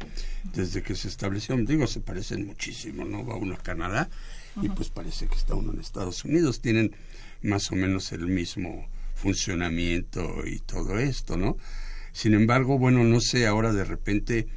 Desde 0.53 0.83
que 0.83 0.93
se 0.93 1.07
estableció, 1.07 1.57
digo, 1.57 1.87
se 1.87 1.99
parecen 1.99 2.45
muchísimo, 2.45 3.03
¿no? 3.03 3.25
Va 3.25 3.37
uno 3.37 3.55
a 3.55 3.57
Canadá 3.57 4.07
y 4.61 4.69
pues 4.69 4.89
parece 4.89 5.27
que 5.27 5.35
está 5.35 5.55
uno 5.55 5.73
en 5.73 5.79
Estados 5.79 6.25
Unidos, 6.25 6.61
tienen 6.61 6.95
más 7.41 7.71
o 7.71 7.75
menos 7.75 8.11
el 8.11 8.27
mismo 8.27 8.87
funcionamiento 9.15 10.45
y 10.45 10.59
todo 10.59 10.99
esto, 10.99 11.37
¿no? 11.37 11.57
Sin 12.11 12.33
embargo, 12.33 12.77
bueno, 12.77 13.03
no 13.03 13.19
sé, 13.19 13.47
ahora 13.47 13.71
de 13.73 13.83
repente 13.83 14.47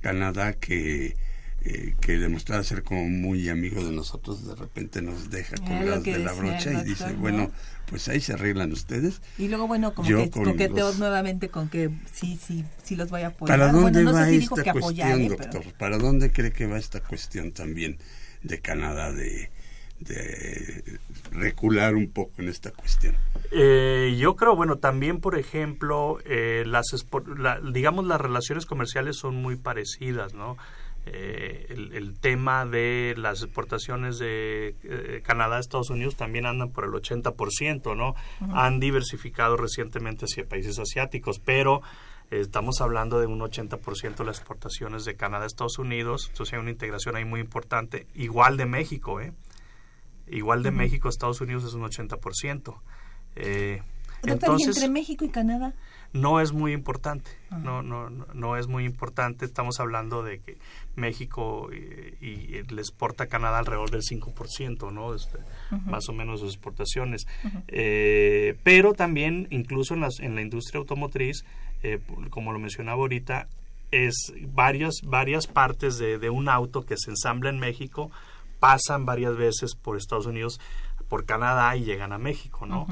Canadá 0.00 0.54
que 0.54 1.16
eh, 1.62 1.94
que 2.00 2.16
demostraba 2.16 2.64
ser 2.64 2.82
como 2.82 3.06
muy 3.06 3.50
amigo 3.50 3.84
de 3.84 3.92
nosotros, 3.92 4.46
de 4.46 4.54
repente 4.54 5.02
nos 5.02 5.28
deja 5.28 5.56
colgados 5.56 6.04
de 6.04 6.18
la 6.18 6.32
brocha 6.32 6.72
y 6.72 6.84
dice, 6.84 7.12
bueno, 7.12 7.50
pues 7.84 8.08
ahí 8.08 8.18
se 8.22 8.32
arreglan 8.32 8.72
ustedes. 8.72 9.20
Y 9.36 9.48
luego, 9.48 9.66
bueno, 9.66 9.92
como 9.92 10.08
que 10.08 10.30
coqueteo 10.30 10.94
nuevamente 10.94 11.50
con 11.50 11.68
que 11.68 11.90
sí, 12.10 12.38
sí, 12.42 12.64
sí 12.82 12.96
los 12.96 13.10
voy 13.10 13.22
a 13.22 13.26
apoyar. 13.26 13.58
¿Para 13.58 13.72
dónde 13.72 14.02
no 14.04 14.14
va 14.14 14.24
sé 14.24 14.30
si 14.30 14.44
esta 14.44 14.62
que 14.62 14.72
cuestión, 14.72 15.28
doctor? 15.28 15.62
¿Para 15.74 15.98
dónde 15.98 16.32
cree 16.32 16.50
que 16.50 16.64
va 16.66 16.78
esta 16.78 17.00
cuestión 17.00 17.52
también 17.52 17.98
de 18.42 18.60
Canadá, 18.60 19.12
de, 19.12 19.50
de 20.00 20.98
recular 21.30 21.94
un 21.94 22.10
poco 22.10 22.32
en 22.38 22.48
esta 22.48 22.70
cuestión? 22.70 23.14
Eh, 23.52 24.16
yo 24.18 24.36
creo, 24.36 24.56
bueno, 24.56 24.78
también, 24.78 25.20
por 25.20 25.38
ejemplo, 25.38 26.18
eh, 26.24 26.64
las 26.66 26.86
digamos, 27.72 28.06
las 28.06 28.20
relaciones 28.20 28.66
comerciales 28.66 29.16
son 29.16 29.36
muy 29.36 29.56
parecidas, 29.56 30.34
¿no? 30.34 30.56
Eh, 31.06 31.66
el, 31.70 32.18
tema 32.20 32.66
de 32.66 33.14
las 33.16 33.42
exportaciones 33.42 34.18
de 34.18 34.76
eh, 34.82 35.22
Canadá 35.24 35.56
a 35.56 35.60
Estados 35.60 35.88
Unidos 35.88 36.14
también 36.14 36.44
andan 36.44 36.72
por 36.72 36.84
el 36.84 36.90
80%, 36.90 37.96
¿no? 37.96 38.14
Han 38.54 38.80
diversificado 38.80 39.56
recientemente 39.56 40.26
hacia 40.26 40.46
países 40.46 40.78
asiáticos, 40.78 41.38
pero 41.38 41.80
estamos 42.30 42.80
hablando 42.80 43.18
de 43.20 43.26
un 43.26 43.40
80% 43.40 44.16
de 44.16 44.24
las 44.24 44.38
exportaciones 44.38 45.04
de 45.04 45.16
Canadá 45.16 45.44
a 45.44 45.46
Estados 45.46 45.78
Unidos, 45.78 46.28
entonces 46.30 46.54
hay 46.54 46.60
una 46.60 46.70
integración 46.70 47.16
ahí 47.16 47.24
muy 47.24 47.40
importante, 47.40 48.06
igual 48.14 48.56
de 48.56 48.66
México, 48.66 49.20
¿eh? 49.20 49.32
Igual 50.28 50.62
de 50.62 50.70
México 50.70 51.08
a 51.08 51.10
Estados 51.10 51.40
Unidos 51.40 51.64
es 51.64 51.74
un 51.74 51.82
80%. 51.82 52.80
Eh, 53.34 53.82
entonces, 54.22 54.76
entre 54.76 54.88
México 54.88 55.24
y 55.24 55.30
Canadá? 55.30 55.74
no 56.12 56.40
es 56.40 56.52
muy 56.52 56.72
importante, 56.72 57.30
no, 57.50 57.82
no, 57.82 58.10
no 58.10 58.56
es 58.56 58.66
muy 58.66 58.84
importante. 58.84 59.44
Estamos 59.44 59.78
hablando 59.78 60.22
de 60.22 60.40
que 60.40 60.58
México 60.96 61.68
eh, 61.72 62.16
y, 62.20 62.62
le 62.72 62.80
exporta 62.80 63.24
a 63.24 63.26
Canadá 63.28 63.58
alrededor 63.58 63.90
del 63.90 64.02
5%, 64.02 64.92
¿no? 64.92 65.14
Este, 65.14 65.38
Más 65.86 66.08
o 66.08 66.12
menos 66.12 66.40
sus 66.40 66.54
exportaciones. 66.54 67.26
Eh, 67.68 68.56
pero 68.64 68.92
también, 68.92 69.46
incluso 69.50 69.94
en, 69.94 70.00
las, 70.00 70.18
en 70.18 70.34
la 70.34 70.42
industria 70.42 70.80
automotriz, 70.80 71.44
eh, 71.82 72.00
como 72.30 72.52
lo 72.52 72.58
mencionaba 72.58 72.98
ahorita, 72.98 73.48
es 73.90 74.32
varias, 74.48 74.94
varias 75.02 75.46
partes 75.46 75.98
de, 75.98 76.18
de 76.18 76.30
un 76.30 76.48
auto 76.48 76.86
que 76.86 76.96
se 76.96 77.10
ensambla 77.10 77.50
en 77.50 77.58
México 77.58 78.10
pasan 78.60 79.06
varias 79.06 79.36
veces 79.36 79.74
por 79.74 79.96
Estados 79.96 80.26
Unidos, 80.26 80.60
por 81.08 81.24
Canadá 81.24 81.74
y 81.76 81.84
llegan 81.84 82.12
a 82.12 82.18
México, 82.18 82.66
¿no? 82.66 82.86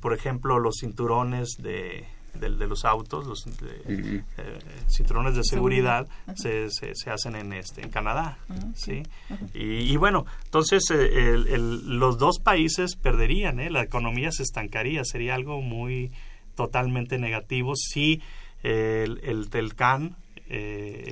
por 0.00 0.12
ejemplo, 0.12 0.58
los 0.58 0.76
cinturones 0.80 1.56
de, 1.58 2.06
de, 2.34 2.66
los 2.66 2.84
autos, 2.84 3.26
los 3.26 3.46
eh, 3.46 4.22
cinturones 4.88 5.34
de 5.34 5.42
seguridad 5.44 6.06
se, 6.34 6.68
se, 6.70 7.10
hacen 7.10 7.36
en 7.36 7.52
este 7.52 7.82
en 7.82 7.90
Canadá, 7.90 8.38
sí. 8.74 9.02
Y, 9.54 9.96
bueno, 9.96 10.26
entonces 10.44 10.84
eh, 10.90 11.36
los 11.58 12.18
dos 12.18 12.38
países 12.38 12.96
perderían, 12.96 13.60
¿eh? 13.60 13.70
la 13.70 13.82
economía 13.82 14.30
se 14.32 14.42
estancaría, 14.42 15.04
sería 15.04 15.34
algo 15.34 15.60
muy 15.60 16.12
totalmente 16.58 17.18
negativo 17.18 17.76
si 17.76 18.20
el, 18.62 19.20
el 19.22 19.48
Telcán 19.48 20.16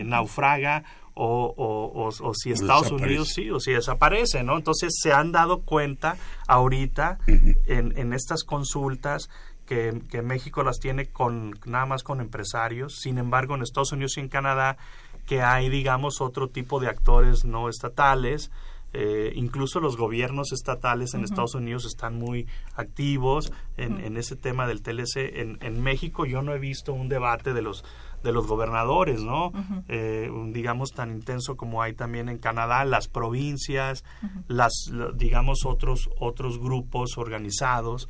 naufraga 0.05 0.82
o, 1.14 1.55
o, 1.57 2.09
o, 2.09 2.34
si 2.34 2.51
Estados 2.51 2.90
Unidos 2.90 3.28
sí, 3.34 3.51
o 3.51 3.61
si 3.61 3.72
desaparece, 3.72 4.42
¿no? 4.42 4.57
Entonces 4.57 4.99
se 5.01 5.12
han 5.12 5.32
dado 5.32 5.62
cuenta 5.62 6.16
ahorita 6.47 7.18
en, 7.26 7.97
en 7.97 8.12
estas 8.12 8.44
consultas 8.44 9.30
que, 9.66 10.22
México 10.22 10.62
las 10.62 10.78
tiene 10.78 11.07
con 11.07 11.59
nada 11.66 11.86
más 11.86 12.03
con 12.03 12.20
empresarios. 12.20 13.01
Sin 13.01 13.18
embargo, 13.18 13.55
en 13.55 13.62
Estados 13.62 13.92
Unidos 13.92 14.16
y 14.16 14.20
en 14.20 14.28
Canadá, 14.28 14.78
que 15.26 15.42
hay, 15.42 15.68
digamos, 15.68 16.20
otro 16.20 16.49
tipo 16.49 16.80
de 16.80 16.88
actores 16.88 17.44
no 17.44 17.68
estatales. 17.68 18.51
Eh, 18.93 19.32
incluso 19.34 19.80
los 19.80 19.97
gobiernos 19.97 20.53
estatales 20.53 21.12
en 21.12 21.22
Estados 21.22 21.55
Unidos 21.55 21.84
están 21.84 22.18
muy 22.18 22.47
activos 22.74 23.53
en, 23.76 24.16
ese 24.16 24.37
tema 24.37 24.66
del 24.66 24.80
TLC. 24.80 25.16
En, 25.16 25.59
en, 25.61 25.82
México 25.82 26.24
yo 26.24 26.41
no 26.41 26.55
he 26.55 26.59
visto 26.59 26.95
un 26.95 27.09
debate 27.09 27.53
de 27.53 27.62
los 27.62 27.84
de 28.22 28.32
los 28.32 28.47
gobernadores, 28.47 29.22
¿no? 29.22 29.53
Eh, 29.89 30.30
digamos 30.49 30.93
tan 30.93 31.12
intenso 31.12 31.57
como 31.57 31.82
hay 31.82 31.95
también 31.95 32.28
en 32.28 32.39
Canadá, 32.39 32.84
las 32.84 33.09
provincias, 33.09 34.05
las 34.49 34.72
digamos 35.14 35.64
otros 35.64 36.11
otros 36.18 36.59
grupos 36.59 37.18
organizados 37.18 38.09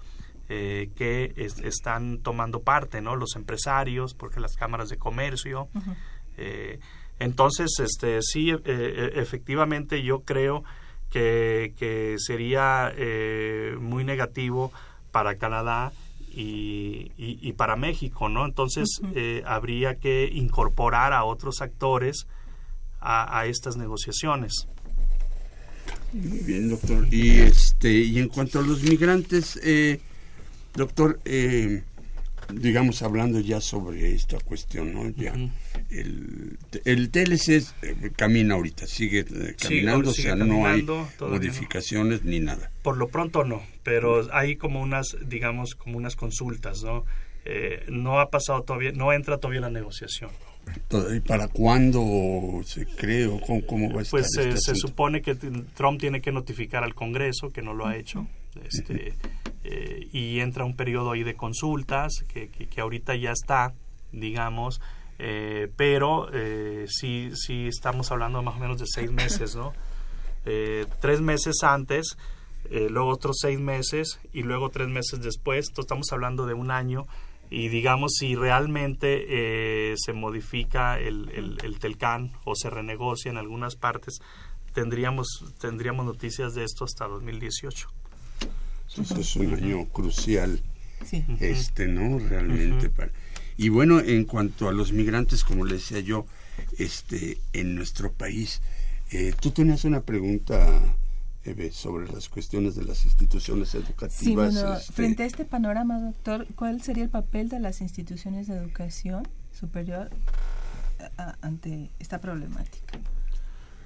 eh, 0.49 0.91
que 0.95 1.35
están 1.65 2.19
tomando 2.19 2.63
parte, 2.63 3.01
¿no? 3.01 3.17
Los 3.17 3.35
empresarios, 3.37 4.15
porque 4.15 4.41
las 4.41 4.57
cámaras 4.57 4.89
de 4.89 4.97
comercio. 4.97 5.69
Eh, 6.37 6.79
entonces, 7.19 7.71
este, 7.79 8.21
sí, 8.23 8.51
eh, 8.65 9.13
efectivamente 9.15 10.03
yo 10.03 10.21
creo 10.21 10.65
que, 11.11 11.75
que 11.79 12.17
sería 12.19 12.93
muy 13.81 14.05
negativo 14.05 14.73
para 15.13 15.37
Canadá 15.37 15.93
y, 16.31 17.13
y, 17.17 17.53
para 17.55 17.77
México, 17.77 18.29
¿no? 18.29 18.45
Entonces, 18.45 19.01
habría 19.47 19.95
que 19.95 20.29
incorporar 20.31 21.13
a 21.13 21.25
otros 21.25 21.63
actores 21.63 22.27
a, 23.01 23.39
a 23.39 23.47
estas 23.47 23.77
negociaciones. 23.77 24.69
Muy 26.13 26.39
bien, 26.39 26.69
doctor. 26.69 27.07
Y 27.13 27.39
este 27.39 27.93
y 27.93 28.19
en 28.19 28.29
cuanto 28.29 28.59
a 28.59 28.63
los 28.63 28.83
migrantes, 28.83 29.59
eh, 29.63 30.01
Doctor, 30.77 31.19
eh, 31.25 31.83
digamos, 32.53 33.03
hablando 33.03 33.41
ya 33.41 33.61
sobre 33.61 34.15
esta 34.15 34.39
cuestión, 34.41 34.95
¿no? 34.95 35.09
Ya, 35.11 35.35
el, 35.91 36.59
el 36.85 37.11
TLC 37.11 37.49
eh, 37.83 38.13
camina 38.17 38.55
ahorita, 38.55 38.87
sigue 38.87 39.21
eh, 39.21 39.55
caminando, 39.61 40.11
o 40.11 40.13
sea, 40.13 40.35
no 40.37 40.67
hay 40.67 40.87
modificaciones 41.21 42.25
ni 42.25 42.41
nada. 42.41 42.71
Por 42.83 42.97
lo 42.97 43.09
pronto 43.09 43.45
no, 43.45 43.63
pero 43.83 44.33
hay 44.33 44.57
como 44.57 44.81
unas, 44.81 45.17
digamos, 45.27 45.75
como 45.75 45.99
unas 45.99 46.17
consultas, 46.17 46.83
¿no? 46.83 47.05
no 47.87 48.19
ha 48.19 48.29
pasado 48.29 48.63
todavía, 48.63 48.91
no 48.91 49.13
entra 49.13 49.39
todavía 49.39 49.61
la 49.61 49.71
negociación. 49.71 50.31
¿Y 51.15 51.21
para 51.21 51.49
cuándo 51.49 52.61
se 52.65 52.87
cree 52.87 53.27
o 53.27 53.41
cómo, 53.41 53.93
va 53.93 54.03
a 54.03 54.05
pues 54.05 54.27
estar? 54.27 54.51
Pues 54.51 54.65
se 54.65 54.75
supone 54.75 55.23
que 55.23 55.35
Trump 55.35 56.01
tiene 56.01 56.21
que 56.21 56.33
notificar 56.33 56.83
al 56.83 56.95
Congreso, 56.95 57.53
que 57.53 57.63
no 57.63 57.73
lo 57.73 57.87
ha 57.87 57.97
hecho. 57.97 58.27
Este, 58.65 59.15
eh, 59.69 60.09
y 60.13 60.41
entra 60.41 60.65
un 60.65 60.77
periodo 60.77 61.11
ahí 61.11 61.25
de 61.25 61.35
consultas 61.35 62.25
que, 62.29 62.49
que, 62.49 62.81
ahorita 62.81 63.17
ya 63.17 63.33
está, 63.33 63.75
digamos, 64.13 64.81
eh, 65.19 65.73
pero 65.77 66.29
eh, 66.33 66.87
sí, 66.89 67.31
sí 67.35 67.67
estamos 67.67 68.13
hablando 68.13 68.43
más 68.43 68.57
o 68.57 68.59
menos 68.61 68.79
de 68.79 68.87
seis 68.87 69.11
meses, 69.11 69.57
¿no? 69.57 69.73
Eh, 70.49 70.87
tres 71.01 71.21
meses 71.21 71.57
antes, 71.65 72.17
luego 72.71 73.09
otros 73.09 73.39
seis 73.41 73.59
meses 73.59 74.21
y 74.33 74.45
luego 74.45 74.71
tres 74.71 74.87
meses 74.87 75.21
después, 75.21 75.67
entonces 75.67 75.87
estamos 75.87 76.13
hablando 76.13 76.47
de 76.47 76.55
un 76.55 76.71
año 76.71 77.03
y 77.51 77.67
digamos 77.67 78.13
si 78.17 78.37
realmente 78.37 79.97
se 79.97 80.13
modifica 80.13 81.01
el, 81.01 81.31
el, 81.31 81.59
el, 81.65 81.81
Telcán 81.81 82.31
o 82.45 82.55
se 82.55 82.71
renegocia 82.71 83.29
en 83.29 83.39
algunas 83.39 83.75
partes, 83.75 84.21
tendríamos, 84.73 85.27
tendríamos 85.59 86.07
noticias 86.07 86.55
de 86.55 86.63
esto 86.63 86.85
hasta 86.85 87.09
2018. 87.09 87.89
Entonces 88.99 89.19
es 89.19 89.37
un 89.37 89.55
año 89.55 89.87
crucial, 89.87 90.61
este, 91.41 91.89
¿no? 91.89 92.19
Realmente. 92.19 92.91
para... 92.91 93.11
Y 93.57 93.71
bueno, 93.71 94.01
en 94.01 94.25
cuanto 94.25 94.69
a 94.69 94.73
los 94.73 94.93
migrantes, 94.93 95.45
como 95.45 95.65
le 95.65 95.75
decía 95.75 96.01
yo, 96.01 96.27
este, 96.79 97.39
en 97.53 97.75
nuestro 97.75 98.13
país, 98.13 98.61
eh, 99.11 99.35
tú 99.41 99.51
tenías 99.51 99.85
una 99.85 100.03
pregunta, 100.03 100.97
Eve, 101.45 101.71
sobre 101.73 102.11
las 102.13 102.29
cuestiones 102.29 102.75
de 102.75 102.85
las 102.85 103.05
instituciones 103.05 103.75
educativas. 103.75 104.15
Sí, 104.15 104.35
bueno, 104.35 104.75
este 104.75 104.93
frente 104.93 105.23
a 105.23 105.27
este 105.27 105.45
panorama, 105.45 106.01
doctor, 106.01 106.47
¿cuál 106.55 106.83
sería 106.83 107.05
el 107.05 107.11
papel 107.11 107.49
de 107.49 107.61
las 107.61 107.81
instituciones 107.81 108.47
de 108.47 108.57
educación 108.57 109.27
superior 109.53 110.11
ante 111.41 111.91
esta 111.99 112.21
problemática? 112.21 112.99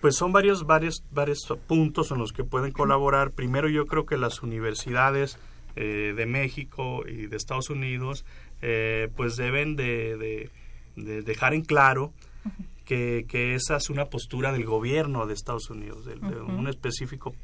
Pues 0.01 0.16
son 0.16 0.32
varios, 0.32 0.66
varios, 0.66 1.05
varios 1.11 1.40
puntos 1.66 2.11
en 2.11 2.18
los 2.18 2.32
que 2.32 2.44
pueden 2.44 2.72
colaborar. 2.72 3.32
Primero 3.32 3.68
yo 3.68 3.86
creo 3.86 4.07
que 4.07 4.16
las 4.16 4.42
universidades 4.42 5.38
eh, 5.76 6.14
de 6.16 6.26
México 6.26 7.07
y 7.07 7.26
de 7.26 7.36
Estados 7.36 7.70
Unidos 7.70 8.24
eh, 8.62 9.09
pues 9.16 9.36
deben 9.36 9.76
de, 9.76 10.51
dejar 10.96 11.55
en 11.55 11.62
claro 11.62 12.12
que, 12.84 13.55
esa 13.55 13.76
es 13.76 13.88
una 13.88 14.07
postura 14.07 14.53
del 14.53 14.64
gobierno 14.64 15.26
de 15.26 15.34
Estados 15.34 15.70
Unidos, 15.70 16.05
de, 16.05 16.16
un 16.16 16.66
específico 16.66 17.36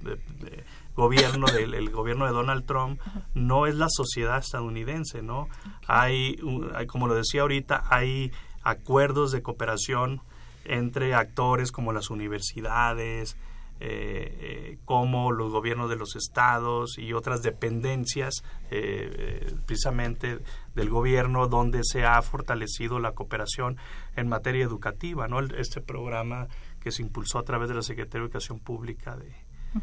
gobierno, 0.96 1.46
del 1.46 1.74
el 1.74 1.90
gobierno 1.90 2.26
de 2.26 2.32
Donald 2.32 2.66
Trump, 2.66 3.00
no 3.34 3.66
es 3.66 3.76
la 3.76 3.86
sociedad 3.88 4.38
estadounidense, 4.38 5.22
¿no? 5.22 5.48
Hay, 5.86 6.36
hay, 6.74 6.86
como 6.86 7.06
lo 7.06 7.14
decía 7.14 7.42
ahorita, 7.42 7.84
hay 7.90 8.32
acuerdos 8.64 9.30
de 9.30 9.42
cooperación 9.42 10.20
entre 10.66 11.14
actores 11.14 11.72
como 11.72 11.92
las 11.92 12.10
universidades, 12.10 13.36
eh, 13.78 14.38
eh, 14.40 14.78
como 14.86 15.32
los 15.32 15.52
gobiernos 15.52 15.90
de 15.90 15.96
los 15.96 16.16
estados 16.16 16.98
y 16.98 17.12
otras 17.12 17.42
dependencias 17.42 18.42
eh, 18.70 19.54
precisamente 19.66 20.38
del 20.74 20.88
gobierno 20.88 21.46
donde 21.46 21.80
se 21.84 22.06
ha 22.06 22.22
fortalecido 22.22 23.00
la 23.00 23.12
cooperación 23.12 23.76
en 24.16 24.28
materia 24.28 24.64
educativa. 24.64 25.28
¿no? 25.28 25.40
Este 25.40 25.82
programa 25.82 26.48
que 26.80 26.90
se 26.90 27.02
impulsó 27.02 27.38
a 27.38 27.44
través 27.44 27.68
de 27.68 27.74
la 27.74 27.82
Secretaría 27.82 28.22
de 28.22 28.26
Educación 28.26 28.60
Pública 28.60 29.16
de, 29.16 29.34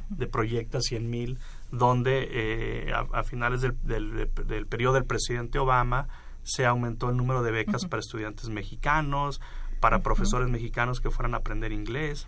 de 0.09 0.27
Proyecta 0.27 0.81
100 0.81 1.09
mil, 1.09 1.39
donde 1.71 2.27
eh, 2.31 2.93
a, 2.93 3.23
finales 3.23 3.61
del, 3.61 3.77
del, 3.84 4.67
periodo 4.67 4.95
del 4.95 5.05
presidente 5.05 5.59
Obama 5.59 6.07
se 6.43 6.65
aumentó 6.65 7.09
el 7.09 7.17
número 7.17 7.43
de 7.43 7.51
becas 7.51 7.86
para 7.86 7.99
estudiantes 7.99 8.49
mexicanos, 8.49 9.41
para 9.84 9.99
profesores 9.99 10.47
mexicanos 10.47 11.01
que 11.01 11.11
fueran 11.11 11.34
a 11.34 11.39
aprender 11.39 11.73
inglés. 11.73 12.25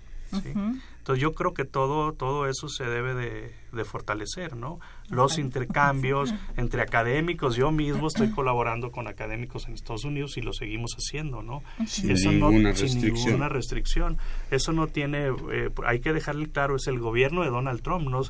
Entonces 1.05 1.21
yo 1.21 1.33
creo 1.33 1.53
que 1.53 1.65
todo, 1.65 2.13
todo 2.13 2.47
eso 2.47 2.67
se 2.67 2.83
debe 2.83 3.13
de, 3.13 3.53
fortalecer, 3.83 4.55
¿no? 4.55 4.79
Los 5.09 5.37
intercambios 5.37 6.33
entre 6.57 6.81
académicos, 6.81 7.57
yo 7.57 7.71
mismo 7.71 8.07
estoy 8.07 8.31
colaborando 8.31 8.89
con 8.89 9.07
académicos 9.07 9.67
en 9.67 9.73
Estados 9.73 10.05
Unidos 10.05 10.37
y 10.37 10.41
lo 10.41 10.53
seguimos 10.53 10.95
haciendo, 10.95 11.43
¿no? 11.43 11.61
Sin, 11.85 12.09
eso 12.09 12.31
ninguna, 12.31 12.69
no, 12.69 12.75
sin 12.75 12.87
restricción. 12.87 13.25
ninguna 13.25 13.49
restricción. 13.49 14.17
Eso 14.49 14.71
no 14.71 14.87
tiene, 14.87 15.27
eh, 15.51 15.69
hay 15.85 15.99
que 15.99 16.13
dejarle 16.13 16.47
claro, 16.47 16.77
es 16.77 16.87
el 16.87 16.97
gobierno 16.97 17.43
de 17.43 17.49
Donald 17.49 17.81
Trump, 17.83 18.07
¿no? 18.07 18.21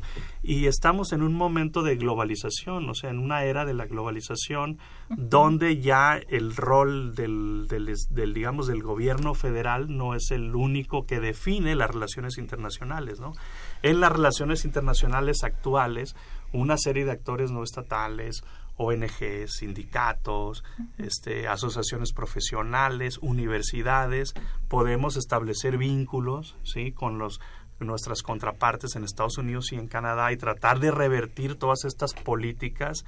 Y 0.43 0.65
estamos 0.65 1.13
en 1.13 1.21
un 1.21 1.33
momento 1.33 1.81
de 1.81 1.95
globalización, 1.95 2.89
o 2.89 2.93
sea, 2.95 3.11
en 3.11 3.19
una 3.19 3.45
era 3.45 3.63
de 3.63 3.75
la 3.75 3.85
globalización 3.85 4.79
donde 5.09 5.79
ya 5.79 6.19
el 6.27 6.55
rol 6.55 7.15
del, 7.15 7.67
del, 7.69 7.95
del, 8.09 8.33
digamos, 8.33 8.67
del 8.67 8.81
gobierno 8.81 9.33
federal 9.35 9.95
no 9.95 10.15
es 10.15 10.31
el 10.31 10.55
único 10.55 11.05
que 11.05 11.19
define 11.19 11.75
las 11.75 11.91
relaciones 11.91 12.37
internacionales 12.37 12.64
internacionales. 12.65 13.19
¿no? 13.19 13.33
En 13.81 13.99
las 13.99 14.11
relaciones 14.11 14.65
internacionales 14.65 15.43
actuales, 15.43 16.15
una 16.51 16.77
serie 16.77 17.05
de 17.05 17.11
actores 17.11 17.51
no 17.51 17.63
estatales, 17.63 18.43
ONGs, 18.77 19.57
sindicatos, 19.57 20.63
este, 20.97 21.47
asociaciones 21.47 22.11
profesionales, 22.11 23.19
universidades, 23.19 24.33
podemos 24.67 25.15
establecer 25.15 25.77
vínculos 25.77 26.55
¿sí? 26.63 26.91
con 26.91 27.17
los, 27.17 27.39
nuestras 27.79 28.21
contrapartes 28.21 28.95
en 28.95 29.05
Estados 29.05 29.37
Unidos 29.37 29.71
y 29.71 29.75
en 29.75 29.87
Canadá 29.87 30.31
y 30.33 30.37
tratar 30.37 30.79
de 30.79 30.91
revertir 30.91 31.55
todas 31.55 31.85
estas 31.85 32.13
políticas 32.13 33.05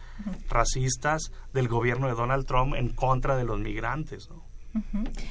racistas 0.50 1.32
del 1.54 1.68
gobierno 1.68 2.08
de 2.08 2.14
Donald 2.14 2.46
Trump 2.46 2.76
en 2.76 2.90
contra 2.90 3.36
de 3.36 3.44
los 3.44 3.60
migrantes. 3.60 4.30
¿no? 4.30 4.47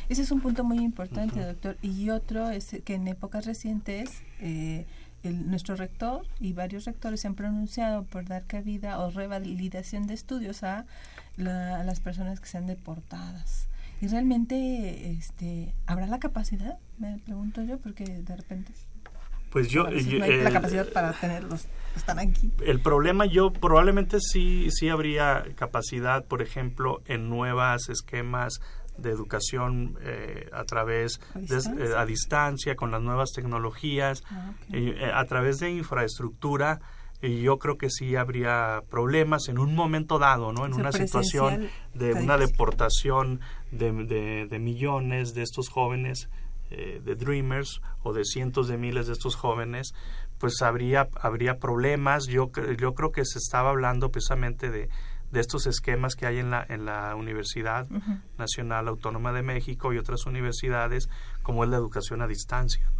Ese 0.08 0.22
es 0.22 0.30
un 0.30 0.40
punto 0.40 0.64
muy 0.64 0.78
importante, 0.78 1.40
doctor. 1.40 1.76
Y 1.82 2.10
otro 2.10 2.50
es 2.50 2.76
que 2.84 2.94
en 2.94 3.08
épocas 3.08 3.46
recientes 3.46 4.22
eh, 4.40 4.86
nuestro 5.32 5.76
rector 5.76 6.26
y 6.40 6.52
varios 6.52 6.84
rectores 6.84 7.20
se 7.20 7.28
han 7.28 7.34
pronunciado 7.34 8.04
por 8.04 8.26
dar 8.26 8.44
cabida 8.46 8.98
o 9.00 9.10
revalidación 9.10 10.06
de 10.06 10.14
estudios 10.14 10.62
a, 10.62 10.86
las 11.36 12.00
personas 12.00 12.40
que 12.40 12.46
sean 12.46 12.66
deportadas. 12.66 13.68
Y 14.00 14.08
realmente, 14.08 15.10
este, 15.10 15.74
¿habrá 15.86 16.06
la 16.06 16.18
capacidad? 16.18 16.78
Me 16.98 17.18
pregunto 17.18 17.62
yo, 17.62 17.78
porque 17.78 18.04
de 18.04 18.36
repente... 18.36 18.72
Pues 19.50 19.68
yo... 19.68 19.86
la 19.88 20.50
capacidad 20.50 20.90
para 20.92 21.12
tenerlos, 21.12 21.66
están 21.94 22.18
aquí. 22.18 22.50
El 22.64 22.80
problema 22.80 23.26
yo 23.26 23.52
probablemente 23.52 24.18
sí, 24.20 24.68
sí 24.70 24.88
habría 24.88 25.44
capacidad, 25.56 26.24
por 26.24 26.42
ejemplo, 26.42 27.02
en 27.06 27.28
nuevas 27.28 27.88
esquemas 27.88 28.60
de 28.98 29.10
educación 29.10 29.96
eh, 30.02 30.48
a 30.52 30.64
través 30.64 31.20
¿A 31.34 31.38
distancia? 31.38 31.74
De, 31.74 31.96
a 31.96 32.06
distancia 32.06 32.76
con 32.76 32.90
las 32.90 33.02
nuevas 33.02 33.32
tecnologías 33.32 34.22
ah, 34.30 34.52
eh, 34.72 35.10
a 35.12 35.24
través 35.24 35.58
de 35.58 35.70
infraestructura 35.70 36.80
y 37.22 37.40
yo 37.40 37.58
creo 37.58 37.78
que 37.78 37.90
sí 37.90 38.16
habría 38.16 38.82
problemas 38.90 39.48
en 39.48 39.58
un 39.58 39.74
momento 39.74 40.18
dado, 40.18 40.52
¿no? 40.52 40.66
En 40.66 40.74
una 40.74 40.92
situación 40.92 41.68
de 41.94 42.12
una 42.12 42.36
deportación 42.36 43.40
de, 43.70 44.46
de, 44.48 44.58
millones 44.58 45.34
de 45.34 45.42
estos 45.42 45.68
jóvenes, 45.68 46.28
eh, 46.70 47.00
de 47.02 47.14
Dreamers, 47.14 47.80
o 48.02 48.12
de 48.12 48.24
cientos 48.24 48.68
de 48.68 48.76
miles 48.76 49.06
de 49.06 49.14
estos 49.14 49.34
jóvenes, 49.34 49.94
pues 50.38 50.60
habría, 50.60 51.08
habría 51.20 51.58
problemas. 51.58 52.26
Yo, 52.26 52.50
yo 52.78 52.94
creo 52.94 53.12
que 53.12 53.24
se 53.24 53.38
estaba 53.38 53.70
hablando 53.70 54.10
precisamente 54.10 54.70
de, 54.70 54.90
de 55.36 55.42
estos 55.42 55.66
esquemas 55.66 56.16
que 56.16 56.24
hay 56.24 56.38
en 56.38 56.50
la, 56.50 56.64
en 56.66 56.86
la 56.86 57.14
Universidad 57.14 57.86
Nacional 58.38 58.88
Autónoma 58.88 59.32
de 59.32 59.42
México 59.42 59.92
y 59.92 59.98
otras 59.98 60.24
universidades, 60.24 61.10
como 61.42 61.62
es 61.62 61.68
la 61.68 61.76
educación 61.76 62.22
a 62.22 62.26
distancia. 62.26 62.90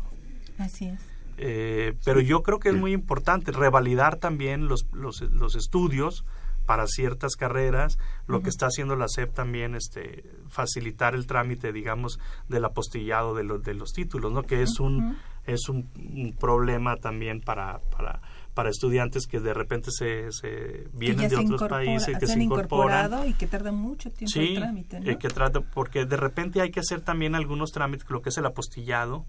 Así 0.58 0.88
es. 0.88 1.00
Eh, 1.38 1.94
pero 2.04 2.20
yo 2.20 2.42
creo 2.42 2.58
que 2.58 2.68
es 2.68 2.74
muy 2.74 2.92
importante 2.92 3.52
revalidar 3.52 4.16
también 4.16 4.68
los, 4.68 4.86
los, 4.92 5.22
los 5.22 5.54
estudios 5.54 6.26
para 6.66 6.86
ciertas 6.86 7.36
carreras, 7.36 7.96
lo 8.26 8.42
que 8.42 8.50
está 8.50 8.66
haciendo 8.66 8.96
la 8.96 9.08
SEP 9.08 9.32
también, 9.32 9.74
este, 9.74 10.24
facilitar 10.48 11.14
el 11.14 11.26
trámite, 11.26 11.72
digamos, 11.72 12.18
del 12.48 12.64
apostillado 12.64 13.34
de, 13.34 13.44
los 13.44 13.62
de 13.62 13.74
los 13.74 13.92
títulos, 13.92 14.32
¿no? 14.32 14.42
Que 14.42 14.62
es 14.62 14.78
un, 14.80 15.16
es 15.46 15.68
un, 15.68 15.88
un 15.96 16.34
problema 16.38 16.96
también 16.96 17.40
para, 17.40 17.78
para, 17.96 18.20
para 18.56 18.70
estudiantes 18.70 19.26
que 19.26 19.38
de 19.38 19.52
repente 19.52 19.90
se, 19.90 20.32
se 20.32 20.88
vienen 20.94 21.28
de 21.28 21.36
otros 21.36 21.68
países 21.68 22.18
que 22.18 22.26
se 22.26 22.42
incorporan. 22.42 23.28
y 23.28 23.34
que 23.34 23.46
tarda 23.46 23.70
mucho 23.70 24.10
tiempo 24.10 24.40
el 24.40 24.54
trámite 24.56 25.00
¿no? 25.00 25.10
Eh, 25.10 25.18
que 25.18 25.28
trata 25.28 25.60
porque 25.60 26.06
de 26.06 26.16
repente 26.16 26.62
hay 26.62 26.70
que 26.70 26.80
hacer 26.80 27.02
también 27.02 27.34
algunos 27.34 27.70
trámites 27.70 28.08
lo 28.08 28.22
que 28.22 28.30
es 28.30 28.38
el 28.38 28.46
apostillado 28.46 29.26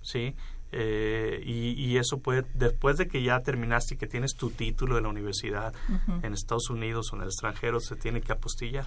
sí 0.00 0.34
eh, 0.74 1.42
y, 1.44 1.72
y, 1.72 1.98
eso 1.98 2.20
puede 2.20 2.46
después 2.54 2.96
de 2.96 3.06
que 3.06 3.22
ya 3.22 3.40
terminaste 3.40 3.94
y 3.94 3.98
que 3.98 4.06
tienes 4.06 4.32
tu 4.34 4.48
título 4.48 4.94
de 4.94 5.02
la 5.02 5.08
universidad 5.10 5.74
en 6.22 6.32
Estados 6.32 6.70
Unidos 6.70 7.12
o 7.12 7.16
en 7.16 7.22
el 7.22 7.28
extranjero 7.28 7.78
se 7.78 7.94
tiene 7.96 8.22
que 8.22 8.32
apostillar 8.32 8.86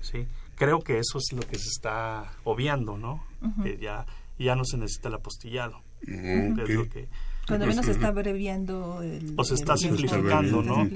sí 0.00 0.26
creo 0.56 0.80
que 0.80 0.98
eso 0.98 1.18
es 1.18 1.32
lo 1.32 1.42
que 1.42 1.56
se 1.56 1.68
está 1.68 2.32
obviando 2.42 2.98
no 2.98 3.24
que 3.62 3.78
ya 3.78 4.06
ya 4.38 4.54
no 4.54 4.64
se 4.64 4.76
necesita 4.76 5.08
el 5.08 5.14
apostillado. 5.16 5.82
Es 6.00 6.68
lo 6.68 6.88
que 6.88 7.08
cuando 7.48 7.66
menos 7.66 7.86
se 7.86 7.92
está 7.92 8.08
abreviando 8.08 9.00
el, 9.02 9.34
o 9.36 9.44
se 9.44 9.54
está 9.54 9.76
simplificando, 9.76 10.62
¿no? 10.62 10.88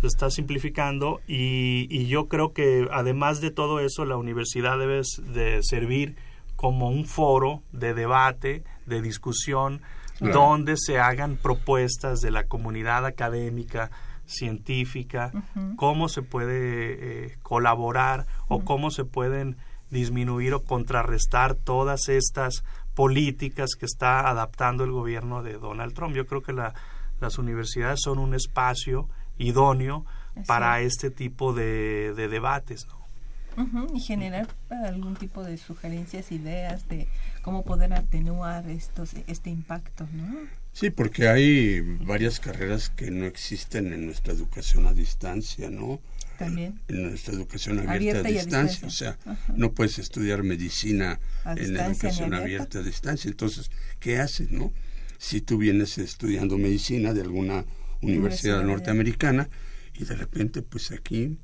Se 0.00 0.06
está 0.06 0.30
simplificando 0.30 1.20
y, 1.26 1.86
y, 1.90 2.06
yo 2.06 2.28
creo 2.28 2.52
que 2.52 2.88
además 2.92 3.40
de 3.40 3.50
todo 3.50 3.80
eso 3.80 4.04
la 4.04 4.16
universidad 4.16 4.78
debe 4.78 5.02
de 5.32 5.60
servir 5.62 6.16
como 6.56 6.90
un 6.90 7.06
foro 7.06 7.62
de 7.72 7.94
debate, 7.94 8.64
de 8.86 9.00
discusión, 9.00 9.80
donde 10.20 10.76
se 10.76 10.98
hagan 10.98 11.36
propuestas 11.36 12.20
de 12.20 12.32
la 12.32 12.44
comunidad 12.44 13.06
académica, 13.06 13.90
científica, 14.26 15.32
cómo 15.76 16.08
se 16.08 16.22
puede 16.22 17.26
eh, 17.26 17.38
colaborar 17.42 18.26
o 18.48 18.64
cómo 18.64 18.90
se 18.90 19.04
pueden 19.04 19.56
disminuir 19.90 20.52
o 20.52 20.64
contrarrestar 20.64 21.54
todas 21.54 22.08
estas 22.08 22.62
políticas 22.98 23.76
que 23.78 23.86
está 23.86 24.28
adaptando 24.28 24.82
el 24.82 24.90
gobierno 24.90 25.44
de 25.44 25.52
Donald 25.52 25.94
Trump. 25.94 26.16
Yo 26.16 26.26
creo 26.26 26.42
que 26.42 26.52
la, 26.52 26.74
las 27.20 27.38
universidades 27.38 28.00
son 28.02 28.18
un 28.18 28.34
espacio 28.34 29.08
idóneo 29.38 30.04
para 30.48 30.80
este 30.80 31.08
tipo 31.12 31.52
de, 31.52 32.12
de 32.16 32.26
debates. 32.26 32.88
¿no? 32.88 33.86
y 33.94 34.00
generar 34.00 34.48
algún 34.84 35.14
tipo 35.14 35.44
de 35.44 35.58
sugerencias, 35.58 36.32
ideas 36.32 36.88
de 36.88 37.06
cómo 37.42 37.64
poder 37.64 37.92
atenuar 37.92 38.68
estos, 38.68 39.14
este 39.28 39.50
impacto, 39.50 40.08
¿no? 40.12 40.36
Sí, 40.72 40.90
porque 40.90 41.28
hay 41.28 41.80
varias 41.80 42.40
carreras 42.40 42.88
que 42.88 43.12
no 43.12 43.26
existen 43.26 43.92
en 43.92 44.06
nuestra 44.06 44.32
educación 44.32 44.86
a 44.86 44.92
distancia, 44.92 45.70
¿no? 45.70 46.00
También. 46.38 46.80
En 46.86 47.02
nuestra 47.02 47.34
educación 47.34 47.88
abierta, 47.88 48.28
a, 48.28 48.30
distancia. 48.30 48.86
O 48.86 48.90
sea, 48.90 49.18
no 49.56 49.72
puedes 49.72 49.98
estudiar 49.98 50.44
medicina 50.44 51.18
en 51.44 51.74
la 51.74 51.86
educación 51.86 52.32
abierta 52.32 52.78
a 52.78 52.82
distancia. 52.82 53.28
Entonces, 53.28 53.70
¿qué 53.98 54.18
haces, 54.18 54.52
no? 54.52 54.72
Si 55.18 55.40
tú 55.40 55.58
vienes 55.58 55.98
estudiando 55.98 56.56
medicina 56.56 57.12
de 57.12 57.22
alguna 57.22 57.64
universidad, 58.02 58.62
norteamericana 58.62 59.48
y 59.94 60.04
de 60.04 60.14
repente, 60.14 60.62
pues 60.62 60.92
aquí 60.92 61.36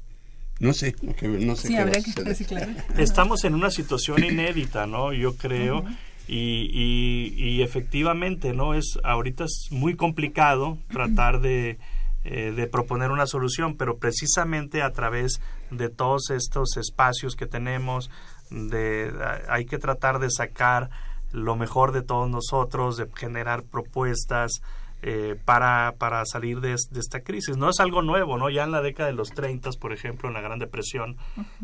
no 0.60 0.72
sé, 0.72 0.94
no 1.02 1.56
sé 1.56 1.68
sí, 1.68 1.74
qué 1.74 2.44
que 2.44 2.68
Estamos 3.02 3.42
en 3.44 3.54
una 3.54 3.72
situación 3.72 4.22
inédita, 4.22 4.86
¿no? 4.86 5.12
Yo 5.12 5.36
creo. 5.36 5.84
y, 6.28 6.70
y, 6.72 7.34
y, 7.36 7.62
efectivamente, 7.62 8.54
¿no? 8.54 8.74
Es, 8.74 8.96
ahorita 9.02 9.44
es 9.44 9.66
muy 9.70 9.96
complicado 9.96 10.78
tratar 10.88 11.40
de 11.40 11.78
eh, 12.24 12.52
de 12.52 12.66
proponer 12.66 13.10
una 13.10 13.26
solución, 13.26 13.76
pero 13.76 13.98
precisamente 13.98 14.82
a 14.82 14.90
través 14.92 15.40
de 15.70 15.88
todos 15.90 16.30
estos 16.30 16.76
espacios 16.76 17.36
que 17.36 17.46
tenemos, 17.46 18.10
de, 18.50 19.12
hay 19.48 19.66
que 19.66 19.78
tratar 19.78 20.18
de 20.18 20.30
sacar 20.30 20.90
lo 21.32 21.56
mejor 21.56 21.92
de 21.92 22.02
todos 22.02 22.30
nosotros, 22.30 22.96
de 22.96 23.08
generar 23.14 23.64
propuestas 23.64 24.62
eh, 25.02 25.38
para, 25.44 25.96
para 25.98 26.24
salir 26.24 26.60
de, 26.60 26.72
esta 26.72 27.20
crisis. 27.20 27.58
No 27.58 27.68
es 27.68 27.78
algo 27.78 28.00
nuevo, 28.00 28.38
¿no? 28.38 28.48
Ya 28.48 28.64
en 28.64 28.70
la 28.70 28.80
década 28.80 29.08
de 29.08 29.14
los 29.14 29.30
30, 29.32 29.68
por 29.78 29.92
ejemplo, 29.92 30.28
en 30.28 30.34
la 30.34 30.40
Gran 30.40 30.58
Depresión, 30.58 31.18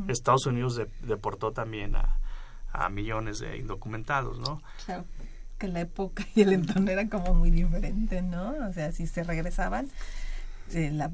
Estados 0.08 0.44
Unidos 0.44 0.78
deportó 1.00 1.52
también 1.52 1.96
a, 1.96 2.18
a 2.72 2.90
millones 2.90 3.38
de 3.38 3.56
indocumentados, 3.56 4.38
¿no? 4.38 4.60
Claro, 4.84 5.04
que 5.58 5.68
la 5.68 5.80
época 5.80 6.26
y 6.34 6.42
el 6.42 6.52
entorno 6.52 6.90
eran 6.90 7.08
como 7.08 7.34
muy 7.34 7.50
diferentes, 7.50 8.22
¿no? 8.22 8.54
O 8.68 8.72
sea, 8.72 8.92
si 8.92 9.06
se 9.06 9.22
regresaban, 9.22 9.88
eh, 10.74 10.90
la, 10.92 11.10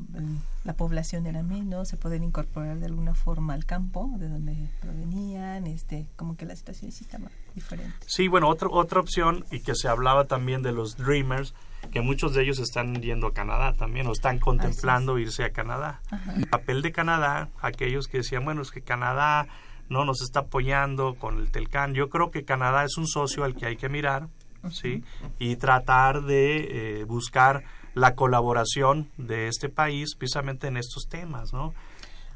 la, 0.64 0.74
población 0.74 1.26
era 1.26 1.42
menos, 1.42 1.88
se 1.88 1.96
pueden 1.96 2.24
incorporar 2.24 2.78
de 2.78 2.86
alguna 2.86 3.14
forma 3.14 3.54
al 3.54 3.64
campo 3.64 4.10
de 4.18 4.28
donde 4.28 4.68
provenían, 4.80 5.66
este, 5.66 6.06
como 6.16 6.36
que 6.36 6.46
la 6.46 6.56
situación 6.56 6.92
sí 6.92 7.04
estaba 7.04 7.30
diferente. 7.54 7.96
Sí, 8.06 8.28
bueno, 8.28 8.48
otra, 8.48 8.68
otra 8.70 9.00
opción, 9.00 9.44
y 9.50 9.60
que 9.60 9.74
se 9.74 9.88
hablaba 9.88 10.24
también 10.24 10.62
de 10.62 10.72
los 10.72 10.96
Dreamers, 10.96 11.54
que 11.90 12.00
muchos 12.00 12.34
de 12.34 12.42
ellos 12.42 12.58
están 12.58 13.00
yendo 13.00 13.28
a 13.28 13.32
Canadá 13.32 13.72
también, 13.72 14.06
o 14.06 14.12
están 14.12 14.38
contemplando 14.38 15.18
irse 15.18 15.44
a 15.44 15.52
Canadá. 15.52 16.00
El 16.36 16.46
papel 16.46 16.82
de 16.82 16.92
Canadá, 16.92 17.48
aquellos 17.60 18.08
que 18.08 18.18
decían, 18.18 18.44
bueno, 18.44 18.62
es 18.62 18.70
que 18.70 18.82
Canadá 18.82 19.46
no 19.88 20.04
nos 20.04 20.20
está 20.22 20.40
apoyando 20.40 21.14
con 21.14 21.38
el 21.38 21.50
Telcán. 21.50 21.94
Yo 21.94 22.08
creo 22.08 22.30
que 22.30 22.44
Canadá 22.44 22.84
es 22.84 22.96
un 22.96 23.06
socio 23.06 23.44
al 23.44 23.54
que 23.54 23.66
hay 23.66 23.76
que 23.76 23.88
mirar, 23.88 24.28
¿sí? 24.70 25.04
Y 25.38 25.56
tratar 25.56 26.22
de 26.22 27.00
eh, 27.00 27.04
buscar 27.04 27.62
la 27.96 28.14
colaboración 28.14 29.08
de 29.16 29.48
este 29.48 29.70
país 29.70 30.14
precisamente 30.16 30.66
en 30.66 30.76
estos 30.76 31.08
temas, 31.08 31.54
¿no? 31.54 31.72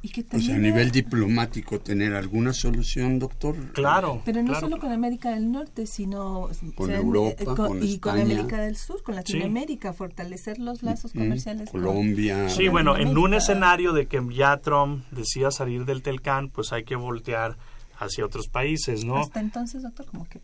Y 0.02 0.22
pues 0.22 0.48
a 0.48 0.56
nivel 0.56 0.90
diplomático 0.90 1.78
tener 1.78 2.14
alguna 2.14 2.54
solución, 2.54 3.18
doctor. 3.18 3.54
Claro. 3.72 4.22
Pero 4.24 4.42
no 4.42 4.58
solo 4.58 4.78
con 4.78 4.90
América 4.90 5.32
del 5.32 5.52
Norte, 5.52 5.86
sino 5.86 6.48
con 6.74 6.90
Europa, 6.90 7.34
eh, 7.38 7.44
con, 7.44 7.82
y 7.82 7.98
con 7.98 8.18
América 8.18 8.62
del 8.62 8.76
Sur, 8.76 9.02
con 9.02 9.14
Latinoamérica, 9.14 9.92
fortalecer 9.92 10.58
los 10.58 10.82
lazos 10.82 11.12
comerciales. 11.12 11.68
Colombia. 11.68 12.48
Sí, 12.48 12.68
bueno, 12.68 12.96
en 12.96 13.18
un 13.18 13.34
escenario 13.34 13.92
de 13.92 14.06
que 14.06 14.26
ya 14.34 14.56
Trump 14.56 15.04
decía 15.10 15.50
salir 15.50 15.84
del 15.84 16.00
Telcán, 16.00 16.48
pues 16.48 16.72
hay 16.72 16.84
que 16.84 16.96
voltear 16.96 17.58
hacia 17.98 18.24
otros 18.24 18.48
países, 18.48 19.04
¿no? 19.04 19.18
Hasta 19.18 19.40
entonces, 19.40 19.82
doctor, 19.82 20.06
como 20.06 20.26
que 20.26 20.40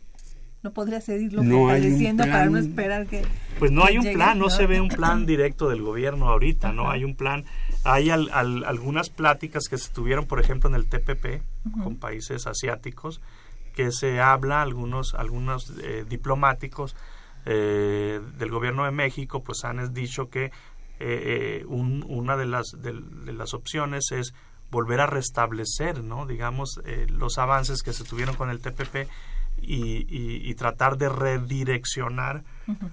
no 0.63 0.71
podría 0.71 1.01
seguirlo 1.01 1.43
no 1.43 1.59
fortaleciendo 1.59 2.23
para 2.23 2.47
no 2.47 2.57
esperar 2.57 3.05
que 3.07 3.23
pues 3.59 3.71
no 3.71 3.85
hay 3.85 3.97
un 3.97 4.13
plan 4.13 4.39
no, 4.39 4.49
se 4.49 4.65
ve 4.65 4.81
un 4.81 4.89
plan 4.89 5.25
directo 5.27 5.69
del 5.69 5.81
gobierno 5.81 6.29
ahorita 6.29 6.71
no 6.71 6.89
hay 6.89 7.03
un 7.03 7.15
plan. 7.15 7.45
Hay 7.83 8.09
algunas 8.09 9.09
pláticas 9.09 9.63
que 9.69 9.77
se 9.77 9.91
tuvieron 9.91 10.25
por 10.25 10.39
ejemplo 10.39 10.69
en 10.69 10.75
el 10.75 10.87
TPP 10.87 11.41
con 11.83 11.95
países 11.95 12.45
asiáticos 12.45 13.21
que 13.75 13.91
se 13.91 14.19
habla 14.19 14.61
algunos 14.61 15.13
algunos 15.13 15.73
eh, 15.83 16.03
diplomáticos 16.07 16.95
eh, 17.45 18.19
del 18.37 18.51
gobierno 18.51 18.83
de 18.83 18.91
México 18.91 19.43
pues 19.43 19.63
han 19.63 19.93
dicho 19.93 20.29
que 20.29 20.51
eh, 20.99 21.63
una 21.67 22.35
de 22.35 22.45
las 22.45 22.65
de, 22.77 22.93
las 23.31 23.53
opciones 23.53 24.11
es 24.11 24.33
volver 24.69 24.99
a 24.99 25.05
restablecer 25.05 26.03
no 26.03 26.25
digamos 26.25 26.81
los 27.09 27.37
avances 27.37 27.83
que 27.83 27.93
se 27.93 28.03
tuvieron 28.03 28.35
con 28.35 28.49
el 28.49 28.59
TPP 28.59 29.07
y, 29.61 30.53
tratar 30.55 30.97
de 30.97 31.09
redireccionar 31.09 32.43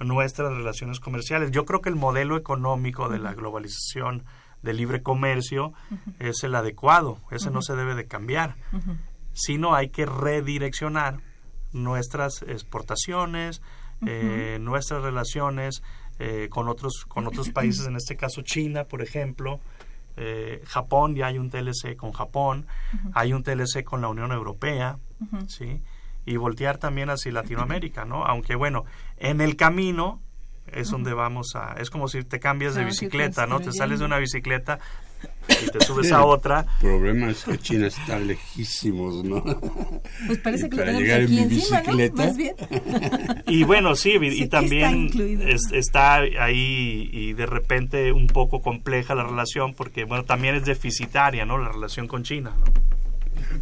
nuestras 0.00 0.52
relaciones 0.52 1.00
comerciales. 1.00 1.50
Yo 1.50 1.64
creo 1.64 1.80
que 1.80 1.88
el 1.88 1.96
modelo 1.96 2.36
económico 2.36 3.08
de 3.08 3.18
la 3.18 3.32
globalización 3.32 4.24
del 4.62 4.76
libre 4.76 5.02
comercio 5.02 5.72
es 6.18 6.42
el 6.42 6.54
adecuado, 6.54 7.18
ese 7.30 7.50
no 7.50 7.62
se 7.62 7.74
debe 7.74 7.94
de 7.94 8.06
cambiar, 8.06 8.56
sino 9.32 9.74
hay 9.74 9.88
que 9.88 10.06
redireccionar 10.06 11.20
nuestras 11.72 12.42
exportaciones, 12.42 13.62
eh, 14.06 14.58
nuestras 14.60 15.02
relaciones 15.02 15.82
eh, 16.18 16.48
con 16.50 16.68
otros 16.68 17.04
con 17.06 17.26
otros 17.26 17.48
países, 17.54 17.86
en 17.86 17.96
este 17.96 18.16
caso 18.16 18.42
China, 18.42 18.84
por 18.84 19.02
ejemplo, 19.02 19.60
eh, 20.16 20.62
Japón, 20.66 21.16
ya 21.16 21.26
hay 21.26 21.38
un 21.38 21.50
TLC 21.50 21.96
con 21.96 22.12
Japón, 22.12 22.66
hay 23.14 23.32
un 23.32 23.42
TLC 23.42 23.82
con 23.84 24.00
la 24.00 24.08
Unión 24.08 24.32
Europea, 24.32 24.98
¿sí? 25.48 25.82
Y 26.26 26.36
voltear 26.36 26.78
también 26.78 27.10
hacia 27.10 27.32
Latinoamérica, 27.32 28.04
¿no? 28.04 28.24
Aunque 28.24 28.54
bueno, 28.54 28.84
en 29.18 29.40
el 29.40 29.56
camino 29.56 30.20
es 30.72 30.90
donde 30.90 31.12
vamos 31.12 31.54
a... 31.56 31.74
Es 31.74 31.90
como 31.90 32.08
si 32.08 32.22
te 32.24 32.40
cambias 32.40 32.74
de 32.74 32.84
bicicleta, 32.84 33.46
¿no? 33.46 33.60
Te 33.60 33.72
sales 33.72 33.98
de 33.98 34.04
una 34.04 34.18
bicicleta 34.18 34.78
y 35.48 35.70
te 35.70 35.80
subes 35.84 36.10
a 36.12 36.24
otra. 36.24 36.66
El 36.80 36.88
problema 36.88 37.30
es 37.30 37.44
que 37.44 37.58
China 37.58 37.86
está 37.86 38.18
lejísimos, 38.18 39.24
¿no? 39.24 39.42
Pues 40.26 40.38
parece 40.38 40.68
que 40.68 40.76
lo 40.76 40.84
tenemos 40.84 41.12
aquí 41.12 41.38
encima, 41.38 41.82
¿no? 41.82 42.14
Más 42.14 42.36
bien. 42.36 42.54
Y 43.46 43.64
bueno, 43.64 43.94
sí, 43.94 44.16
y, 44.20 44.48
también 44.48 45.10
está, 45.72 46.16
ahí 46.16 47.10
y 47.12 47.32
de 47.34 47.46
repente 47.46 48.12
un 48.12 48.26
poco 48.26 48.62
compleja 48.62 49.14
la 49.14 49.24
relación 49.24 49.74
porque, 49.74 50.04
bueno, 50.04 50.24
también 50.24 50.54
es 50.54 50.64
deficitaria, 50.64 51.44
¿no? 51.44 51.58
La 51.58 51.68
relación 51.68 52.08
con 52.08 52.22
China, 52.22 52.52
¿no? 52.58 52.93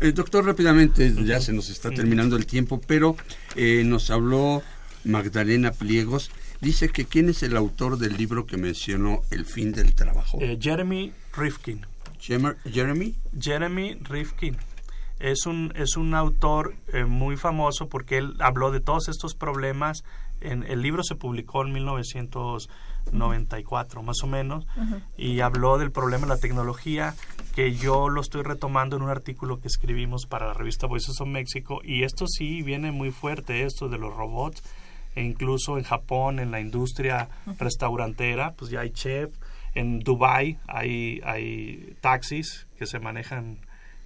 Eh, 0.01 0.13
doctor, 0.13 0.45
rápidamente, 0.45 1.13
ya 1.25 1.41
se 1.41 1.53
nos 1.53 1.71
está 1.71 1.91
terminando 1.91 2.37
el 2.37 2.47
tiempo, 2.47 2.81
pero 2.87 3.17
eh, 3.57 3.83
nos 3.85 4.11
habló 4.11 4.63
Magdalena 5.05 5.73
Pliegos. 5.73 6.31
Dice 6.61 6.89
que 6.89 7.05
quién 7.05 7.29
es 7.29 7.43
el 7.43 7.57
autor 7.57 7.99
del 7.99 8.17
libro 8.17 8.47
que 8.47 8.57
mencionó 8.57 9.23
El 9.31 9.45
fin 9.45 9.73
del 9.73 9.95
trabajo. 9.95 10.39
Eh, 10.41 10.59
Jeremy 10.61 11.13
Rifkin. 11.37 11.87
Jeremy. 12.21 13.15
Jeremy 13.39 13.99
Rifkin. 14.03 14.57
Es 15.19 15.47
un, 15.47 15.73
es 15.77 15.97
un 15.97 16.15
autor 16.15 16.75
muy 17.07 17.37
famoso 17.37 17.89
porque 17.89 18.19
él 18.19 18.35
habló 18.41 18.71
de 18.71 18.81
todos 18.81 19.09
estos 19.09 19.35
problemas. 19.35 20.05
En, 20.41 20.65
el 20.65 20.83
libro 20.83 21.03
se 21.05 21.15
publicó 21.15 21.63
en 21.63 21.73
1900 21.73 22.69
94 23.11 24.03
más 24.03 24.23
o 24.23 24.27
menos, 24.27 24.67
y 25.17 25.41
habló 25.41 25.79
del 25.79 25.91
problema 25.91 26.27
de 26.27 26.35
la 26.35 26.41
tecnología, 26.41 27.15
que 27.55 27.75
yo 27.75 28.09
lo 28.09 28.21
estoy 28.21 28.43
retomando 28.43 28.97
en 28.97 29.03
un 29.03 29.11
artículo 29.11 29.61
que 29.61 29.69
escribimos 29.69 30.27
para 30.27 30.47
la 30.47 30.55
revista 30.55 30.87
Voices 30.87 31.21
of 31.21 31.29
México, 31.29 31.81
y 31.85 32.05
esto 32.05 32.27
sí 32.27 32.63
viene 32.63 32.93
muy 32.93 33.11
fuerte, 33.11 33.65
esto 33.65 33.89
de 33.89 33.99
los 33.99 34.15
robots, 34.15 34.63
e 35.15 35.23
incluso 35.23 35.77
en 35.77 35.85
Japón, 35.85 36.39
en 36.39 36.51
la 36.51 36.61
industria 36.61 37.29
restaurantera, 37.59 38.55
pues 38.55 38.71
ya 38.71 38.81
hay 38.81 38.91
chef, 38.91 39.31
en 39.75 40.01
Dubai 40.01 40.59
hay, 40.67 41.21
hay 41.25 41.97
taxis 42.01 42.67
que 42.79 42.87
se 42.87 42.99
manejan 42.99 43.59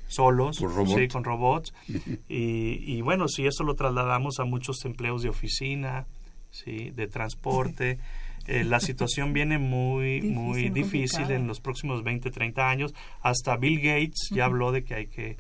solos, 0.09 0.57
sí, 0.57 1.09
con 1.09 1.25
robots, 1.25 1.75
y, 2.29 2.97
y 2.97 3.01
bueno, 3.03 3.29
si 3.29 3.47
eso 3.47 3.65
lo 3.65 3.75
trasladamos 3.75 4.39
a 4.39 4.45
muchos 4.45 4.85
empleos 4.85 5.23
de 5.23 5.29
oficina, 5.29 6.07
sí, 6.51 6.91
de 6.91 7.07
transporte, 7.07 7.99
eh, 8.47 8.65
la 8.65 8.81
situación 8.81 9.33
viene 9.33 9.59
muy, 9.59 10.23
muy 10.23 10.71
difícil 10.71 11.31
en 11.31 11.47
los 11.47 11.61
próximos 11.61 12.03
20, 12.03 12.31
30 12.31 12.69
años. 12.69 12.95
Hasta 13.23 13.57
Bill 13.57 13.81
Gates 13.81 14.29
ya 14.31 14.45
habló 14.45 14.73
de 14.73 14.85
que 14.85 14.95
hay 14.95 15.07
que 15.07 15.37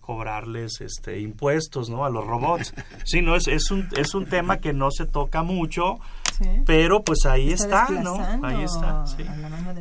cobrarles 0.00 0.80
este 0.80 1.20
impuestos 1.20 1.90
no 1.90 2.04
a 2.04 2.10
los 2.10 2.26
robots. 2.26 2.72
Sí 3.04 3.20
no 3.20 3.36
es, 3.36 3.46
es 3.46 3.70
un 3.70 3.88
es 3.96 4.14
un 4.14 4.24
tema 4.24 4.58
que 4.58 4.72
no 4.72 4.90
se 4.90 5.04
toca 5.04 5.42
mucho 5.42 5.98
pero 6.64 7.02
pues 7.02 7.26
ahí 7.26 7.52
está, 7.52 7.88
no 7.90 8.46
ahí 8.46 8.62
está 8.62 9.04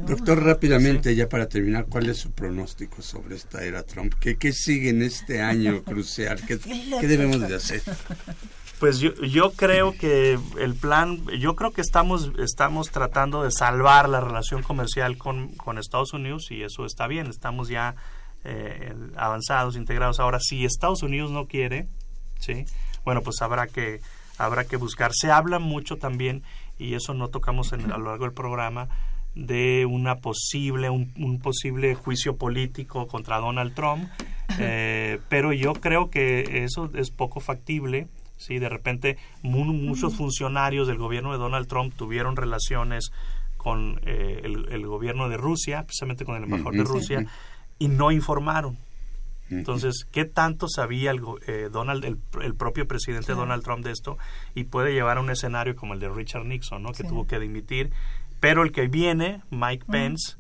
doctor 0.05 0.43
rápidamente 0.43 1.15
ya 1.15 1.29
para 1.29 1.47
terminar 1.47 1.85
cuál 1.87 2.09
es 2.09 2.17
su 2.17 2.31
pronóstico 2.31 3.01
sobre 3.01 3.35
esta 3.35 3.63
era 3.63 3.83
Trump 3.83 4.13
qué, 4.19 4.37
qué 4.37 4.53
sigue 4.53 4.89
en 4.89 5.01
este 5.01 5.41
año 5.41 5.83
crucial 5.85 6.41
qué, 6.47 6.57
qué 6.59 7.07
debemos 7.07 7.47
de 7.47 7.55
hacer 7.55 7.81
pues 8.79 8.99
yo, 8.99 9.13
yo 9.15 9.51
creo 9.51 9.93
que 9.93 10.39
el 10.59 10.75
plan, 10.75 11.25
yo 11.39 11.55
creo 11.55 11.71
que 11.71 11.81
estamos, 11.81 12.31
estamos 12.37 12.91
tratando 12.91 13.43
de 13.43 13.51
salvar 13.51 14.07
la 14.09 14.19
relación 14.19 14.61
comercial 14.61 15.17
con, 15.17 15.49
con 15.49 15.77
Estados 15.77 16.13
Unidos 16.13 16.51
y 16.51 16.63
eso 16.63 16.85
está 16.85 17.07
bien, 17.07 17.27
estamos 17.27 17.69
ya 17.69 17.95
eh, 18.43 18.93
avanzados, 19.15 19.75
integrados. 19.75 20.19
Ahora, 20.19 20.39
si 20.39 20.65
Estados 20.65 21.03
Unidos 21.03 21.31
no 21.31 21.47
quiere, 21.47 21.87
¿sí? 22.39 22.65
bueno, 23.03 23.21
pues 23.21 23.41
habrá 23.41 23.67
que, 23.67 24.01
habrá 24.37 24.65
que 24.65 24.77
buscar. 24.77 25.11
Se 25.13 25.31
habla 25.31 25.59
mucho 25.59 25.97
también, 25.97 26.43
y 26.77 26.93
eso 26.93 27.13
no 27.13 27.29
tocamos 27.29 27.73
en, 27.73 27.91
a 27.91 27.97
lo 27.97 28.05
largo 28.05 28.25
del 28.25 28.33
programa, 28.33 28.89
de 29.33 29.85
una 29.85 30.15
posible 30.15 30.89
un, 30.89 31.13
un, 31.17 31.39
posible 31.39 31.93
juicio 31.93 32.37
político 32.37 33.07
contra 33.07 33.37
Donald 33.37 33.75
Trump 33.75 34.09
eh, 34.59 35.19
pero 35.29 35.53
yo 35.53 35.73
creo 35.73 36.09
que 36.09 36.63
eso 36.63 36.89
es 36.95 37.11
poco 37.11 37.39
factible 37.39 38.07
¿sí? 38.37 38.59
De 38.59 38.69
repente 38.69 39.17
muchos 39.41 40.15
funcionarios 40.15 40.87
del 40.87 40.97
gobierno 40.97 41.31
de 41.31 41.37
Donald 41.37 41.67
Trump 41.67 41.93
tuvieron 41.95 42.35
relaciones 42.35 43.11
con 43.57 43.99
eh, 44.05 44.41
el, 44.43 44.87
gobierno 44.87 45.27
de 45.29 45.35
Rusia, 45.37 45.83
precisamente 45.83 46.23
con 46.23 46.37
el 46.37 46.43
embajador 46.43 46.75
de 46.75 46.83
Rusia, 46.83 47.25
y 47.79 47.89
no 47.89 48.11
informaron. 48.11 48.77
Entonces, 49.49 50.05
¿qué 50.11 50.25
tanto 50.25 50.67
sabía 50.67 51.11
el, 51.11 51.21
eh, 51.47 51.69
Donald, 51.71 52.03
el, 52.05 52.55
propio 52.55 52.87
presidente 52.87 53.33
Donald 53.33 53.63
Trump 53.63 53.83
de 53.83 53.91
esto? 53.91 54.17
Y 54.55 54.65
puede 54.65 54.93
llevar 54.93 55.17
a 55.17 55.21
un 55.21 55.29
escenario 55.29 55.75
como 55.75 55.93
el 55.93 55.99
de 55.99 56.09
Richard 56.09 56.45
Nixon, 56.45 56.83
¿no? 56.83 56.91
Que 56.91 57.03
tuvo 57.03 57.27
que 57.27 57.39
dimitir. 57.39 57.91
Pero 58.39 58.63
el 58.63 58.71
que 58.71 58.87
viene, 58.87 59.41
Mike 59.49 59.85
Pence, 59.89 60.37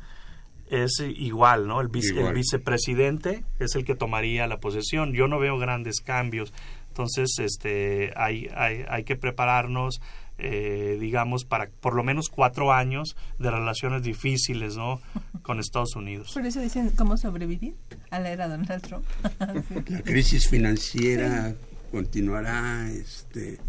es 0.69 0.99
igual, 0.99 1.67
¿no? 1.67 1.79
El, 1.79 1.89
el, 1.93 2.33
vicepresidente 2.33 3.45
es 3.59 3.75
el 3.75 3.85
que 3.85 3.95
tomaría 3.95 4.47
la 4.47 4.59
posesión. 4.59 5.13
Yo 5.13 5.27
no 5.27 5.39
veo 5.39 5.57
grandes 5.57 6.01
cambios. 6.01 6.53
Entonces, 6.97 7.37
este, 7.37 8.11
hay, 8.15 8.49
hay, 8.55 8.83
hay 8.89 9.03
que 9.03 9.15
prepararnos, 9.15 10.01
eh, 10.39 10.97
digamos, 10.99 11.45
para 11.45 11.69
por 11.69 11.93
lo 11.93 12.03
menos 12.03 12.27
cuatro 12.29 12.73
años 12.73 13.15
de 13.37 13.51
relaciones 13.51 14.01
difíciles, 14.01 14.77
¿no? 14.77 14.99
Con 15.43 15.59
Estados 15.59 15.95
Unidos. 15.95 16.31
Por 16.33 16.43
eso 16.43 16.59
dicen 16.59 16.89
cómo 16.97 17.15
sobrevivir 17.15 17.75
a 18.09 18.19
la 18.19 18.31
era 18.31 18.47
Donald 18.47 18.81
Trump. 18.81 19.05
La 19.89 20.01
crisis 20.01 20.49
financiera 20.49 21.53
continuará, 21.91 22.89
este, 22.89 23.59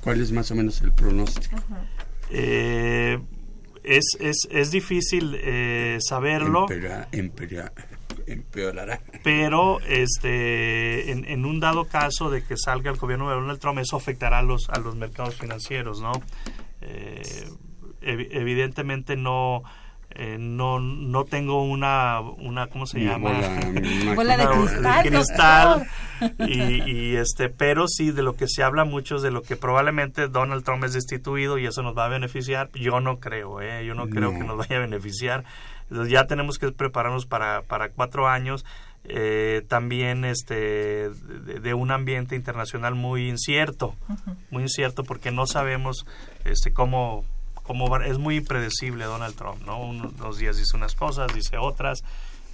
¿cuál 0.00 0.22
es 0.22 0.32
más 0.32 0.50
o 0.50 0.54
menos 0.54 0.80
el 0.80 0.92
pronóstico? 0.92 1.56
Eh, 2.30 3.18
es, 3.84 4.04
es, 4.18 4.48
es 4.50 4.70
difícil 4.70 5.36
eh, 5.42 5.98
saberlo. 6.00 6.66
Empeorará. 8.26 9.00
Pero 9.22 9.80
este, 9.80 11.12
en, 11.12 11.24
en, 11.24 11.44
un 11.44 11.60
dado 11.60 11.86
caso 11.86 12.30
de 12.30 12.44
que 12.44 12.56
salga 12.56 12.90
el 12.90 12.96
gobierno 12.96 13.28
de 13.28 13.36
Donald 13.36 13.60
Trump, 13.60 13.78
eso 13.78 13.96
afectará 13.96 14.38
a 14.38 14.42
los, 14.42 14.68
a 14.70 14.78
los 14.78 14.96
mercados 14.96 15.36
financieros, 15.36 16.00
¿no? 16.00 16.12
Eh, 16.80 17.48
evidentemente 18.00 19.16
no 19.16 19.62
eh, 20.14 20.36
no, 20.38 20.78
no 20.78 21.24
tengo 21.24 21.62
una, 21.62 22.20
una 22.20 22.66
¿cómo 22.66 22.86
se 22.86 23.00
llama? 23.00 23.30
Bola, 24.14 24.36
de 25.02 25.08
cristal. 25.08 25.86
y, 26.38 27.16
este, 27.16 27.48
pero 27.48 27.88
sí 27.88 28.10
de 28.10 28.22
lo 28.22 28.34
que 28.36 28.46
se 28.46 28.62
habla 28.62 28.84
mucho 28.84 29.16
es 29.16 29.22
de 29.22 29.30
lo 29.30 29.42
que 29.42 29.56
probablemente 29.56 30.28
Donald 30.28 30.64
Trump 30.64 30.84
es 30.84 30.92
destituido 30.92 31.56
y 31.58 31.66
eso 31.66 31.82
nos 31.82 31.96
va 31.96 32.06
a 32.06 32.08
beneficiar. 32.08 32.70
Yo 32.74 33.00
no 33.00 33.20
creo, 33.20 33.62
¿eh? 33.62 33.86
yo 33.86 33.94
no, 33.94 34.08
creo 34.08 34.32
que 34.32 34.44
nos 34.44 34.58
vaya 34.58 34.76
a 34.76 34.80
beneficiar. 34.80 35.44
Entonces 35.92 36.12
ya 36.12 36.26
tenemos 36.26 36.58
que 36.58 36.72
prepararnos 36.72 37.26
para, 37.26 37.62
para 37.62 37.90
cuatro 37.90 38.26
años. 38.26 38.64
Eh, 39.04 39.62
también 39.68 40.24
este 40.24 41.10
de, 41.10 41.74
un 41.74 41.90
ambiente 41.90 42.36
internacional 42.36 42.94
muy 42.94 43.28
incierto 43.28 43.96
muy 44.52 44.62
incierto 44.62 45.02
porque 45.02 45.32
no 45.32 45.44
sabemos 45.48 46.06
este 46.44 46.72
cómo 46.72 47.24
como 47.64 47.96
es 47.98 48.18
muy 48.18 48.36
impredecible 48.36 49.04
Donald 49.04 49.34
Trump, 49.34 49.60
¿no? 49.66 49.80
Unos 49.82 50.38
días 50.38 50.56
dice 50.56 50.76
unas 50.76 50.94
cosas, 50.94 51.32
dice 51.34 51.58
otras. 51.58 52.02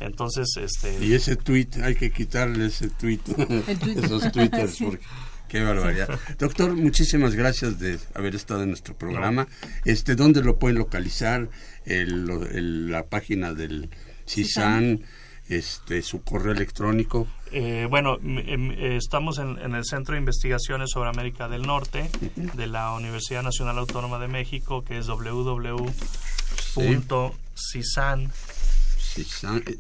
Entonces, 0.01 0.47
este... 0.57 1.05
Y 1.05 1.15
ese 1.15 1.37
tweet, 1.37 1.69
hay 1.83 1.97
que 1.97 2.11
quitarle 2.11 2.67
ese 2.67 2.89
tweet, 2.89 3.21
esos 3.97 4.31
twitters, 4.31 4.79
porque 4.79 5.05
qué 5.49 5.63
barbaridad. 5.63 6.09
Doctor, 6.39 6.77
muchísimas 6.77 7.35
gracias 7.35 7.79
de 7.81 7.99
haber 8.15 8.35
estado 8.35 8.63
en 8.63 8.69
nuestro 8.69 8.95
programa. 8.97 9.49
Este, 9.85 10.15
¿Dónde 10.15 10.43
lo 10.43 10.59
pueden 10.59 10.79
localizar? 10.79 11.49
El, 11.89 12.91
la 12.91 13.07
página 13.07 13.55
del 13.55 13.89
CISAN, 14.27 15.03
este, 15.49 16.03
su 16.03 16.23
correo 16.23 16.53
electrónico. 16.53 17.27
Eh, 17.53 17.87
bueno, 17.89 18.19
em, 18.23 18.73
estamos 18.73 19.39
en, 19.39 19.75
el 19.75 19.85
Centro 19.85 20.15
de 20.15 20.21
Investigaciones 20.21 20.91
sobre 20.91 21.09
América 21.09 21.49
del 21.49 21.63
Norte 21.63 22.11
de 22.37 22.67
la 22.67 22.93
Universidad 22.93 23.43
Nacional 23.43 23.79
Autónoma 23.79 24.19
de 24.19 24.29
México, 24.29 24.85
que 24.85 24.99
es 24.99 25.07
www.cisan 25.07 25.73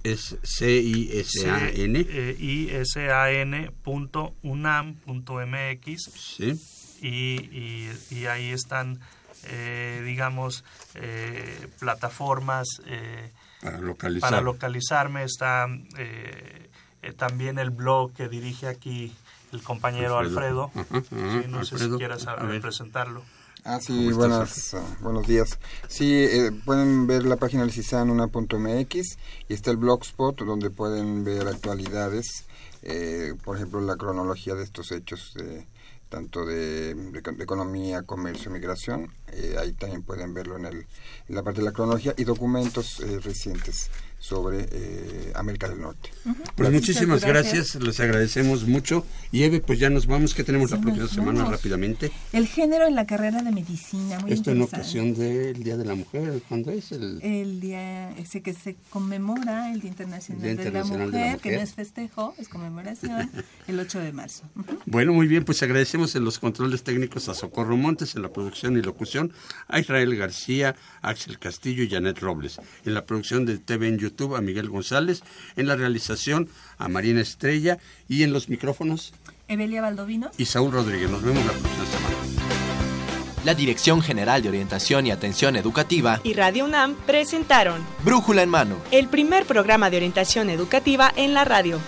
es 0.03 0.37
C 0.43 0.81
I 0.81 1.11
S 1.13 1.49
A 1.49 1.69
N. 1.69 2.01
I 2.01 2.71
S 2.71 3.11
A 3.11 3.31
N 3.31 3.71
punto 3.85 4.35
unam 4.43 4.95
punto 4.95 5.35
mx 5.35 6.11
sí. 6.13 6.55
y, 7.01 7.89
y, 8.11 8.27
ahí 8.27 8.51
están 8.51 8.99
eh, 9.49 10.03
digamos 10.05 10.65
plataformas 11.79 12.67
para 13.63 13.79
localizar 13.79 14.31
para 14.31 14.43
localizarme 14.43 15.25
está 15.25 15.67
eh, 17.03 17.13
también 17.13 17.59
el 17.59 17.71
blog 17.71 18.13
que 18.13 18.29
dirige 18.29 18.67
aquí 18.67 19.15
el 19.53 19.63
compañero 19.63 20.19
Alfredo. 20.19 20.71
no 21.49 21.65
sé 21.65 21.79
si 21.79 21.91
quieras 21.91 22.27
presentarlo. 22.61 23.23
Ah, 23.65 23.81
sí, 23.81 24.13
buenas, 24.13 24.77
buenos 25.01 25.27
días. 25.27 25.59
Sí, 25.89 26.15
eh, 26.15 26.53
pueden 26.65 27.07
ver 27.07 27.25
la 27.25 27.37
página 27.37 27.63
del 27.63 27.73
CISAN 27.73 28.09
una.mx 28.09 29.19
y 29.49 29.55
está 29.55 29.71
el 29.71 29.77
blogspot 29.77 30.41
donde 30.43 30.71
pueden 30.71 31.25
ver 31.25 31.47
actualidades, 31.49 32.47
eh, 32.83 33.35
por 33.45 33.57
ejemplo, 33.57 33.81
la 33.81 33.97
cronología 33.97 34.55
de 34.55 34.65
estos 34.65 34.93
hechos, 34.93 35.35
tanto 36.09 36.45
de, 36.45 36.91
economía, 37.39 38.03
comercio, 38.03 38.51
migración. 38.51 39.13
ahí 39.59 39.73
también 39.73 40.03
pueden 40.03 40.35
verlo 40.35 40.57
en, 40.57 40.67
el, 40.67 40.87
la 41.29 41.43
parte 41.43 41.61
de 41.61 41.67
la 41.67 41.73
cronología 41.73 42.15
y 42.17 42.25
documentos 42.25 42.99
recientes 43.23 43.91
sobre 44.19 44.66
eh, 44.73 45.33
América 45.35 45.69
del 45.69 45.81
Norte. 45.81 46.11
Pues 46.57 46.71
muchísimas 46.71 47.25
gracias. 47.25 47.77
les 47.77 48.01
agradecemos 48.01 48.66
mucho. 48.66 49.07
Y 49.31 49.45
Eve, 49.45 49.61
pues 49.61 49.79
ya 49.79 49.91
nos 49.91 50.07
vamos, 50.07 50.35
que 50.35 50.45
tenemos 50.45 50.71
la 50.71 50.81
próxima 50.81 51.09
semana 51.09 51.45
rápidamente. 51.45 52.11
El 52.33 52.47
género 52.47 52.87
en 52.87 52.95
la 52.95 53.07
carrera 53.07 53.43
de 53.43 53.53
medicina, 53.53 54.19
muy 54.21 54.33
Esto 54.33 54.51
en 54.51 54.62
ocasión 54.62 55.14
del 55.14 55.62
Día 55.62 55.77
de 55.77 55.85
la 55.85 55.95
Mujer, 55.95 56.43
¿cuándo 56.49 56.71
es? 56.73 56.93
El, 56.93 57.23
el 57.23 57.61
día 57.61 58.11
ese 58.19 58.43
que 58.43 58.55
se 58.55 58.77
conmemora, 58.91 59.73
el 59.73 59.81
Día 59.81 59.91
Internacional, 59.91 60.57
de, 60.57 60.71
la 60.71 60.85
mujer, 60.85 61.39
que 61.39 61.57
no 61.57 61.62
es 61.62 61.75
festejo, 61.75 62.35
es 62.39 62.49
conmemoración, 62.49 63.31
el 63.69 63.79
8 63.79 64.01
de 64.01 64.12
marzo. 64.12 64.45
Bueno, 64.87 65.12
muy 65.12 65.27
bien, 65.27 65.45
pues 65.45 65.62
agradecemos 65.62 66.14
en 66.16 66.25
los 66.25 66.39
controles 66.39 66.83
técnicos 66.83 67.29
a 67.29 67.35
Socorro 67.35 67.77
Montes, 67.77 68.16
en 68.16 68.23
la 68.23 68.33
producción 68.33 68.77
y 68.77 68.83
locución, 68.83 69.33
a 69.69 69.79
Israel 69.79 70.16
García, 70.16 70.75
Axel 71.03 71.39
Castillo 71.39 71.83
y 71.83 71.91
Janet 71.91 72.19
Robles. 72.19 72.61
En 72.85 72.95
la 72.95 73.05
producción 73.07 73.47
de 73.47 73.59
TV 73.59 73.89
en 73.89 73.99
YouTube 74.09 74.37
a 74.37 74.41
Miguel 74.41 74.69
González, 74.69 75.23
en 75.57 75.67
la 75.67 75.77
realización 75.77 76.49
a 76.79 76.89
Marina 76.89 77.21
Estrella 77.21 77.79
y 78.09 78.23
en 78.23 78.33
los 78.33 78.49
micrófonos 78.49 79.13
Evelia 79.49 79.81
Valdovinos 79.81 80.33
y 80.39 80.45
Saúl 80.45 80.73
Rodríguez. 80.73 81.11
Nos 81.11 81.23
vemos 81.23 81.45
la 81.45 81.53
próxima 81.53 81.87
semana. 81.87 82.17
La 83.45 83.55
Dirección 83.55 84.03
General 84.03 84.43
de 84.43 84.49
Orientación 84.49 85.07
y 85.07 85.11
Atención 85.11 85.57
Educativa 85.57 86.21
y 86.25 86.35
Radio 86.35 86.65
UNAM 86.65 86.97
presentaron 87.07 87.81
Brújula 88.05 88.43
en 88.43 88.51
Mano, 88.51 88.77
el 88.91 89.09
primer 89.09 89.47
programa 89.47 89.91
de 89.91 89.97
orientación 89.99 90.51
educativa 90.51 91.13
en 91.17 91.35
la 91.35 91.45
radio. 91.45 91.79